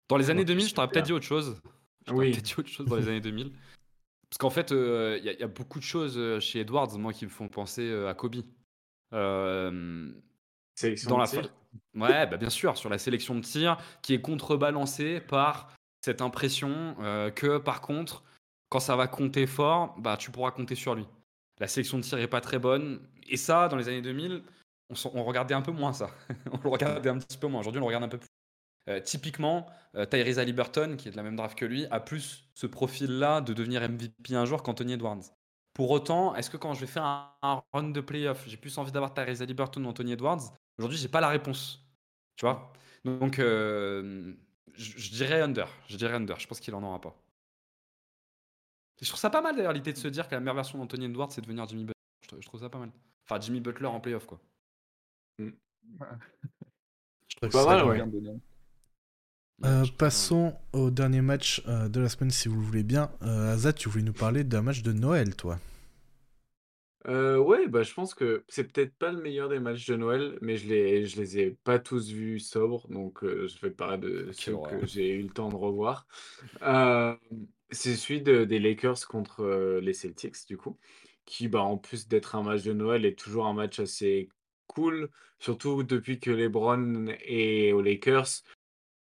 Dans 0.08 0.18
les 0.18 0.30
années 0.30 0.46
2000, 0.46 0.68
je 0.68 0.76
t'aurais 0.76 0.88
peut-être 0.88 1.06
dit 1.06 1.14
autre 1.14 1.26
chose. 1.26 1.62
Je 2.08 2.14
oui. 2.14 2.32
peut-être 2.32 2.46
dit 2.46 2.56
autre 2.58 2.70
chose 2.70 2.88
dans 2.88 2.96
les 2.96 3.08
années 3.08 3.22
2000. 3.22 3.52
Parce 4.30 4.38
qu'en 4.38 4.50
fait, 4.50 4.72
il 4.72 4.78
euh, 4.78 5.18
y, 5.18 5.44
a 5.44 5.48
beaucoup 5.48 5.80
de 5.80 5.84
choses 5.84 6.16
euh, 6.18 6.40
chez 6.40 6.60
Edwards, 6.60 6.98
moi, 7.00 7.14
qui 7.14 7.26
me 7.26 7.32
font 7.32 7.48
penser 7.48 7.82
euh, 7.82 8.10
à 8.10 8.14
Kobe. 8.14 8.36
Euh, 9.14 10.12
sélection 10.76 11.10
dans 11.10 11.24
de 11.24 11.28
tir. 11.28 11.54
Ouais, 11.96 12.28
bah, 12.28 12.38
bien 12.38 12.52
sûr, 12.52 12.78
sur 12.78 12.90
la 12.90 13.00
sélection 13.00 13.36
de 13.36 13.42
tir, 13.42 13.78
qui 14.04 14.14
est 14.14 14.22
contrebalancée 14.22 15.20
par 15.20 15.74
cette 16.02 16.22
impression 16.22 16.96
que, 17.36 17.58
par 17.58 17.82
contre, 17.82 18.24
quand 18.70 18.80
ça 18.80 18.96
va 18.96 19.08
compter 19.08 19.48
fort, 19.48 19.96
bah, 20.00 20.16
tu 20.16 20.32
pourras 20.32 20.52
compter 20.52 20.76
sur 20.76 20.96
lui. 20.96 21.06
La 21.60 21.68
sélection 21.68 21.98
de 21.98 22.04
tir 22.04 22.20
est 22.20 22.28
pas 22.28 22.42
très 22.42 22.60
bonne. 22.60 23.02
Et 23.30 23.38
ça, 23.38 23.68
dans 23.68 23.78
les 23.78 23.88
années 23.88 24.02
2000, 24.02 24.44
on, 25.14 25.24
regardait 25.24 25.54
un 25.54 25.62
peu 25.62 25.72
moins 25.72 25.94
ça. 25.94 26.10
on 26.52 26.60
le 26.62 26.70
regardait 26.70 27.10
un 27.10 27.18
petit 27.18 27.38
peu 27.38 27.48
moins. 27.48 27.60
Aujourd'hui, 27.62 27.80
on 27.80 27.84
le 27.84 27.88
regarde 27.88 28.04
un 28.04 28.10
peu 28.10 28.18
plus. 28.18 28.30
Euh, 28.90 29.00
typiquement, 29.00 29.68
euh, 29.96 30.06
Tyrese 30.06 30.40
Liberton, 30.40 30.96
qui 30.98 31.10
est 31.10 31.12
de 31.12 31.18
la 31.18 31.24
même 31.24 31.36
draft 31.36 31.58
que 31.58 31.66
lui, 31.66 31.86
a 31.92 32.00
plus 32.00 32.50
ce 32.56 32.66
profil-là 32.66 33.42
de 33.42 33.54
devenir 33.54 33.88
MVP 33.88 34.36
un 34.36 34.46
jour 34.46 34.64
qu'Anthony 34.64 34.94
Edwards. 34.94 35.22
Pour 35.74 35.92
autant, 35.92 36.36
est-ce 36.36 36.50
que 36.50 36.58
quand 36.58 36.74
je 36.74 36.82
vais 36.82 36.88
faire 36.88 37.04
un, 37.04 37.64
run 37.72 37.90
de 37.90 38.02
playoff, 38.02 38.44
j'ai 38.48 38.58
plus 38.58 38.76
envie 38.78 38.92
d'avoir 38.92 39.14
Tyrese 39.14 39.42
Liberton 39.42 39.84
ou 39.86 39.88
Anthony 39.88 40.14
Edwards? 40.14 40.42
Aujourd'hui, 40.80 40.98
j'ai 40.98 41.08
pas 41.08 41.22
la 41.22 41.30
réponse. 41.30 41.86
Tu 42.36 42.46
vois? 42.46 42.74
Donc, 43.06 43.38
euh, 43.38 44.34
je, 44.74 45.12
dirais 45.12 45.42
under. 45.42 45.70
Je 45.88 45.96
dirais 45.96 46.16
under. 46.16 46.40
Je 46.40 46.48
pense 46.48 46.60
qu'il 46.60 46.74
en 46.74 46.84
aura 46.84 47.00
pas. 47.00 47.16
je 49.02 49.08
trouve 49.08 49.20
ça 49.20 49.30
pas 49.30 49.42
mal 49.42 49.56
d'ailleurs 49.56 49.74
l'idée 49.74 49.94
de 49.94 49.98
se 49.98 50.08
dire 50.08 50.28
que 50.28 50.34
la 50.34 50.40
meilleure 50.40 50.56
version 50.56 50.80
d'Anthony 50.80 51.06
Edwards, 51.06 51.32
c'est 51.32 51.42
devenir 51.42 51.68
Jimmy 51.68 51.84
Butler. 51.84 52.42
je 52.42 52.48
trouve 52.48 52.62
ça 52.62 52.70
pas 52.70 52.80
mal. 52.80 52.92
Enfin, 53.30 53.40
Jimmy 53.40 53.62
Butler 53.62 53.86
en 53.86 54.00
playoff, 54.00 54.26
quoi. 54.26 54.40
Mm. 55.38 55.50
Je 57.28 57.36
trouve 57.36 57.50
pas 57.50 57.66
mal, 57.66 57.86
ouais. 57.86 58.04
Euh, 59.66 59.86
passons 59.98 60.56
au 60.74 60.90
dernier 60.90 61.22
match 61.22 61.62
euh, 61.68 61.90
de 61.90 62.00
la 62.00 62.10
semaine, 62.10 62.32
si 62.32 62.48
vous 62.48 62.56
le 62.56 62.62
voulez 62.62 62.84
bien. 62.84 63.12
Euh, 63.22 63.54
Azad, 63.54 63.76
tu 63.76 63.90
voulais 63.90 64.04
nous 64.04 64.14
parler 64.14 64.44
d'un 64.44 64.62
match 64.62 64.82
de 64.82 64.94
Noël, 64.94 65.36
toi 65.36 65.60
euh, 67.08 67.38
ouais, 67.38 67.68
bah, 67.68 67.84
je 67.84 67.94
pense 67.94 68.14
que 68.14 68.44
c'est 68.50 68.66
peut-être 68.66 68.94
pas 68.96 69.12
le 69.12 69.22
meilleur 69.22 69.48
des 69.48 69.60
matchs 69.60 69.88
de 69.88 69.96
Noël, 69.96 70.38
mais 70.42 70.58
je 70.58 70.68
les, 70.68 71.06
je 71.06 71.20
les 71.20 71.40
ai 71.40 71.58
pas 71.64 71.80
tous 71.80 72.12
vus 72.12 72.40
sobres, 72.40 72.88
donc 72.90 73.20
je 73.24 73.60
vais 73.62 73.72
parler 73.72 73.98
de 74.00 74.30
ceux 74.34 74.58
que 74.58 74.86
j'ai 74.86 75.14
eu 75.14 75.24
le 75.24 75.30
temps 75.30 75.50
de 75.50 75.56
revoir. 75.56 76.08
c'est 77.72 77.96
celui 77.96 78.22
des 78.22 78.60
Lakers 78.60 79.08
contre 79.08 79.80
les 79.82 79.94
Celtics, 79.94 80.46
du 80.48 80.58
coup 80.58 80.78
qui, 81.30 81.48
bah, 81.48 81.62
en 81.62 81.78
plus 81.78 82.08
d'être 82.08 82.36
un 82.36 82.44
match 82.44 82.64
de 82.64 82.74
Noël, 82.74 83.06
est 83.06 83.18
toujours 83.18 83.46
un 83.46 83.54
match 83.54 83.80
assez 83.80 84.30
cool, 84.68 85.10
surtout 85.40 85.84
depuis 85.84 86.20
que 86.20 86.32
LeBron 86.32 87.08
est 87.26 87.72
aux 87.72 87.82
Lakers. 87.82 88.44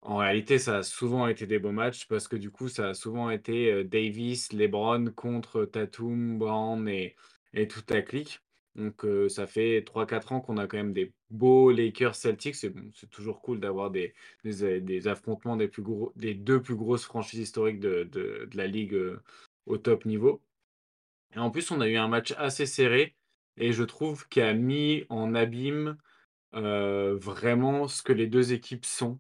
En 0.02 0.18
réalité, 0.18 0.60
ça 0.60 0.78
a 0.80 0.84
souvent 0.84 1.28
été 1.28 1.48
des 1.48 1.60
beaux 1.60 1.72
matchs 1.72 2.06
parce 2.08 2.28
que 2.28 2.36
du 2.36 2.52
coup, 2.52 2.70
ça 2.70 2.90
a 2.90 2.94
souvent 2.94 3.30
été 3.30 3.84
Davis, 3.86 4.54
LeBron 4.54 5.12
contre 5.16 5.66
Tatum, 5.66 6.38
Brown 6.38 6.88
et, 6.90 7.16
et 7.54 7.68
toute 7.68 7.90
la 7.92 8.02
clique. 8.02 8.42
Donc, 8.76 9.06
ça 9.30 9.48
fait 9.48 9.82
3-4 9.82 10.34
ans 10.34 10.42
qu'on 10.42 10.58
a 10.58 10.68
quand 10.68 10.78
même 10.78 10.94
des 10.94 11.14
beaux 11.30 11.72
Lakers 11.72 12.16
Celtics. 12.16 12.56
C'est 12.56 13.10
toujours 13.10 13.42
cool 13.42 13.60
d'avoir 13.60 13.90
des, 13.90 14.14
des, 14.44 15.08
affrontements 15.08 15.56
des, 15.56 15.68
plus 15.68 15.82
gros, 15.82 16.14
deux 16.16 16.62
plus 16.62 16.76
grosses 16.76 17.06
franchises 17.06 17.40
historiques 17.40 17.80
de, 17.80 18.04
de 18.04 18.50
la 18.54 18.68
ligue 18.68 18.96
au 19.66 19.78
top 19.78 20.06
niveau. 20.06 20.42
Et 21.36 21.40
en 21.40 21.52
plus, 21.52 21.72
on 21.72 21.82
a 21.82 21.88
eu 21.88 21.98
un 21.98 22.08
match 22.08 22.34
assez 22.38 22.66
serré 22.66 23.16
et 23.58 23.72
je 23.72 23.84
trouve 23.84 24.28
qu'il 24.28 24.44
a 24.44 24.54
mis 24.54 25.06
en 25.10 25.36
abîme 25.36 25.98
vraiment 26.54 27.88
ce 27.88 28.02
que 28.02 28.14
les 28.14 28.28
deux 28.28 28.54
équipes 28.54 28.86
sont 28.86 29.20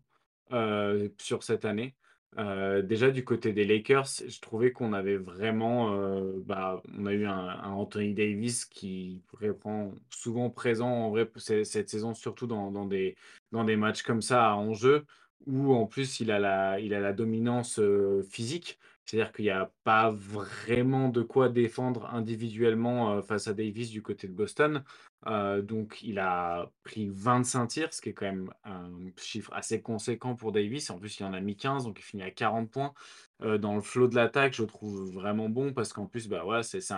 sur 1.20 1.44
cette 1.44 1.66
année. 1.66 1.96
déjà 2.84 3.12
du 3.12 3.24
côté 3.24 3.54
des 3.54 3.66
Lakers, 3.66 4.08
je 4.28 4.40
trouvais 4.40 4.72
qu'on 4.72 4.94
avait 4.94 5.18
vraiment, 5.18 6.22
bah, 6.46 6.82
on 6.98 7.06
a 7.06 7.14
eu 7.14 7.26
un, 7.26 7.64
Anthony 7.64 8.14
Davis 8.14 8.66
qui 8.66 9.24
reprend 9.40 9.94
souvent 10.10 10.50
présent 10.50 10.90
en 10.90 11.10
vrai 11.10 11.30
cette 11.36 11.90
saison, 11.90 12.14
surtout 12.14 12.48
dans, 12.48 12.86
des, 12.86 13.16
dans 13.52 13.64
des 13.64 13.76
matchs 13.76 14.04
comme 14.04 14.22
ça 14.22 14.52
à 14.52 14.56
enjeu, 14.56 15.06
où 15.46 15.74
en 15.74 15.86
plus 15.86 16.20
il 16.20 16.32
a 16.32 16.40
la, 16.40 16.80
il 16.80 16.94
a 16.94 17.00
la 17.00 17.14
dominance 17.14 17.80
physique. 18.30 18.80
C'est-à-dire 19.08 19.32
qu'il 19.32 19.46
n'y 19.46 19.52
a 19.52 19.72
pas 19.86 20.12
vraiment 20.12 21.08
de 21.08 21.22
quoi 21.22 21.48
défendre 21.48 22.08
individuellement 22.14 23.22
face 23.22 23.48
à 23.48 23.54
Davis 23.54 23.90
du 23.90 24.02
côté 24.02 24.28
de 24.28 24.34
Boston. 24.34 24.84
donc, 25.26 26.02
il 26.04 26.20
a 26.20 26.70
pris 26.84 27.08
25 27.10 27.68
tirs, 27.68 27.94
ce 27.94 28.02
qui 28.02 28.10
est 28.10 28.14
quand 28.14 28.26
même 28.26 28.52
un 28.66 28.92
chiffre 29.18 29.54
assez 29.54 29.82
conséquent 29.82 30.36
pour 30.36 30.52
Davis. 30.52 30.90
En 30.90 31.00
plus, 31.00 31.20
il 31.20 31.26
en 31.26 31.34
a 31.34 31.40
mis 31.40 31.56
15, 31.56 31.86
donc 31.86 32.00
il 32.00 32.04
finit 32.04 32.24
à 32.24 32.32
40 32.32 32.70
points. 32.70 32.94
dans 33.40 33.76
le 33.76 33.82
flot 33.82 34.10
de 34.10 34.16
l'attaque, 34.16 34.54
je 34.54 34.64
trouve 34.64 35.10
vraiment 35.14 35.48
bon 35.48 35.74
parce 35.74 35.94
qu'en 35.94 36.06
plus, 36.08 36.28
bah, 36.28 36.44
c'est 36.64 36.92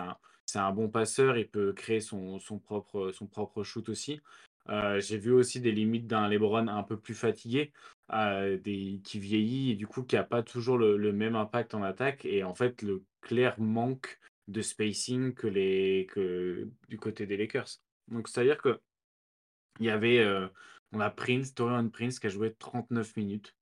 un, 0.57 0.71
bon 0.71 0.89
passeur, 0.89 1.37
il 1.37 1.47
peut 1.47 1.73
créer 1.73 2.01
son, 2.01 2.39
son 2.39 2.57
propre, 2.57 3.11
son 3.13 3.27
propre 3.27 3.63
shoot 3.63 3.87
aussi. 3.87 4.19
Euh, 4.67 4.99
j'ai 4.99 5.17
vu 5.17 5.31
aussi 5.31 5.61
des 5.61 5.71
limites 5.71 6.07
d'un 6.07 6.27
LeBron 6.27 6.67
un 6.67 6.83
peu 6.83 6.99
plus 6.99 7.15
fatigué, 7.15 7.71
euh, 8.13 8.57
qui 9.03 9.19
vieillit 9.19 9.71
et 9.71 9.75
du 9.75 9.87
coup 9.87 10.03
qui 10.03 10.15
n'a 10.15 10.23
pas 10.23 10.43
toujours 10.43 10.77
le, 10.77 11.11
même 11.11 11.35
impact 11.35 11.73
en 11.73 11.83
attaque. 11.83 12.25
Et 12.25 12.43
en 12.43 12.53
fait, 12.53 12.81
le 12.81 13.03
clair 13.21 13.59
manque 13.59 14.19
de 14.47 14.61
spacing 14.61 15.33
que, 15.33 15.47
les, 15.47 16.07
que 16.11 16.67
du 16.87 16.97
côté 16.97 17.25
des 17.25 17.37
Lakers. 17.37 17.67
Donc, 18.09 18.27
c'est-à-dire 18.27 18.57
que 18.57 18.79
il 19.79 19.85
y 19.85 19.89
avait, 19.89 20.19
euh, 20.19 20.47
on 20.91 20.99
a 20.99 21.09
Prince, 21.09 21.53
Torian 21.53 21.89
Prince 21.89 22.19
qui 22.19 22.27
a 22.27 22.29
joué 22.29 22.53
39 22.53 23.15
minutes. 23.15 23.55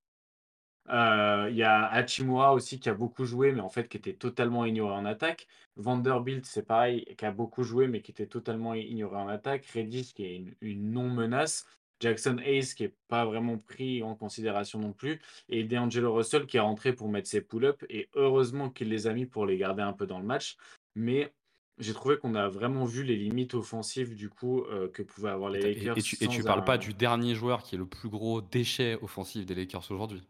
Euh, 0.89 1.47
il 1.50 1.58
y 1.58 1.63
a 1.63 1.86
Hachimura 1.88 2.54
aussi 2.54 2.80
qui 2.80 2.89
a 2.89 2.93
beaucoup 2.93 3.26
joué, 3.26 3.52
mais 3.52 3.62
en 3.62 3.69
fait 3.69 3.88
qui 3.88 3.97
était 3.97 4.13
totalement 4.13 4.65
ignoré 4.65 4.93
en 4.93 5.06
attaque. 5.06 5.47
Vanderbilt, 5.76 6.45
c'est 6.45 6.65
pareil, 6.65 7.06
qui 7.17 7.26
a 7.26 7.32
beaucoup 7.32 7.63
joué, 7.63 7.88
mais 7.88 8.02
qui 8.02 8.12
était 8.12 8.28
totalement 8.28 8.73
ignoré 8.73 9.17
en 9.17 9.28
attaque. 9.28 9.65
Reddish, 9.67 10.13
qui 10.13 10.26
est 10.26 10.43
une, 10.62 10.91
non-menace. 10.91 11.65
Jackson 12.00 12.38
Hayes, 12.43 12.76
qui 12.76 12.84
n'est 12.84 12.93
pas 13.08 13.26
vraiment 13.26 13.58
pris 13.58 14.04
en 14.04 14.15
considération 14.15 14.80
non 14.80 14.93
plus. 14.93 15.19
Et 15.50 15.63
D'Angelo 15.63 16.13
Russell, 16.13 16.45
qui 16.45 16.58
est 16.58 16.62
rentré 16.62 16.93
pour 16.93 17.10
mettre 17.10 17.28
ses 17.28 17.41
pull-ups. 17.41 17.86
Et 17.89 18.10
heureusement 18.15 18.69
qu'il 18.69 18.89
les 18.89 19.08
a 19.08 19.13
mis 19.13 19.26
pour 19.26 19.45
les 19.45 19.58
garder 19.58 19.82
un 19.82 19.93
peu 19.93 20.06
dans 20.06 20.19
le 20.19 20.26
match. 20.26 20.58
Mais 20.95 21.34
j'ai 21.80 21.93
trouvé 21.93 22.17
qu'on 22.17 22.36
a 22.36 22.50
vraiment 22.50 22.86
vu 22.86 23.04
les 23.04 23.15
limites 23.15 23.54
offensives 23.54 24.15
du 24.15 24.30
coup 24.30 24.63
euh, 24.63 24.88
que 24.89 25.04
pouvaient 25.04 25.30
avoir 25.30 25.50
les 25.50 25.60
Lakers. 25.60 25.97
Et, 25.97 26.02
tu, 26.02 26.23
et 26.23 26.28
tu 26.28 26.43
parles 26.43 26.63
pas 26.63 26.78
du 26.78 26.93
dernier 26.93 27.36
joueur 27.36 27.63
qui 27.63 27.76
est 27.76 27.78
le 27.80 27.86
plus 27.86 28.10
gros 28.10 28.41
déchet 28.41 28.97
offensif 29.02 29.45
des 29.45 29.54
Lakers 29.54 29.91
aujourd'hui 29.91 30.23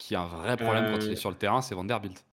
qui 0.00 0.14
a 0.14 0.22
un 0.22 0.26
vrai 0.26 0.56
problème 0.56 0.90
quand 0.90 1.04
il 1.04 1.10
est 1.10 1.12
euh. 1.12 1.16
sur 1.16 1.30
le 1.30 1.36
terrain, 1.36 1.60
c'est 1.60 1.74
Vanderbilt. 1.74 2.26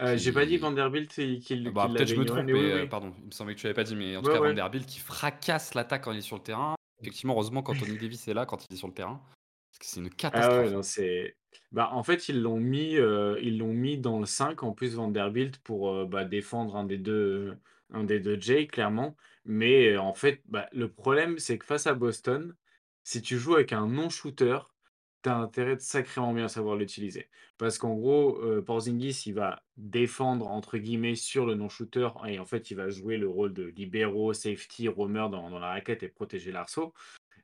Euh, 0.00 0.16
J'ai 0.16 0.32
pas 0.32 0.44
dit 0.44 0.56
Vanderbilt 0.56 1.08
qu'il 1.08 1.70
bah, 1.70 1.88
Peut-être 1.88 2.08
je 2.08 2.16
me 2.16 2.24
trompe, 2.24 2.46
mais, 2.46 2.52
euh, 2.52 2.86
pardon, 2.86 3.14
il 3.20 3.26
me 3.26 3.30
semblait 3.30 3.54
que 3.54 3.60
tu 3.60 3.66
avais 3.66 3.74
pas 3.74 3.84
dit, 3.84 3.94
mais 3.94 4.16
en 4.16 4.22
tout 4.22 4.30
cas 4.30 4.40
Vanderbilt 4.40 4.84
qui 4.84 4.98
fracasse 4.98 5.74
l'attaque 5.74 6.02
quand 6.02 6.12
il 6.12 6.18
est 6.18 6.22
sur 6.22 6.36
le 6.36 6.42
terrain. 6.42 6.74
Effectivement, 7.00 7.34
heureusement 7.34 7.62
quand 7.62 7.78
Tony 7.78 7.96
Davis 7.96 8.26
est 8.28 8.34
là, 8.34 8.44
quand 8.44 8.66
il 8.68 8.74
est 8.74 8.76
sur 8.76 8.88
le 8.88 8.94
terrain, 8.94 9.20
parce 9.70 9.78
que 9.78 9.86
c'est 9.86 10.00
une 10.00 10.10
catastrophe. 10.10 10.72
Ah 10.72 11.02
ouais, 11.02 11.36
bah, 11.70 11.90
en 11.92 12.02
fait, 12.02 12.28
ils 12.28 12.42
l'ont 12.42 12.58
mis, 12.58 12.94
ils 12.94 13.58
l'ont 13.58 13.72
mis 13.72 13.96
dans 13.96 14.18
le 14.18 14.26
5 14.26 14.64
en 14.64 14.72
plus 14.72 14.96
Vanderbilt 14.96 15.58
pour 15.58 16.06
bah, 16.06 16.24
défendre 16.24 16.74
un 16.76 16.84
des 16.84 16.98
deux, 16.98 17.56
un 17.92 18.02
des 18.02 18.18
deux 18.18 18.40
Jay 18.40 18.66
clairement. 18.66 19.16
Mais 19.44 19.96
en 19.96 20.14
fait, 20.14 20.42
bah, 20.46 20.68
le 20.72 20.88
problème 20.88 21.38
c'est 21.38 21.58
que 21.58 21.66
face 21.66 21.86
à 21.86 21.94
Boston, 21.94 22.54
si 23.04 23.22
tu 23.22 23.38
joues 23.38 23.54
avec 23.54 23.72
un 23.72 23.86
non-shooter, 23.86 24.58
tu 25.24 25.30
intérêt 25.30 25.76
de 25.76 25.80
sacrément 25.80 26.32
bien 26.32 26.48
savoir 26.48 26.76
l'utiliser. 26.76 27.28
Parce 27.58 27.78
qu'en 27.78 27.94
gros, 27.94 28.38
euh, 28.42 28.62
Porzingis, 28.62 29.24
il 29.26 29.34
va 29.34 29.62
défendre, 29.76 30.48
entre 30.48 30.78
guillemets, 30.78 31.14
sur 31.14 31.46
le 31.46 31.54
non-shooter, 31.54 32.08
et 32.26 32.38
en 32.38 32.44
fait, 32.44 32.70
il 32.70 32.76
va 32.76 32.90
jouer 32.90 33.16
le 33.16 33.28
rôle 33.28 33.52
de 33.52 33.64
libéraux, 33.64 34.32
safety, 34.32 34.88
roamer 34.88 35.28
dans, 35.30 35.48
la 35.58 35.68
raquette 35.68 36.02
et 36.02 36.08
protéger 36.08 36.52
l'arceau. 36.52 36.92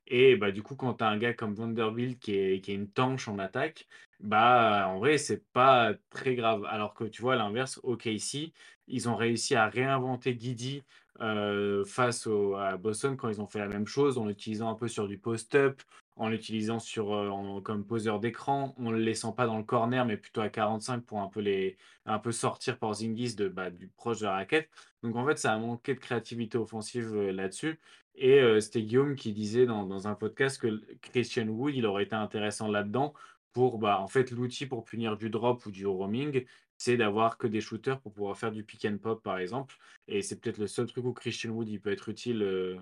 Et 0.06 0.36
bah, 0.36 0.50
du 0.50 0.62
coup, 0.62 0.76
quand 0.76 0.94
tu 0.94 1.04
as 1.04 1.08
un 1.08 1.18
gars 1.18 1.34
comme 1.34 1.54
Vanderbilt 1.54 2.18
qui 2.18 2.34
est, 2.34 2.60
qui 2.60 2.74
une 2.74 2.90
tanche 2.90 3.28
en 3.28 3.38
attaque, 3.38 3.86
bah 4.18 4.86
en 4.88 4.98
vrai, 4.98 5.18
c'est 5.18 5.44
pas 5.52 5.94
très 6.10 6.34
grave. 6.34 6.64
Alors 6.68 6.94
que 6.94 7.04
tu 7.04 7.22
vois, 7.22 7.34
à 7.34 7.36
l'inverse, 7.36 7.80
OKC, 7.84 8.52
ils 8.88 9.08
ont 9.08 9.16
réussi 9.16 9.54
à 9.54 9.68
réinventer 9.68 10.34
Guidi 10.34 10.82
euh, 11.20 11.84
face 11.84 12.26
à 12.58 12.76
Boston 12.76 13.16
quand 13.16 13.28
ils 13.28 13.40
ont 13.40 13.46
fait 13.46 13.58
la 13.60 13.68
même 13.68 13.86
chose 13.86 14.18
en 14.18 14.26
l'utilisant 14.26 14.70
un 14.70 14.74
peu 14.74 14.88
sur 14.88 15.06
du 15.06 15.18
post-up, 15.18 15.80
en 16.20 16.28
l'utilisant 16.28 16.78
euh, 16.98 17.60
comme 17.62 17.86
poseur 17.86 18.20
d'écran, 18.20 18.74
en 18.78 18.90
le 18.90 18.98
laissant 18.98 19.32
pas 19.32 19.46
dans 19.46 19.56
le 19.56 19.64
corner, 19.64 20.04
mais 20.04 20.18
plutôt 20.18 20.42
à 20.42 20.50
45 20.50 21.00
pour 21.00 21.20
un 21.20 21.28
peu, 21.28 21.40
les, 21.40 21.78
un 22.04 22.18
peu 22.18 22.30
sortir 22.30 22.78
par 22.78 22.92
Zingis 22.94 23.34
de, 23.36 23.48
bah, 23.48 23.70
du 23.70 23.88
proche 23.88 24.20
de 24.20 24.26
la 24.26 24.34
raquette. 24.34 24.68
Donc 25.02 25.16
en 25.16 25.26
fait, 25.26 25.38
ça 25.38 25.54
a 25.54 25.58
manqué 25.58 25.94
de 25.94 26.00
créativité 26.00 26.58
offensive 26.58 27.14
euh, 27.16 27.32
là-dessus. 27.32 27.80
Et 28.16 28.40
c'était 28.60 28.82
Guillaume 28.82 29.14
qui 29.14 29.32
disait 29.32 29.64
dans, 29.64 29.86
dans, 29.86 30.08
un 30.08 30.14
podcast 30.14 30.60
que 30.60 30.82
Christian 31.00 31.46
Wood, 31.46 31.74
il 31.74 31.86
aurait 31.86 32.02
été 32.02 32.14
intéressant 32.16 32.68
là-dedans 32.68 33.14
pour, 33.52 33.78
bah, 33.78 33.98
en 34.00 34.08
fait, 34.08 34.30
l'outil 34.30 34.66
pour 34.66 34.84
punir 34.84 35.16
du 35.16 35.30
drop 35.30 35.64
ou 35.64 35.70
du 35.70 35.86
roaming, 35.86 36.44
c'est 36.76 36.96
d'avoir 36.98 37.38
que 37.38 37.46
des 37.46 37.62
shooters 37.62 37.98
pour 38.00 38.12
pouvoir 38.12 38.36
faire 38.36 38.52
du 38.52 38.64
pick 38.64 38.84
and 38.84 38.98
pop, 38.98 39.22
par 39.22 39.38
exemple. 39.38 39.76
Et 40.06 40.20
c'est 40.20 40.38
peut-être 40.38 40.58
le 40.58 40.66
seul 40.66 40.86
truc 40.86 41.04
où 41.04 41.12
Christian 41.14 41.50
Wood 41.50 41.68
il 41.68 41.80
peut 41.80 41.92
être 41.92 42.10
utile 42.10 42.42
euh, 42.42 42.76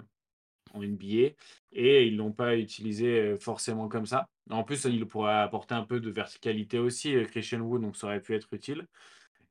en 0.74 0.82
NBA. 0.82 1.34
Et 1.72 2.06
ils 2.06 2.14
ne 2.14 2.18
l'ont 2.18 2.32
pas 2.32 2.56
utilisé 2.56 3.20
euh, 3.20 3.38
forcément 3.38 3.88
comme 3.88 4.06
ça. 4.06 4.28
En 4.50 4.64
plus, 4.64 4.84
il 4.84 5.06
pourrait 5.06 5.40
apporter 5.40 5.74
un 5.74 5.84
peu 5.84 6.00
de 6.00 6.10
verticalité 6.10 6.78
aussi, 6.78 7.14
euh, 7.16 7.24
Christian 7.24 7.60
Wood, 7.60 7.82
donc 7.82 7.96
ça 7.96 8.06
aurait 8.06 8.20
pu 8.22 8.34
être 8.34 8.52
utile. 8.52 8.86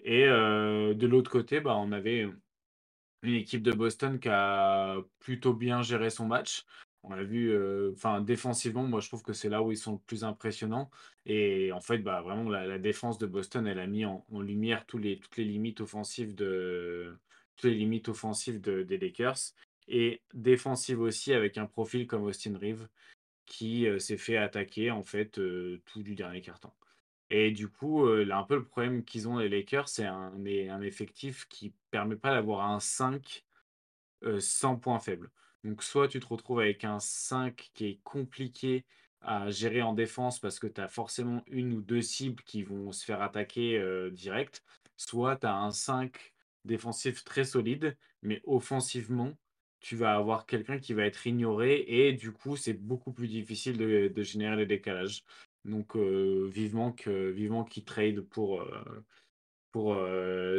Et 0.03 0.25
de 0.25 1.07
l'autre 1.07 1.29
côté, 1.31 1.59
bah, 1.59 1.75
on 1.75 1.91
avait 1.91 2.29
une 3.23 3.33
équipe 3.33 3.63
de 3.63 3.71
Boston 3.71 4.19
qui 4.19 4.29
a 4.29 4.97
plutôt 5.19 5.53
bien 5.53 5.81
géré 5.81 6.09
son 6.09 6.27
match. 6.27 6.65
On 7.03 7.11
a 7.11 7.23
vu, 7.23 7.51
euh, 7.51 7.91
enfin, 7.93 8.21
défensivement, 8.21 8.83
moi, 8.83 8.99
je 8.99 9.07
trouve 9.07 9.23
que 9.23 9.33
c'est 9.33 9.49
là 9.49 9.61
où 9.61 9.71
ils 9.71 9.77
sont 9.77 9.93
le 9.93 9.99
plus 9.99 10.23
impressionnants. 10.23 10.89
Et 11.25 11.71
en 11.71 11.79
fait, 11.79 11.99
bah, 11.99 12.21
vraiment, 12.21 12.49
la, 12.49 12.79
défense 12.79 13.17
de 13.17 13.25
Boston, 13.25 13.65
elle 13.67 13.79
a 13.79 13.87
mis 13.87 14.05
en, 14.05 14.25
lumière 14.41 14.85
toutes 14.85 15.03
les 15.03 15.19
limites 15.37 15.81
offensives 15.81 16.35
de 16.35 17.17
toutes 17.55 17.71
les 17.71 17.77
limites 17.77 18.09
offensives 18.09 18.61
des 18.61 18.97
Lakers. 18.97 19.53
Et 19.87 20.21
défensive 20.33 20.99
aussi, 21.01 21.33
avec 21.33 21.57
un 21.57 21.65
profil 21.65 22.07
comme 22.07 22.23
Austin 22.23 22.57
Reeves, 22.57 22.87
qui 23.45 23.87
euh, 23.87 23.99
s'est 23.99 24.17
fait 24.17 24.37
attaquer, 24.37 24.91
en 24.91 25.03
fait, 25.03 25.39
euh, 25.39 25.81
tout 25.85 26.03
du 26.03 26.15
dernier 26.15 26.41
carton. 26.41 26.71
Et 27.29 27.51
du 27.51 27.67
coup, 27.67 28.07
là, 28.07 28.37
un 28.37 28.43
peu 28.43 28.55
le 28.55 28.63
problème 28.63 29.03
qu'ils 29.03 29.27
ont, 29.27 29.37
les 29.37 29.49
Lakers, 29.49 29.89
c'est 29.89 30.05
un, 30.05 30.31
un 30.33 30.81
effectif 30.81 31.45
qui 31.49 31.73
permet 31.91 32.15
pas 32.15 32.31
d'avoir 32.31 32.71
un 32.71 32.79
5 32.79 33.43
sans 34.39 34.77
point 34.77 34.99
faible. 34.99 35.29
Donc, 35.65 35.83
soit 35.83 36.07
tu 36.07 36.21
te 36.21 36.27
retrouves 36.27 36.61
avec 36.61 36.85
un 36.85 36.99
5 36.99 37.69
qui 37.73 37.85
est 37.85 37.99
compliqué 38.05 38.85
à 39.21 39.49
gérer 39.49 39.81
en 39.81 39.93
défense 39.93 40.39
parce 40.39 40.59
que 40.59 40.67
tu 40.67 40.79
as 40.81 40.87
forcément 40.87 41.43
une 41.47 41.73
ou 41.73 41.81
deux 41.81 42.01
cibles 42.01 42.43
qui 42.43 42.63
vont 42.63 42.91
se 42.91 43.03
faire 43.03 43.21
attaquer 43.21 43.77
euh, 43.77 44.09
direct, 44.11 44.63
soit 44.95 45.37
tu 45.37 45.47
as 45.47 45.55
un 45.55 45.71
5 45.71 46.33
défensif 46.65 47.23
très 47.23 47.43
solide, 47.43 47.97
mais 48.21 48.41
offensivement, 48.45 49.33
tu 49.87 49.95
vas 49.95 50.15
avoir 50.15 50.45
quelqu'un 50.45 50.79
qui 50.79 50.93
va 50.93 51.05
être 51.05 51.25
ignoré 51.27 51.85
et 51.87 52.11
du 52.11 52.33
coup, 52.33 52.57
c'est 52.57 52.73
beaucoup 52.73 53.13
plus 53.13 53.29
difficile 53.29 53.77
de, 53.77 54.21
générer 54.21 54.57
le 54.57 54.65
décalage. 54.65 55.23
Donc, 55.63 55.95
euh, 55.95 56.49
vivement 56.51 56.91
que 56.91 57.29
vivement 57.29 57.63
qu'ils 57.63 57.85
trade 57.85 58.19
pour, 58.19 58.61
euh, 58.61 59.05
pour 59.71 59.95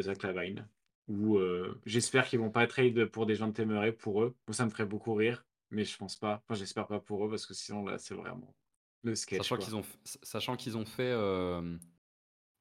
Zach 0.00 0.22
Lavine. 0.22 0.66
Ou 1.08 1.36
euh, 1.36 1.78
j'espère 1.84 2.26
qu'ils 2.26 2.38
vont 2.38 2.48
pas 2.50 2.66
trade 2.66 3.04
pour 3.04 3.26
des 3.26 3.34
gens 3.34 3.48
de 3.48 3.52
Temeray 3.52 3.92
pour 3.92 4.22
eux. 4.22 4.34
Moi, 4.46 4.54
ça 4.54 4.64
me 4.64 4.70
ferait 4.70 4.86
beaucoup 4.86 5.12
rire, 5.12 5.44
mais 5.70 5.84
je 5.84 5.98
pense 5.98 6.16
pas. 6.16 6.42
Enfin, 6.44 6.58
j'espère 6.58 6.86
pas 6.86 6.98
pour 6.98 7.26
eux 7.26 7.28
parce 7.28 7.44
que 7.44 7.52
sinon 7.52 7.84
là, 7.84 7.98
c'est 7.98 8.14
vraiment 8.14 8.54
le 9.02 9.14
sketch. 9.14 9.42
Sachant 9.42 9.58
qu'ils 9.58 9.76
ont, 9.76 9.84
sachant 10.04 10.56
qu'ils 10.56 10.78
ont 10.78 10.86
fait 10.86 11.12
euh, 11.12 11.76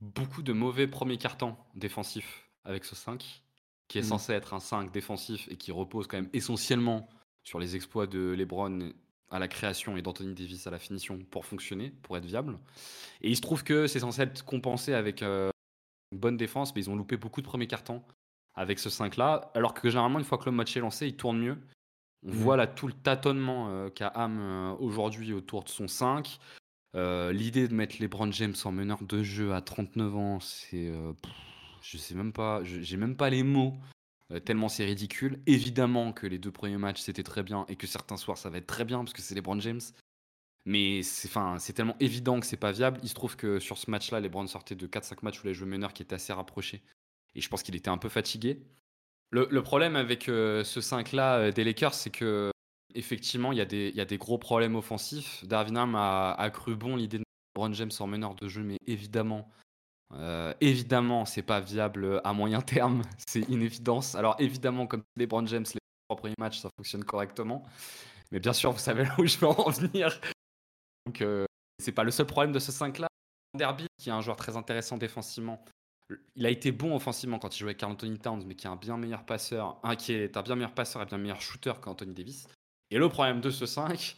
beaucoup 0.02 0.42
de 0.42 0.52
mauvais 0.52 0.88
premiers 0.88 1.18
cartons 1.18 1.56
défensifs 1.76 2.50
avec 2.66 2.84
ce 2.84 2.94
5, 2.94 3.44
qui 3.88 3.98
est 3.98 4.02
mmh. 4.02 4.06
censé 4.06 4.34
être 4.34 4.54
un 4.54 4.60
5 4.60 4.92
défensif 4.92 5.48
et 5.50 5.56
qui 5.56 5.72
repose 5.72 6.08
quand 6.08 6.18
même 6.18 6.30
essentiellement 6.34 7.08
sur 7.44 7.60
les 7.60 7.76
exploits 7.76 8.08
de 8.08 8.34
LeBron 8.38 8.92
à 9.30 9.40
la 9.40 9.48
création 9.48 9.98
et 9.98 10.02
d'Anthony 10.02 10.34
Davis 10.34 10.68
à 10.68 10.72
la 10.72 10.80
finition 10.80 11.20
pour 11.32 11.46
fonctionner, 11.46 11.92
pour 12.02 12.18
être 12.18 12.26
viable. 12.26 12.58
Et 13.22 13.30
il 13.30 13.36
se 13.36 13.42
trouve 13.42 13.64
que 13.64 13.88
c'est 13.88 14.00
censé 14.00 14.22
être 14.22 14.46
compensé 14.46 14.94
avec 14.94 15.22
euh, 15.22 15.50
une 16.12 16.20
bonne 16.20 16.38
défense, 16.38 16.74
mais 16.76 16.82
ils 16.82 16.90
ont 16.90 16.96
loupé 16.96 17.18
beaucoup 17.18 17.42
de 17.42 17.48
premiers 17.48 17.68
cartons 17.68 18.04
avec 18.56 18.80
ce 18.80 18.90
5-là. 18.90 19.52
Alors 19.54 19.74
que 19.74 19.90
généralement, 19.90 20.20
une 20.20 20.26
fois 20.26 20.38
que 20.38 20.46
le 20.46 20.52
match 20.52 20.76
est 20.76 20.80
lancé, 20.80 21.08
il 21.08 21.16
tourne 21.16 21.40
mieux. 21.40 21.58
On 22.26 22.32
mm. 22.32 22.34
voit 22.34 22.58
là 22.58 22.68
tout 22.68 22.88
le 22.88 22.94
tâtonnement 22.94 23.70
euh, 23.70 23.90
qu'a 23.90 24.08
Ham 24.08 24.40
euh, 24.40 24.76
aujourd'hui 24.80 25.34
autour 25.34 25.64
de 25.64 25.70
son 25.70 25.88
5. 25.88 26.40
Euh, 26.96 27.32
l'idée 27.32 27.68
de 27.68 27.74
mettre 27.74 27.98
LeBron 28.00 28.32
James 28.32 28.56
en 28.64 28.72
meneur 28.72 29.04
de 29.04 29.22
jeu 29.22 29.54
à 29.54 29.62
39 29.62 30.16
ans, 30.16 30.40
c'est. 30.40 30.92
Je 31.82 31.98
sais 31.98 32.16
même 32.16 32.34
pas, 32.34 32.64
j'ai 32.64 32.98
même 32.98 33.16
pas 33.16 33.30
les 33.30 33.44
mots, 33.44 33.76
tellement 34.46 34.70
c'est 34.70 34.86
ridicule. 34.86 35.42
Évidemment 35.46 36.14
que 36.14 36.28
les 36.28 36.40
deux 36.40 36.52
premiers 36.52 36.78
matchs 36.78 37.02
c'était 37.02 37.24
très 37.24 37.44
bien 37.44 37.66
et 37.70 37.76
que 37.76 37.88
certains 37.88 38.18
soirs 38.18 38.38
ça 38.38 38.50
va 38.50 38.58
être 38.58 38.68
très 38.68 38.86
bien 38.86 39.00
parce 39.00 39.14
que 39.14 39.22
c'est 39.22 39.36
LeBron 39.36 39.60
James. 39.60 39.82
Mais 40.68 41.02
c'est 41.02 41.72
tellement 41.72 41.96
évident 42.02 42.42
que 42.42 42.46
c'est 42.46 42.58
pas 42.58 42.74
viable. 42.74 43.00
Il 43.02 43.08
se 43.08 43.14
trouve 43.14 43.38
que 43.38 43.58
sur 43.58 43.78
ce 43.78 43.90
match-là, 43.90 44.20
LeBron 44.20 44.46
sortait 44.48 44.76
de 44.76 44.86
4-5 44.86 45.20
matchs 45.22 45.42
où 45.42 45.48
les 45.48 45.54
jeux 45.54 45.66
meneurs 45.66 45.94
qui 45.94 46.04
étaient 46.04 46.16
assez 46.16 46.34
rapprochés. 46.34 46.84
Et 47.36 47.42
je 47.42 47.48
pense 47.48 47.64
qu'il 47.64 47.74
était 47.78 47.90
un 47.90 47.98
peu 47.98 48.10
fatigué. 48.10 48.62
Le, 49.30 49.62
problème 49.62 49.96
avec 49.96 50.28
euh, 50.28 50.66
ce 50.66 50.82
5-là 50.82 51.38
euh, 51.38 51.52
des 51.54 51.64
Lakers, 51.64 51.94
c'est 51.94 52.10
que 52.10 52.52
effectivement, 52.96 53.54
il 53.54 53.60
y, 53.60 53.62
a 53.62 53.66
des, 53.66 53.94
a 53.98 54.18
gros 54.18 54.38
problèmes 54.38 54.76
offensifs. 54.76 55.46
Darwin 55.46 55.78
a, 55.96 56.50
cru 56.52 56.76
bon 56.76 56.98
l'idée 56.98 57.20
de 57.20 57.24
LeBron 57.56 57.72
James 57.72 57.92
en 58.02 58.08
meneur 58.08 58.36
de 58.36 58.50
jeu, 58.50 58.64
mais 58.64 58.78
évidemment, 58.88 59.50
euh, 60.14 60.54
évidemment, 60.62 61.26
c'est 61.26 61.42
pas 61.42 61.60
viable 61.60 62.22
à 62.24 62.34
moyen 62.34 62.62
terme. 62.62 63.02
C'est 63.28 63.42
une 63.50 63.62
évidence. 63.62 64.16
Alors 64.16 64.36
évidemment, 64.40 64.88
comme 64.88 65.04
LeBron 65.18 65.46
James, 65.48 65.66
les 65.74 65.80
trois 66.08 66.18
premiers 66.18 66.36
matchs, 66.38 66.60
ça 66.60 66.70
fonctionne 66.78 67.04
correctement. 67.04 67.66
Mais 68.32 68.40
bien 68.40 68.54
sûr, 68.54 68.72
vous 68.72 68.80
savez 68.80 69.04
là 69.04 69.16
où 69.18 69.26
je 69.26 69.38
veux 69.38 69.48
en 69.48 69.70
venir. 69.70 70.20
Donc, 71.06 71.24
c'est 71.80 71.92
pas 71.92 72.04
le 72.04 72.12
seul 72.12 72.26
problème 72.26 72.52
de 72.52 72.60
ce 72.60 72.72
5-là. 72.72 73.08
Derby, 73.54 73.88
qui 73.98 74.10
est 74.10 74.14
un 74.14 74.22
joueur 74.22 74.36
très 74.36 74.58
intéressant 74.58 74.98
défensivement, 74.98 75.64
il 76.36 76.46
a 76.46 76.50
été 76.50 76.72
bon 76.72 76.96
offensivement 76.96 77.40
quand 77.40 77.56
il 77.56 77.60
jouait 77.60 77.72
avec 77.72 77.84
Anthony 77.84 78.18
Towns, 78.18 78.44
mais 78.46 78.56
qui 78.56 78.68
est 78.68 78.70
un 78.70 78.76
bien 78.76 78.98
meilleur 78.98 79.26
passeur, 79.26 79.78
un 79.84 79.96
qui 79.96 80.14
est 80.14 80.38
un 80.38 80.42
bien 80.42 80.56
meilleur 80.56 80.74
passeur 80.74 81.02
et 81.02 81.06
bien 81.06 81.18
meilleur 81.18 81.42
shooter 81.42 81.74
qu'Anthony 81.82 82.14
Davis. 82.14 82.48
Et 82.92 82.98
le 82.98 83.10
problème 83.10 83.42
de 83.42 83.50
ce 83.50 83.66
5, 83.66 84.16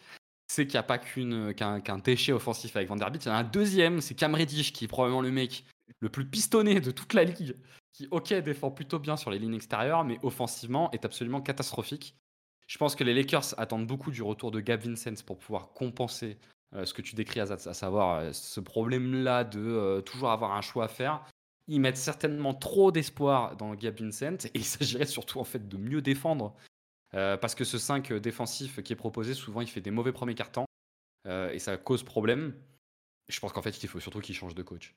c'est 0.47 0.65
qu'il 0.67 0.73
n'y 0.73 0.79
a 0.79 0.83
pas 0.83 0.99
qu'un 0.99 1.97
déchet 1.97 2.31
offensif 2.31 2.75
avec 2.75 2.87
Vanderbilt. 2.87 3.25
Il 3.25 3.29
y 3.29 3.31
en 3.31 3.35
a 3.35 3.39
un 3.39 3.43
deuxième, 3.43 4.01
c'est 4.01 4.13
Cam 4.13 4.35
Reddish, 4.35 4.73
qui 4.73 4.85
est 4.85 4.87
probablement 4.87 5.21
le 5.21 5.31
mec 5.31 5.65
le 5.99 6.09
plus 6.09 6.25
pistonné 6.25 6.79
de 6.79 6.91
toute 6.91 7.13
la 7.13 7.23
ligue, 7.23 7.55
qui, 7.93 8.07
ok, 8.11 8.33
défend 8.33 8.71
plutôt 8.71 8.99
bien 8.99 9.17
sur 9.17 9.31
les 9.31 9.39
lignes 9.39 9.55
extérieures, 9.55 10.03
mais 10.03 10.19
offensivement 10.23 10.91
est 10.91 11.05
absolument 11.05 11.41
catastrophique. 11.41 12.15
Je 12.67 12.77
pense 12.77 12.95
que 12.95 13.03
les 13.03 13.15
Lakers 13.15 13.55
attendent 13.57 13.87
beaucoup 13.87 14.11
du 14.11 14.21
retour 14.21 14.51
de 14.51 14.59
Gab 14.59 14.81
Vincent 14.81 15.23
pour 15.25 15.39
pouvoir 15.39 15.73
compenser 15.73 16.37
euh, 16.75 16.85
ce 16.85 16.93
que 16.93 17.01
tu 17.01 17.15
décris, 17.15 17.39
à 17.39 17.57
savoir 17.57 18.19
euh, 18.19 18.31
ce 18.31 18.59
problème-là 18.59 19.43
de 19.43 19.59
euh, 19.59 20.01
toujours 20.01 20.29
avoir 20.29 20.51
un 20.51 20.61
choix 20.61 20.85
à 20.85 20.87
faire. 20.87 21.25
Ils 21.67 21.81
mettent 21.81 21.97
certainement 21.97 22.53
trop 22.53 22.91
d'espoir 22.91 23.55
dans 23.57 23.73
Gab 23.73 23.99
Vincent 23.99 24.45
et 24.45 24.51
il 24.53 24.65
s'agirait 24.65 25.07
surtout 25.07 25.39
en 25.39 25.43
fait 25.43 25.67
de 25.67 25.77
mieux 25.77 26.01
défendre 26.01 26.55
parce 27.11 27.55
que 27.55 27.63
ce 27.63 27.79
5 27.79 28.13
défensif 28.13 28.83
qui 28.83 28.93
est 28.93 28.95
proposé, 28.95 29.33
souvent 29.33 29.61
il 29.61 29.67
fait 29.67 29.81
des 29.81 29.89
mauvais 29.89 30.11
premiers 30.11 30.35
cartons 30.35 30.65
et 31.27 31.57
ça 31.57 31.75
cause 31.77 32.03
problème. 32.03 32.53
Je 33.29 33.39
pense 33.39 33.51
qu'en 33.51 33.63
fait 33.63 33.83
il 33.83 33.89
faut 33.89 33.99
surtout 33.99 34.19
qu'il 34.19 34.35
change 34.35 34.53
de 34.53 34.61
coach. 34.61 34.95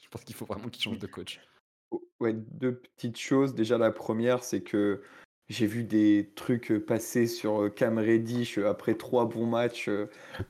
Je 0.00 0.08
pense 0.08 0.24
qu'il 0.24 0.34
faut 0.34 0.46
vraiment 0.46 0.68
qu'il 0.68 0.82
change 0.82 0.98
de 0.98 1.06
coach. 1.06 1.40
Ouais, 2.20 2.32
deux 2.34 2.76
petites 2.76 3.18
choses. 3.18 3.54
Déjà, 3.54 3.78
la 3.78 3.90
première, 3.90 4.44
c'est 4.44 4.62
que 4.62 5.02
j'ai 5.50 5.66
vu 5.66 5.82
des 5.82 6.30
trucs 6.36 6.72
passer 6.86 7.26
sur 7.26 7.74
Cam 7.74 7.98
Reddish 7.98 8.58
après 8.58 8.94
trois 8.94 9.28
bons 9.28 9.46
matchs 9.46 9.90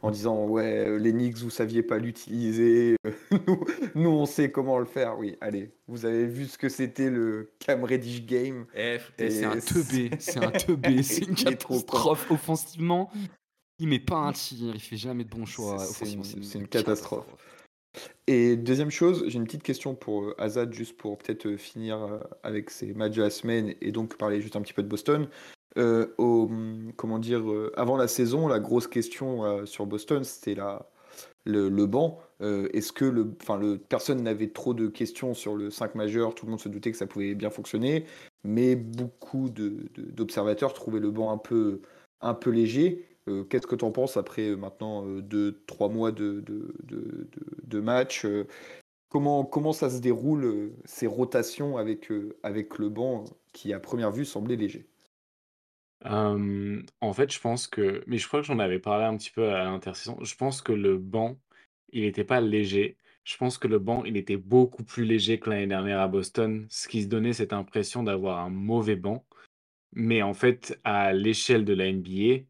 en 0.02 0.10
disant 0.10 0.46
ouais 0.46 0.98
les 0.98 1.12
Knicks 1.12 1.38
vous 1.38 1.48
saviez 1.50 1.82
pas 1.82 1.96
l'utiliser 1.96 2.96
nous, 3.94 4.10
on 4.10 4.26
sait 4.26 4.52
comment 4.52 4.78
le 4.78 4.84
faire 4.84 5.18
oui 5.18 5.36
allez 5.40 5.72
vous 5.88 6.04
avez 6.04 6.26
vu 6.26 6.44
ce 6.44 6.58
que 6.58 6.68
c'était 6.68 7.08
le 7.08 7.50
Cam 7.60 7.82
Reddish 7.82 8.26
game 8.26 8.66
eh, 8.74 8.98
eh, 9.18 9.30
c'est 9.30 9.46
un 9.46 9.58
teubé 9.60 10.10
c'est 10.18 10.44
un 10.44 10.50
teubé 10.50 11.02
c'est 11.02 11.24
une 11.26 11.34
catastrophe 11.34 12.30
offensivement 12.30 13.10
il 13.78 13.88
met 13.88 14.00
pas 14.00 14.16
un 14.16 14.32
tir 14.32 14.74
il 14.74 14.80
fait 14.80 14.98
jamais 14.98 15.24
de 15.24 15.30
bons 15.30 15.46
choix 15.46 15.78
c'est 15.78 16.12
une, 16.12 16.68
catastrophe. 16.68 17.26
Et 18.26 18.56
deuxième 18.56 18.90
chose, 18.90 19.24
j'ai 19.26 19.38
une 19.38 19.44
petite 19.44 19.62
question 19.62 19.94
pour 19.94 20.22
euh, 20.22 20.34
Azad, 20.38 20.72
juste 20.72 20.96
pour 20.96 21.18
peut-être 21.18 21.46
euh, 21.46 21.56
finir 21.56 22.02
euh, 22.02 22.18
avec 22.42 22.70
ces 22.70 22.94
matchs 22.94 23.16
de 23.16 23.22
la 23.22 23.30
semaine 23.30 23.74
et 23.80 23.90
donc 23.90 24.16
parler 24.16 24.40
juste 24.40 24.56
un 24.56 24.62
petit 24.62 24.72
peu 24.72 24.82
de 24.82 24.88
Boston. 24.88 25.28
hum, 25.76 26.92
comment 26.96 27.18
dire, 27.18 27.42
avant 27.76 27.96
la 27.96 28.08
saison, 28.08 28.48
la 28.48 28.60
grosse 28.60 28.86
question 28.86 29.66
sur 29.66 29.86
Boston, 29.86 30.24
c'était 30.24 30.56
le, 31.44 31.68
le 31.68 31.86
banc. 31.86 32.20
Est-ce 32.40 32.92
que 32.92 33.04
le, 33.04 33.32
le, 33.60 33.78
personne 33.78 34.22
n'avait 34.22 34.48
trop 34.48 34.74
de 34.74 34.88
questions 34.88 35.34
sur 35.34 35.56
le 35.56 35.70
5 35.70 35.94
majeur 35.94 36.34
Tout 36.34 36.46
le 36.46 36.50
monde 36.50 36.60
se 36.60 36.68
doutait 36.68 36.90
que 36.92 36.98
ça 36.98 37.06
pouvait 37.06 37.34
bien 37.34 37.50
fonctionner, 37.50 38.04
mais 38.44 38.76
beaucoup 38.76 39.48
d'observateurs 39.50 40.72
trouvaient 40.72 41.00
le 41.00 41.10
banc 41.10 41.30
un 41.30 41.38
peu, 41.38 41.80
un 42.20 42.34
peu 42.34 42.50
léger. 42.50 43.09
Euh, 43.28 43.44
qu'est-ce 43.44 43.66
que 43.66 43.76
tu 43.76 43.84
en 43.84 43.92
penses 43.92 44.16
après 44.16 44.48
euh, 44.50 44.56
maintenant 44.56 45.04
2-3 45.04 45.86
euh, 45.86 45.88
mois 45.88 46.12
de, 46.12 46.40
de, 46.40 46.74
de, 46.84 47.28
de 47.62 47.80
match 47.80 48.26
comment, 49.08 49.44
comment 49.44 49.72
ça 49.72 49.90
se 49.90 50.00
déroule 50.00 50.72
ces 50.84 51.06
rotations 51.06 51.76
avec, 51.76 52.10
avec 52.42 52.78
le 52.78 52.88
banc 52.88 53.24
qui 53.52 53.72
à 53.72 53.80
première 53.80 54.10
vue 54.10 54.24
semblait 54.24 54.56
léger? 54.56 54.86
En 56.02 57.12
fait, 57.12 57.30
je 57.30 57.40
pense 57.40 57.66
que, 57.66 58.02
mais 58.06 58.16
je 58.16 58.26
crois 58.26 58.40
que 58.40 58.46
j'en 58.46 58.58
avais 58.58 58.78
parlé 58.78 59.04
un 59.04 59.16
petit 59.18 59.30
peu 59.30 59.50
à 59.50 59.64
l'intersaison. 59.64 60.16
Je 60.22 60.34
pense 60.34 60.62
que 60.62 60.72
le 60.72 60.96
banc, 60.96 61.36
il 61.92 62.02
n'était 62.02 62.24
pas 62.24 62.40
léger. 62.40 62.96
Je 63.24 63.36
pense 63.36 63.58
que 63.58 63.68
le 63.68 63.78
banc, 63.78 64.04
il 64.04 64.16
était 64.16 64.38
beaucoup 64.38 64.82
plus 64.82 65.04
léger 65.04 65.38
que 65.38 65.50
l'année 65.50 65.66
dernière 65.66 66.00
à 66.00 66.08
Boston, 66.08 66.66
ce 66.70 66.88
qui 66.88 67.02
se 67.02 67.08
donnait 67.08 67.34
cette 67.34 67.52
impression 67.52 68.02
d'avoir 68.02 68.38
un 68.38 68.48
mauvais 68.48 68.96
banc. 68.96 69.26
Mais 69.92 70.22
en 70.22 70.32
fait, 70.32 70.80
à 70.84 71.12
l'échelle 71.12 71.66
de 71.66 71.74
la 71.74 71.92
NBA, 71.92 72.44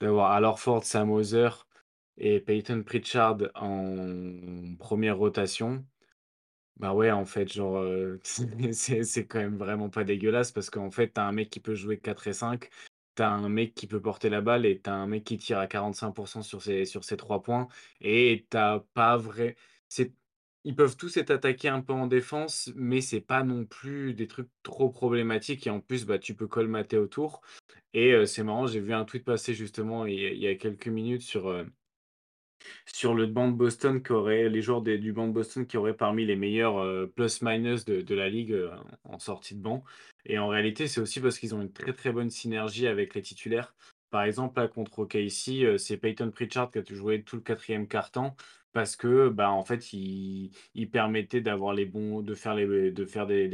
d'avoir 0.00 0.32
Al 0.32 0.46
Ford, 0.56 0.84
Sam 0.84 1.10
Hauser 1.10 1.50
et 2.18 2.40
Peyton 2.40 2.82
Pritchard 2.84 3.38
en 3.54 4.74
première 4.78 5.18
rotation, 5.18 5.84
bah 6.76 6.94
ouais, 6.94 7.10
en 7.10 7.24
fait, 7.24 7.52
genre, 7.52 7.84
c'est 8.72 9.26
quand 9.26 9.38
même 9.38 9.56
vraiment 9.56 9.88
pas 9.90 10.04
dégueulasse 10.04 10.52
parce 10.52 10.70
qu'en 10.70 10.90
fait, 10.90 11.08
t'as 11.10 11.24
un 11.24 11.32
mec 11.32 11.50
qui 11.50 11.60
peut 11.60 11.74
jouer 11.74 11.98
4 11.98 12.26
et 12.28 12.32
5, 12.34 12.68
t'as 13.14 13.28
un 13.30 13.48
mec 13.48 13.74
qui 13.74 13.86
peut 13.86 14.00
porter 14.00 14.28
la 14.28 14.40
balle 14.42 14.66
et 14.66 14.80
t'as 14.80 14.92
un 14.92 15.06
mec 15.06 15.24
qui 15.24 15.38
tire 15.38 15.58
à 15.58 15.66
45% 15.66 16.42
sur 16.42 16.62
ses, 16.62 16.84
sur 16.84 17.04
ses 17.04 17.16
3 17.16 17.42
points 17.42 17.68
et 18.00 18.46
t'as 18.50 18.80
pas 18.94 19.16
vrai. 19.16 19.56
Ils 20.66 20.74
peuvent 20.74 20.96
tous 20.96 21.16
être 21.16 21.30
attaqués 21.30 21.68
un 21.68 21.80
peu 21.80 21.92
en 21.92 22.08
défense, 22.08 22.72
mais 22.74 23.00
c'est 23.00 23.20
pas 23.20 23.44
non 23.44 23.64
plus 23.64 24.14
des 24.14 24.26
trucs 24.26 24.50
trop 24.64 24.90
problématiques 24.90 25.66
et 25.66 25.70
en 25.70 25.80
plus, 25.80 26.04
bah, 26.04 26.18
tu 26.18 26.34
peux 26.34 26.48
colmater 26.48 26.98
autour. 26.98 27.40
Et 27.94 28.26
c'est 28.26 28.42
marrant, 28.42 28.66
j'ai 28.66 28.80
vu 28.80 28.92
un 28.92 29.04
tweet 29.04 29.24
passer 29.24 29.54
justement 29.54 30.06
il 30.06 30.18
y 30.18 30.48
a 30.48 30.56
quelques 30.56 30.88
minutes 30.88 31.22
sur, 31.22 31.64
sur 32.84 33.14
le 33.14 33.26
banc 33.26 33.48
de 33.48 33.56
Boston 33.56 34.02
qui 34.02 34.12
aurait 34.12 34.48
les 34.48 34.60
joueurs 34.60 34.82
du 34.82 35.12
banc 35.12 35.28
de 35.28 35.32
Boston 35.32 35.66
qui 35.66 35.76
auraient 35.76 35.96
parmi 35.96 36.26
les 36.26 36.36
meilleurs, 36.36 37.08
plus-minus 37.14 37.84
de 37.84 38.14
la 38.14 38.28
ligue, 38.28 38.54
en 39.04 39.18
sortie 39.20 39.54
de 39.54 39.62
banc 39.62 39.84
et 40.24 40.38
en 40.38 40.48
réalité, 40.48 40.88
c'est 40.88 41.00
aussi 41.00 41.20
parce 41.20 41.38
qu'ils 41.38 41.54
ont 41.54 41.62
une 41.62 41.72
très, 41.72 41.92
très 41.92 42.10
bonne 42.10 42.30
synergie 42.30 42.88
avec 42.88 43.14
les 43.14 43.22
titulaires. 43.22 43.74
Par 44.10 44.24
exemple, 44.24 44.60
là, 44.60 44.68
contre 44.68 44.98
OKC, 45.00 45.78
c'est 45.78 45.96
Peyton 45.96 46.30
Pritchard 46.30 46.70
qui 46.70 46.78
a 46.78 46.82
joué 46.84 47.22
tout 47.22 47.36
le 47.36 47.42
quatrième 47.42 47.86
quart-temps 47.86 48.36
parce 48.76 48.94
que 48.94 49.30
bah 49.30 49.50
en 49.50 49.64
fait 49.64 49.94
il, 49.94 50.50
permettait 50.92 51.40
d'avoir 51.40 51.72
les 51.72 51.86
bons 51.86 52.20
de 52.20 52.34
faire 52.34 52.54
les 52.54 52.90
de 52.90 53.06
faire 53.06 53.26
des, 53.26 53.48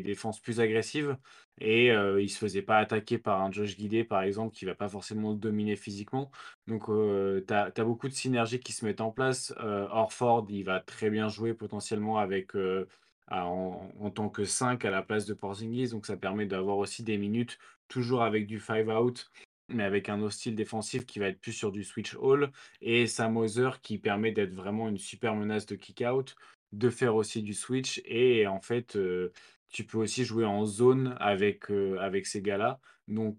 défenses 0.00 0.40
plus 0.40 0.58
agressives 0.58 1.16
et 1.60 1.92
euh, 1.92 2.20
il 2.20 2.28
se 2.28 2.38
faisait 2.38 2.60
pas 2.60 2.78
attaquer 2.78 3.18
par 3.18 3.40
un 3.40 3.52
Josh 3.52 3.76
Guidé 3.76 4.02
par 4.02 4.22
exemple 4.22 4.52
qui 4.52 4.64
va 4.64 4.74
pas 4.74 4.88
forcément 4.88 5.32
dominer 5.32 5.76
physiquement. 5.76 6.32
Donc 6.66 6.88
euh, 6.88 7.44
tu 7.46 7.54
as, 7.54 7.84
beaucoup 7.84 8.08
de 8.08 8.14
synergies 8.14 8.58
qui 8.58 8.72
se 8.72 8.84
mettent 8.84 9.00
en 9.00 9.12
place. 9.12 9.54
Euh, 9.60 9.86
Orford 9.92 10.46
il 10.50 10.64
va 10.64 10.80
très 10.80 11.08
bien 11.08 11.28
jouer 11.28 11.54
potentiellement 11.54 12.18
avec 12.18 12.56
euh, 12.56 12.88
en, 13.30 13.92
en, 14.00 14.10
tant 14.10 14.28
que 14.28 14.44
5 14.44 14.84
à 14.84 14.90
la 14.90 15.02
place 15.02 15.24
de 15.24 15.34
Porzingis. 15.34 15.90
Donc 15.90 16.04
ça 16.06 16.16
permet 16.16 16.46
d'avoir 16.46 16.78
aussi 16.78 17.04
des 17.04 17.16
minutes 17.16 17.60
toujours 17.86 18.24
avec 18.24 18.48
du 18.48 18.58
5 18.58 18.88
out 18.88 19.30
mais 19.68 19.84
avec 19.84 20.08
un 20.08 20.20
hostile 20.22 20.54
défensif 20.54 21.06
qui 21.06 21.18
va 21.18 21.28
être 21.28 21.40
plus 21.40 21.52
sur 21.52 21.72
du 21.72 21.84
switch 21.84 22.16
all, 22.22 22.50
et 22.80 23.06
Sam 23.06 23.36
Hauser 23.36 23.70
qui 23.82 23.98
permet 23.98 24.32
d'être 24.32 24.54
vraiment 24.54 24.88
une 24.88 24.98
super 24.98 25.34
menace 25.34 25.66
de 25.66 25.76
kick-out, 25.76 26.36
de 26.72 26.90
faire 26.90 27.14
aussi 27.14 27.42
du 27.42 27.54
switch, 27.54 28.00
et 28.04 28.46
en 28.46 28.60
fait, 28.60 28.96
euh, 28.96 29.32
tu 29.68 29.84
peux 29.84 29.98
aussi 29.98 30.24
jouer 30.24 30.44
en 30.44 30.64
zone 30.66 31.16
avec, 31.20 31.70
euh, 31.70 31.98
avec 32.00 32.26
ces 32.26 32.42
gars-là. 32.42 32.80
Donc, 33.08 33.38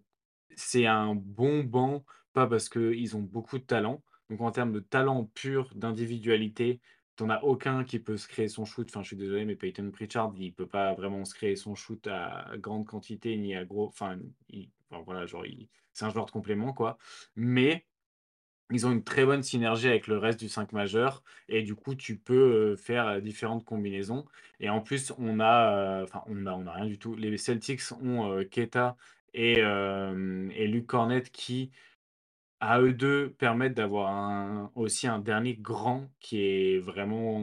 c'est 0.56 0.86
un 0.86 1.16
bon 1.16 1.64
banc, 1.64 2.06
pas 2.34 2.48
parce 2.48 2.70
qu'ils 2.70 3.16
ont 3.16 3.22
beaucoup 3.22 3.58
de 3.60 3.64
talent. 3.64 4.04
Donc, 4.30 4.42
en 4.42 4.52
termes 4.52 4.72
de 4.74 4.80
talent 4.80 5.26
pur, 5.34 5.72
d'individualité, 5.76 6.82
t'en 7.16 7.30
as 7.30 7.42
aucun 7.44 7.84
qui 7.84 8.00
peut 8.00 8.18
se 8.18 8.28
créer 8.28 8.48
son 8.48 8.66
shoot. 8.66 8.88
Enfin, 8.90 9.02
je 9.04 9.08
suis 9.08 9.16
désolé, 9.18 9.46
mais 9.46 9.56
Peyton 9.56 9.90
Pritchard, 9.92 10.34
il 10.38 10.54
peut 10.54 10.68
pas 10.68 10.94
vraiment 10.94 11.26
se 11.26 11.34
créer 11.36 11.56
son 11.56 11.76
shoot 11.76 12.06
à 12.08 12.52
grande 12.58 12.86
quantité 12.86 13.38
ni 13.38 13.56
à 13.56 13.66
gros. 13.66 13.88
Enfin, 13.88 14.20
voilà, 15.06 15.26
genre, 15.26 15.44
c'est 15.94 16.06
un 16.06 16.10
joueur 16.10 16.26
de 16.26 16.32
complément, 16.32 16.74
quoi. 16.74 16.98
Mais 17.36 17.86
ils 18.72 18.88
ont 18.88 18.92
une 18.92 19.04
très 19.04 19.26
bonne 19.26 19.44
synergie 19.44 19.88
avec 19.88 20.08
le 20.08 20.18
reste 20.18 20.40
du 20.40 20.50
5 20.50 20.74
majeur. 20.74 21.24
Et 21.50 21.62
du 21.64 21.76
coup 21.76 21.96
tu 21.96 22.18
peux 22.18 22.76
faire 22.76 23.22
différentes 23.22 23.64
combinaisons. 23.66 24.26
Et 24.60 24.70
en 24.70 24.82
plus 24.82 25.14
on 25.20 25.40
a 25.40 26.04
enfin 26.04 26.24
on 26.28 26.46
a 26.48 26.54
on 26.54 26.66
a 26.68 26.72
rien 26.74 26.86
du 26.86 26.98
tout. 26.98 27.16
Les 27.16 27.38
Celtics 27.38 27.92
ont 28.02 28.44
Keta 28.50 28.98
et, 29.34 29.60
et 29.60 30.68
Luke 30.68 30.88
Cornett 30.88 31.32
qui 31.32 31.72
à 32.60 32.82
eux 32.82 32.94
deux 32.94 33.32
permettent 33.38 33.76
d'avoir 33.76 34.72
aussi 34.76 35.08
un 35.08 35.20
dernier 35.20 35.56
grand 35.56 36.10
qui 36.20 36.42
est 36.42 36.80
vraiment 36.80 37.40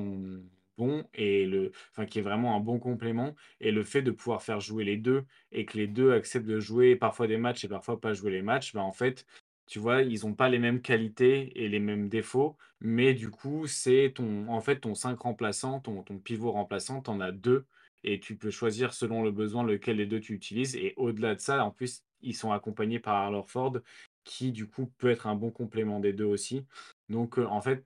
bon 0.78 1.04
et 1.14 1.46
le, 1.46 1.72
qui 2.08 2.18
est 2.18 2.22
vraiment 2.22 2.56
un 2.56 2.60
bon 2.60 2.78
complément. 2.78 3.34
Et 3.60 3.70
le 3.70 3.84
fait 3.84 4.02
de 4.02 4.10
pouvoir 4.10 4.42
faire 4.42 4.60
jouer 4.60 4.84
les 4.84 4.96
deux 4.96 5.24
et 5.52 5.64
que 5.64 5.78
les 5.78 5.86
deux 5.86 6.12
acceptent 6.12 6.46
de 6.46 6.60
jouer 6.60 6.96
parfois 6.96 7.26
des 7.26 7.36
matchs 7.38 7.64
et 7.64 7.68
parfois 7.68 8.00
pas 8.00 8.14
jouer 8.14 8.30
les 8.30 8.42
matchs, 8.42 8.72
bah, 8.74 8.82
en 8.82 8.92
fait, 8.92 9.26
tu 9.66 9.78
vois, 9.78 10.02
ils 10.02 10.24
n'ont 10.24 10.34
pas 10.34 10.48
les 10.48 10.58
mêmes 10.58 10.80
qualités 10.82 11.52
et 11.62 11.68
les 11.68 11.80
mêmes 11.80 12.08
défauts, 12.08 12.56
mais 12.80 13.14
du 13.14 13.30
coup, 13.30 13.66
c'est 13.66 14.12
ton, 14.14 14.48
en 14.48 14.60
fait, 14.60 14.80
ton 14.80 14.94
5 14.94 15.18
remplaçant, 15.20 15.80
ton, 15.80 16.02
pivot 16.18 16.52
remplaçant, 16.52 17.00
tu 17.02 17.10
en 17.10 17.20
as 17.20 17.32
deux 17.32 17.66
et 18.04 18.20
tu 18.20 18.36
peux 18.36 18.50
choisir 18.50 18.92
selon 18.92 19.22
le 19.22 19.30
besoin 19.30 19.62
lequel 19.64 19.98
des 19.98 20.06
deux 20.06 20.20
tu 20.20 20.34
utilises. 20.34 20.76
Et 20.76 20.94
au-delà 20.96 21.34
de 21.34 21.40
ça, 21.40 21.64
en 21.64 21.70
plus, 21.70 22.02
ils 22.22 22.34
sont 22.36 22.52
accompagnés 22.52 22.98
par 22.98 23.14
Arlor 23.14 23.50
Ford 23.50 23.78
qui 24.24 24.52
du 24.52 24.68
coup 24.68 24.86
peut 24.98 25.10
être 25.10 25.26
un 25.26 25.34
bon 25.34 25.50
complément 25.50 26.00
des 26.00 26.12
deux 26.12 26.24
aussi. 26.24 26.64
Donc 27.08 27.38
en 27.38 27.60
fait, 27.60 27.84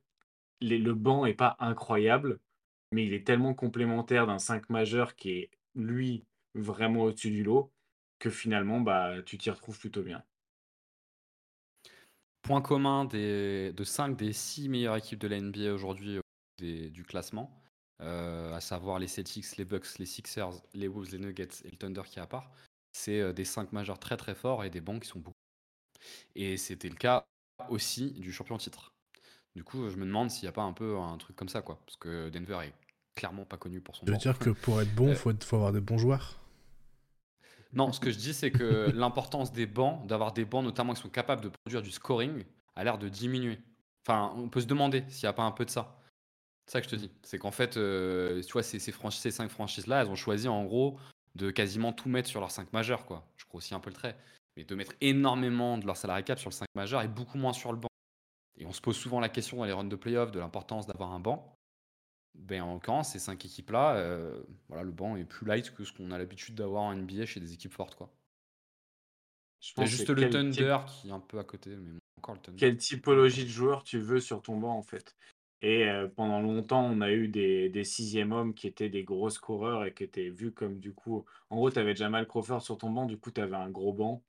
le 0.60 0.92
banc 0.92 1.26
est 1.26 1.34
pas 1.34 1.56
incroyable, 1.60 2.38
mais 2.92 3.04
il 3.04 3.12
est 3.12 3.26
tellement 3.26 3.54
complémentaire 3.54 4.26
d'un 4.26 4.38
5 4.38 4.70
majeur 4.70 5.16
qui 5.16 5.30
est 5.30 5.50
lui 5.74 6.24
vraiment 6.54 7.02
au-dessus 7.02 7.30
du 7.30 7.42
lot 7.42 7.72
que 8.18 8.30
finalement 8.30 8.80
bah, 8.80 9.22
tu 9.24 9.38
t'y 9.38 9.50
retrouves 9.50 9.78
plutôt 9.78 10.02
bien. 10.02 10.24
Point 12.42 12.62
commun 12.62 13.04
de 13.04 13.74
5 13.82 14.16
des 14.16 14.32
6 14.32 14.68
meilleures 14.68 14.96
équipes 14.96 15.18
de 15.18 15.28
la 15.28 15.40
NBA 15.40 15.72
aujourd'hui 15.72 16.20
du 16.58 17.04
classement. 17.04 17.50
à 17.98 18.60
savoir 18.60 18.98
les 18.98 19.08
Celtics, 19.08 19.56
les 19.56 19.64
Bucks, 19.64 19.98
les 19.98 20.06
Sixers, 20.06 20.62
les 20.72 20.88
Wolves, 20.88 21.10
les 21.10 21.18
Nuggets 21.18 21.62
et 21.64 21.70
le 21.70 21.76
Thunder 21.76 22.02
qui 22.06 22.18
est 22.18 22.22
à 22.22 22.26
part, 22.26 22.50
c'est 22.92 23.32
des 23.34 23.44
5 23.44 23.72
majeurs 23.72 23.98
très 23.98 24.16
très 24.16 24.34
forts 24.34 24.64
et 24.64 24.70
des 24.70 24.80
bancs 24.80 25.02
qui 25.02 25.08
sont 25.08 25.18
beaucoup. 25.18 25.34
Et 26.34 26.56
c'était 26.56 26.88
le 26.88 26.94
cas 26.94 27.26
aussi 27.68 28.12
du 28.12 28.32
champion 28.32 28.58
titre. 28.58 28.92
Du 29.56 29.64
coup, 29.64 29.88
je 29.88 29.96
me 29.96 30.04
demande 30.04 30.30
s'il 30.30 30.42
n'y 30.42 30.50
a 30.50 30.52
pas 30.52 30.62
un 30.62 30.74
peu 30.74 30.98
un 30.98 31.16
truc 31.16 31.34
comme 31.34 31.48
ça, 31.48 31.62
quoi. 31.62 31.80
Parce 31.86 31.96
que 31.96 32.28
Denver 32.28 32.58
est 32.62 32.74
clairement 33.14 33.46
pas 33.46 33.56
connu 33.56 33.80
pour 33.80 33.96
son 33.96 34.04
Je 34.04 34.12
veux 34.12 34.18
dire 34.18 34.38
que 34.38 34.50
pour 34.50 34.82
être 34.82 34.94
bon, 34.94 35.08
il 35.08 35.16
faut, 35.16 35.32
faut 35.42 35.56
avoir 35.56 35.72
des 35.72 35.80
bons 35.80 35.96
joueurs 35.96 36.38
Non, 37.72 37.90
ce 37.90 37.98
que 37.98 38.10
je 38.10 38.18
dis, 38.18 38.34
c'est 38.34 38.50
que 38.50 38.90
l'importance 38.94 39.54
des 39.54 39.64
bancs, 39.64 40.06
d'avoir 40.06 40.34
des 40.34 40.44
bancs 40.44 40.62
notamment 40.62 40.92
qui 40.92 41.00
sont 41.00 41.08
capables 41.08 41.40
de 41.40 41.48
produire 41.48 41.80
du 41.80 41.90
scoring, 41.90 42.44
a 42.74 42.84
l'air 42.84 42.98
de 42.98 43.08
diminuer. 43.08 43.58
Enfin, 44.06 44.34
on 44.36 44.50
peut 44.50 44.60
se 44.60 44.66
demander 44.66 45.04
s'il 45.08 45.24
n'y 45.24 45.30
a 45.30 45.32
pas 45.32 45.44
un 45.44 45.52
peu 45.52 45.64
de 45.64 45.70
ça. 45.70 45.98
C'est 46.66 46.72
ça 46.72 46.80
que 46.82 46.86
je 46.86 46.90
te 46.90 46.96
dis. 46.96 47.10
C'est 47.22 47.38
qu'en 47.38 47.50
fait, 47.50 47.78
euh, 47.78 48.42
tu 48.42 48.52
vois, 48.52 48.62
ces, 48.62 48.78
ces, 48.78 48.92
ces 49.10 49.30
cinq 49.30 49.50
franchises-là, 49.50 50.02
elles 50.02 50.10
ont 50.10 50.16
choisi 50.16 50.48
en 50.48 50.64
gros 50.64 50.98
de 51.34 51.50
quasiment 51.50 51.94
tout 51.94 52.10
mettre 52.10 52.28
sur 52.28 52.40
leurs 52.40 52.50
cinq 52.50 52.70
majeurs, 52.74 53.06
quoi. 53.06 53.26
Je 53.38 53.46
crois 53.46 53.58
aussi 53.58 53.74
un 53.74 53.80
peu 53.80 53.88
le 53.88 53.96
trait. 53.96 54.16
Mais 54.58 54.64
de 54.64 54.74
mettre 54.74 54.92
énormément 55.00 55.78
de 55.78 55.86
leur 55.86 55.96
salarié 55.96 56.24
cap 56.24 56.38
sur 56.38 56.50
le 56.50 56.54
5 56.54 56.66
majeur 56.74 57.02
et 57.02 57.08
beaucoup 57.08 57.36
moins 57.36 57.52
sur 57.52 57.72
le 57.72 57.78
banc. 57.78 57.85
Et 58.58 58.66
on 58.66 58.72
se 58.72 58.80
pose 58.80 58.96
souvent 58.96 59.20
la 59.20 59.28
question 59.28 59.58
dans 59.58 59.64
les 59.64 59.72
runs 59.72 59.84
de 59.84 59.96
playoff 59.96 60.30
de 60.32 60.38
l'importance 60.38 60.86
d'avoir 60.86 61.12
un 61.12 61.20
banc. 61.20 61.56
Ben, 62.34 62.62
en 62.62 62.74
l'occurrence, 62.74 63.12
ces 63.12 63.18
cinq 63.18 63.44
équipes-là, 63.44 63.96
euh, 63.96 64.42
voilà, 64.68 64.82
le 64.82 64.92
banc 64.92 65.16
est 65.16 65.24
plus 65.24 65.46
light 65.46 65.74
que 65.74 65.84
ce 65.84 65.92
qu'on 65.92 66.10
a 66.10 66.18
l'habitude 66.18 66.54
d'avoir 66.54 66.82
en 66.82 66.94
NBA 66.94 67.26
chez 67.26 67.40
des 67.40 67.52
équipes 67.54 67.72
fortes. 67.72 67.94
Quoi. 67.94 68.12
Je 69.60 69.72
pense 69.72 69.88
juste 69.88 70.10
le 70.10 70.28
Thunder 70.28 70.78
qui 70.86 71.08
est 71.08 71.12
un 71.12 71.20
peu 71.20 71.38
à 71.38 71.44
côté, 71.44 71.70
mais 71.76 71.98
encore 72.18 72.34
le 72.34 72.40
Thunder. 72.40 72.58
Quelle 72.58 72.76
typologie 72.76 73.44
de 73.44 73.50
joueur 73.50 73.84
tu 73.84 73.98
veux 73.98 74.20
sur 74.20 74.42
ton 74.42 74.58
banc 74.58 74.76
en 74.76 74.82
fait 74.82 75.16
Et 75.62 75.88
euh, 75.88 76.08
pendant 76.08 76.40
longtemps, 76.40 76.84
on 76.84 77.00
a 77.00 77.10
eu 77.10 77.28
des, 77.28 77.68
des 77.70 77.84
sixième 77.84 78.32
hommes 78.32 78.54
qui 78.54 78.66
étaient 78.66 78.90
des 78.90 79.02
gros 79.02 79.30
scoreurs 79.30 79.84
et 79.84 79.94
qui 79.94 80.04
étaient 80.04 80.28
vus 80.28 80.52
comme 80.52 80.78
du 80.78 80.92
coup. 80.92 81.24
En 81.48 81.56
gros, 81.56 81.70
tu 81.70 81.78
avais 81.78 81.96
Jamal 81.96 82.26
Crawford 82.26 82.62
sur 82.62 82.76
ton 82.78 82.90
banc, 82.90 83.06
du 83.06 83.18
coup, 83.18 83.30
tu 83.30 83.40
avais 83.40 83.56
un 83.56 83.70
gros 83.70 83.92
banc. 83.92 84.22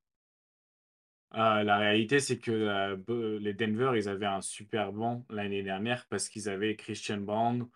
Euh, 1.36 1.64
la 1.64 1.78
réalité, 1.78 2.20
c'est 2.20 2.40
que 2.40 2.98
les 3.40 3.54
Denver, 3.54 3.92
ils 3.96 4.08
avaient 4.10 4.26
un 4.26 4.42
super 4.42 4.94
banc 4.94 5.26
l'année 5.30 5.64
dernière 5.64 6.06
parce 6.08 6.30
qu'ils 6.30 6.50
avaient 6.50 6.76
Christian 6.76 7.18
Brown, 7.18 7.68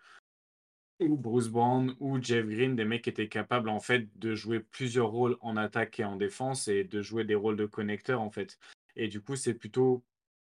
ou 1.00 1.16
Bruce 1.16 1.48
Brown 1.48 1.94
ou 2.00 2.22
Jeff 2.22 2.46
Green, 2.46 2.76
des 2.76 2.84
mecs 2.84 3.02
qui 3.02 3.10
étaient 3.10 3.28
capables 3.28 3.68
en 3.68 3.80
fait 3.80 4.08
de 4.18 4.34
jouer 4.34 4.60
plusieurs 4.60 5.08
rôles 5.08 5.36
en 5.40 5.56
attaque 5.56 6.00
et 6.00 6.04
en 6.04 6.16
défense 6.16 6.68
et 6.68 6.84
de 6.84 7.02
jouer 7.02 7.24
des 7.24 7.34
rôles 7.34 7.56
de 7.56 7.66
connecteur 7.66 8.20
en 8.20 8.30
fait. 8.30 8.58
Et 8.96 9.08
du 9.08 9.20
coup, 9.20 9.36
c'est 9.36 9.54
plutôt 9.54 10.04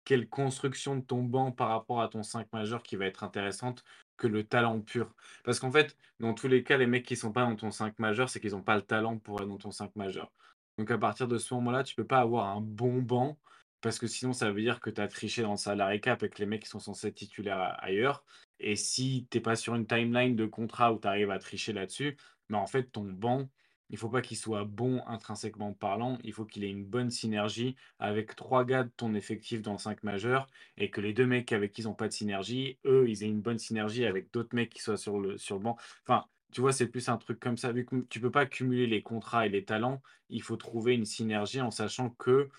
quelle 0.05 0.27
construction 0.29 0.97
de 0.97 1.01
ton 1.01 1.23
banc 1.23 1.51
par 1.51 1.69
rapport 1.69 2.01
à 2.01 2.09
ton 2.09 2.23
5 2.23 2.51
majeur 2.51 2.83
qui 2.83 2.95
va 2.95 3.05
être 3.05 3.23
intéressante 3.23 3.83
que 4.17 4.27
le 4.27 4.43
talent 4.43 4.81
pur. 4.81 5.13
Parce 5.43 5.59
qu'en 5.59 5.71
fait, 5.71 5.97
dans 6.19 6.33
tous 6.33 6.47
les 6.47 6.63
cas, 6.63 6.77
les 6.77 6.87
mecs 6.87 7.05
qui 7.05 7.15
sont 7.15 7.31
pas 7.31 7.45
dans 7.45 7.55
ton 7.55 7.71
5 7.71 7.97
majeur, 7.99 8.29
c'est 8.29 8.39
qu'ils 8.39 8.51
n'ont 8.51 8.61
pas 8.61 8.75
le 8.75 8.81
talent 8.81 9.17
pour 9.17 9.41
être 9.41 9.47
dans 9.47 9.57
ton 9.57 9.71
5 9.71 9.95
majeur. 9.95 10.31
Donc 10.77 10.91
à 10.91 10.97
partir 10.97 11.27
de 11.27 11.37
ce 11.37 11.53
moment-là, 11.55 11.83
tu 11.83 11.95
peux 11.95 12.05
pas 12.07 12.19
avoir 12.19 12.47
un 12.55 12.61
bon 12.61 13.01
banc 13.01 13.37
parce 13.81 13.99
que 13.99 14.07
sinon 14.07 14.33
ça 14.33 14.51
veut 14.51 14.61
dire 14.61 14.79
que 14.79 14.89
tu 14.89 15.01
as 15.01 15.07
triché 15.07 15.41
dans 15.41 15.51
le 15.51 15.57
salarié 15.57 15.99
cap 15.99 16.25
que 16.25 16.39
les 16.39 16.45
mecs 16.45 16.63
qui 16.63 16.69
sont 16.69 16.79
censés 16.79 17.07
être 17.07 17.15
titulaires 17.15 17.77
ailleurs. 17.83 18.23
Et 18.59 18.75
si 18.75 19.27
t'es 19.29 19.41
pas 19.41 19.55
sur 19.55 19.75
une 19.75 19.85
timeline 19.87 20.35
de 20.35 20.45
contrat 20.45 20.93
où 20.93 20.99
tu 20.99 21.07
arrives 21.07 21.31
à 21.31 21.39
tricher 21.39 21.73
là-dessus, 21.73 22.17
mais 22.49 22.57
en 22.57 22.65
fait 22.67 22.85
ton 22.85 23.03
banc, 23.03 23.49
il 23.89 23.97
faut 23.97 24.09
pas 24.09 24.21
qu'il 24.21 24.37
soit 24.37 24.63
bon 24.65 25.03
intrinsèquement 25.05 25.73
parlant, 25.73 26.17
il 26.23 26.33
faut 26.33 26.45
qu'il 26.45 26.63
ait 26.63 26.69
une 26.69 26.85
bonne 26.85 27.11
synergie 27.11 27.75
avec 27.99 28.35
trois 28.35 28.65
gars 28.65 28.83
de 28.83 28.91
ton 28.95 29.13
effectif 29.13 29.61
dans 29.61 29.73
le 29.73 29.77
5 29.77 30.01
majeur 30.03 30.47
et 30.77 30.89
que 30.89 31.01
les 31.01 31.13
deux 31.13 31.27
mecs 31.27 31.51
avec 31.51 31.73
qui 31.73 31.81
ils 31.81 31.85
n'ont 31.85 31.93
pas 31.93 32.07
de 32.07 32.13
synergie, 32.13 32.79
eux, 32.85 33.05
ils 33.07 33.23
aient 33.23 33.27
une 33.27 33.41
bonne 33.41 33.59
synergie 33.59 34.05
avec 34.05 34.31
d'autres 34.33 34.55
mecs 34.55 34.71
qui 34.71 34.81
soient 34.81 34.97
sur 34.97 35.19
le, 35.19 35.37
sur 35.37 35.57
le 35.57 35.61
banc. 35.63 35.77
Enfin, 36.07 36.25
tu 36.53 36.61
vois, 36.61 36.73
c'est 36.73 36.87
plus 36.87 37.09
un 37.09 37.17
truc 37.17 37.39
comme 37.39 37.57
ça. 37.57 37.71
Vu 37.71 37.85
que 37.85 37.95
tu 38.09 38.19
peux 38.19 38.31
pas 38.31 38.45
cumuler 38.45 38.87
les 38.87 39.01
contrats 39.01 39.45
et 39.45 39.49
les 39.49 39.65
talents, 39.65 40.01
il 40.29 40.41
faut 40.41 40.57
trouver 40.57 40.93
une 40.95 41.05
synergie 41.05 41.61
en 41.61 41.71
sachant 41.71 42.09
que 42.11 42.49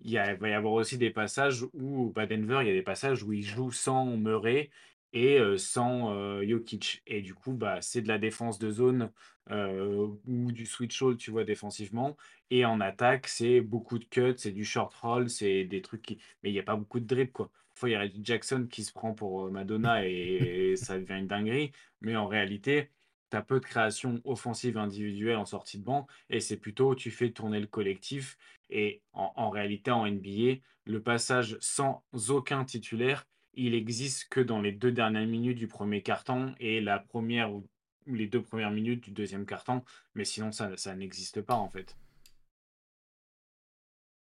il, 0.00 0.16
va 0.40 0.48
y 0.48 0.52
avoir 0.52 0.74
aussi 0.74 0.98
des 0.98 1.10
passages 1.10 1.64
où, 1.74 2.12
bah, 2.14 2.26
Denver, 2.26 2.58
il 2.62 2.66
y 2.66 2.70
a 2.70 2.74
des 2.74 2.82
passages 2.82 3.22
où 3.22 3.32
il 3.32 3.42
joue 3.42 3.70
sans 3.70 4.16
Murray 4.16 4.70
et 5.12 5.38
sans 5.58 6.42
Jokic. 6.42 7.02
Et 7.06 7.22
du 7.22 7.34
coup, 7.34 7.52
bah, 7.52 7.80
c'est 7.80 8.02
de 8.02 8.08
la 8.08 8.18
défense 8.18 8.58
de 8.58 8.70
zone 8.70 9.10
ou 9.50 10.52
du 10.52 10.66
switch 10.66 11.00
hold, 11.02 11.18
tu 11.18 11.30
vois, 11.30 11.44
défensivement. 11.44 12.16
Et 12.50 12.64
en 12.64 12.80
attaque, 12.80 13.28
c'est 13.28 13.60
beaucoup 13.60 13.98
de 13.98 14.04
cuts, 14.04 14.34
c'est 14.36 14.52
du 14.52 14.64
short 14.64 14.92
roll, 14.94 15.30
c'est 15.30 15.64
des 15.64 15.82
trucs 15.82 16.02
qui. 16.02 16.18
Mais 16.42 16.50
il 16.50 16.52
n'y 16.52 16.58
a 16.58 16.64
pas 16.64 16.76
beaucoup 16.76 17.00
de 17.00 17.06
dribble, 17.06 17.32
quoi. 17.32 17.50
Il 17.84 17.90
y 17.90 17.94
a 17.94 18.08
Jackson 18.22 18.66
qui 18.70 18.84
se 18.84 18.92
prend 18.92 19.12
pour 19.12 19.50
Madonna 19.50 20.06
et, 20.06 20.74
ça 20.76 20.98
devient 20.98 21.18
une 21.18 21.26
dinguerie. 21.26 21.72
Mais 22.00 22.16
en 22.16 22.26
réalité, 22.26 22.90
tu 23.36 23.42
peu 23.42 23.60
de 23.60 23.64
création 23.64 24.20
offensive 24.24 24.76
individuelle 24.76 25.36
en 25.36 25.44
sortie 25.44 25.78
de 25.78 25.84
banc 25.84 26.06
et 26.30 26.40
c'est 26.40 26.56
plutôt 26.56 26.94
tu 26.94 27.10
fais 27.10 27.30
tourner 27.30 27.60
le 27.60 27.66
collectif. 27.66 28.36
Et 28.70 29.02
en, 29.12 29.32
en 29.36 29.50
réalité, 29.50 29.90
en 29.90 30.06
NBA, 30.06 30.60
le 30.84 31.02
passage 31.02 31.56
sans 31.60 32.02
aucun 32.28 32.64
titulaire, 32.64 33.26
il 33.54 33.74
existe 33.74 34.28
que 34.28 34.40
dans 34.40 34.60
les 34.60 34.72
deux 34.72 34.92
dernières 34.92 35.26
minutes 35.26 35.58
du 35.58 35.68
premier 35.68 36.02
carton 36.02 36.54
et 36.58 36.80
la 36.80 36.98
première 36.98 37.52
ou 37.52 37.66
les 38.06 38.26
deux 38.26 38.42
premières 38.42 38.70
minutes 38.70 39.04
du 39.04 39.10
deuxième 39.10 39.46
carton, 39.46 39.82
mais 40.14 40.24
sinon 40.24 40.52
ça, 40.52 40.76
ça 40.76 40.94
n'existe 40.94 41.40
pas 41.40 41.54
en 41.54 41.68
fait. 41.68 41.96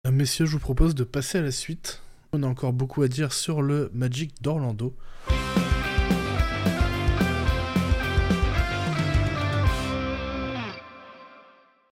Euh, 0.05 0.11
messieurs, 0.11 0.45
je 0.45 0.51
vous 0.51 0.59
propose 0.59 0.95
de 0.95 1.03
passer 1.03 1.37
à 1.39 1.41
la 1.41 1.51
suite. 1.51 2.01
On 2.33 2.43
a 2.43 2.47
encore 2.47 2.73
beaucoup 2.73 3.01
à 3.03 3.07
dire 3.07 3.31
sur 3.31 3.61
le 3.61 3.89
Magic 3.93 4.41
d'Orlando. 4.41 4.95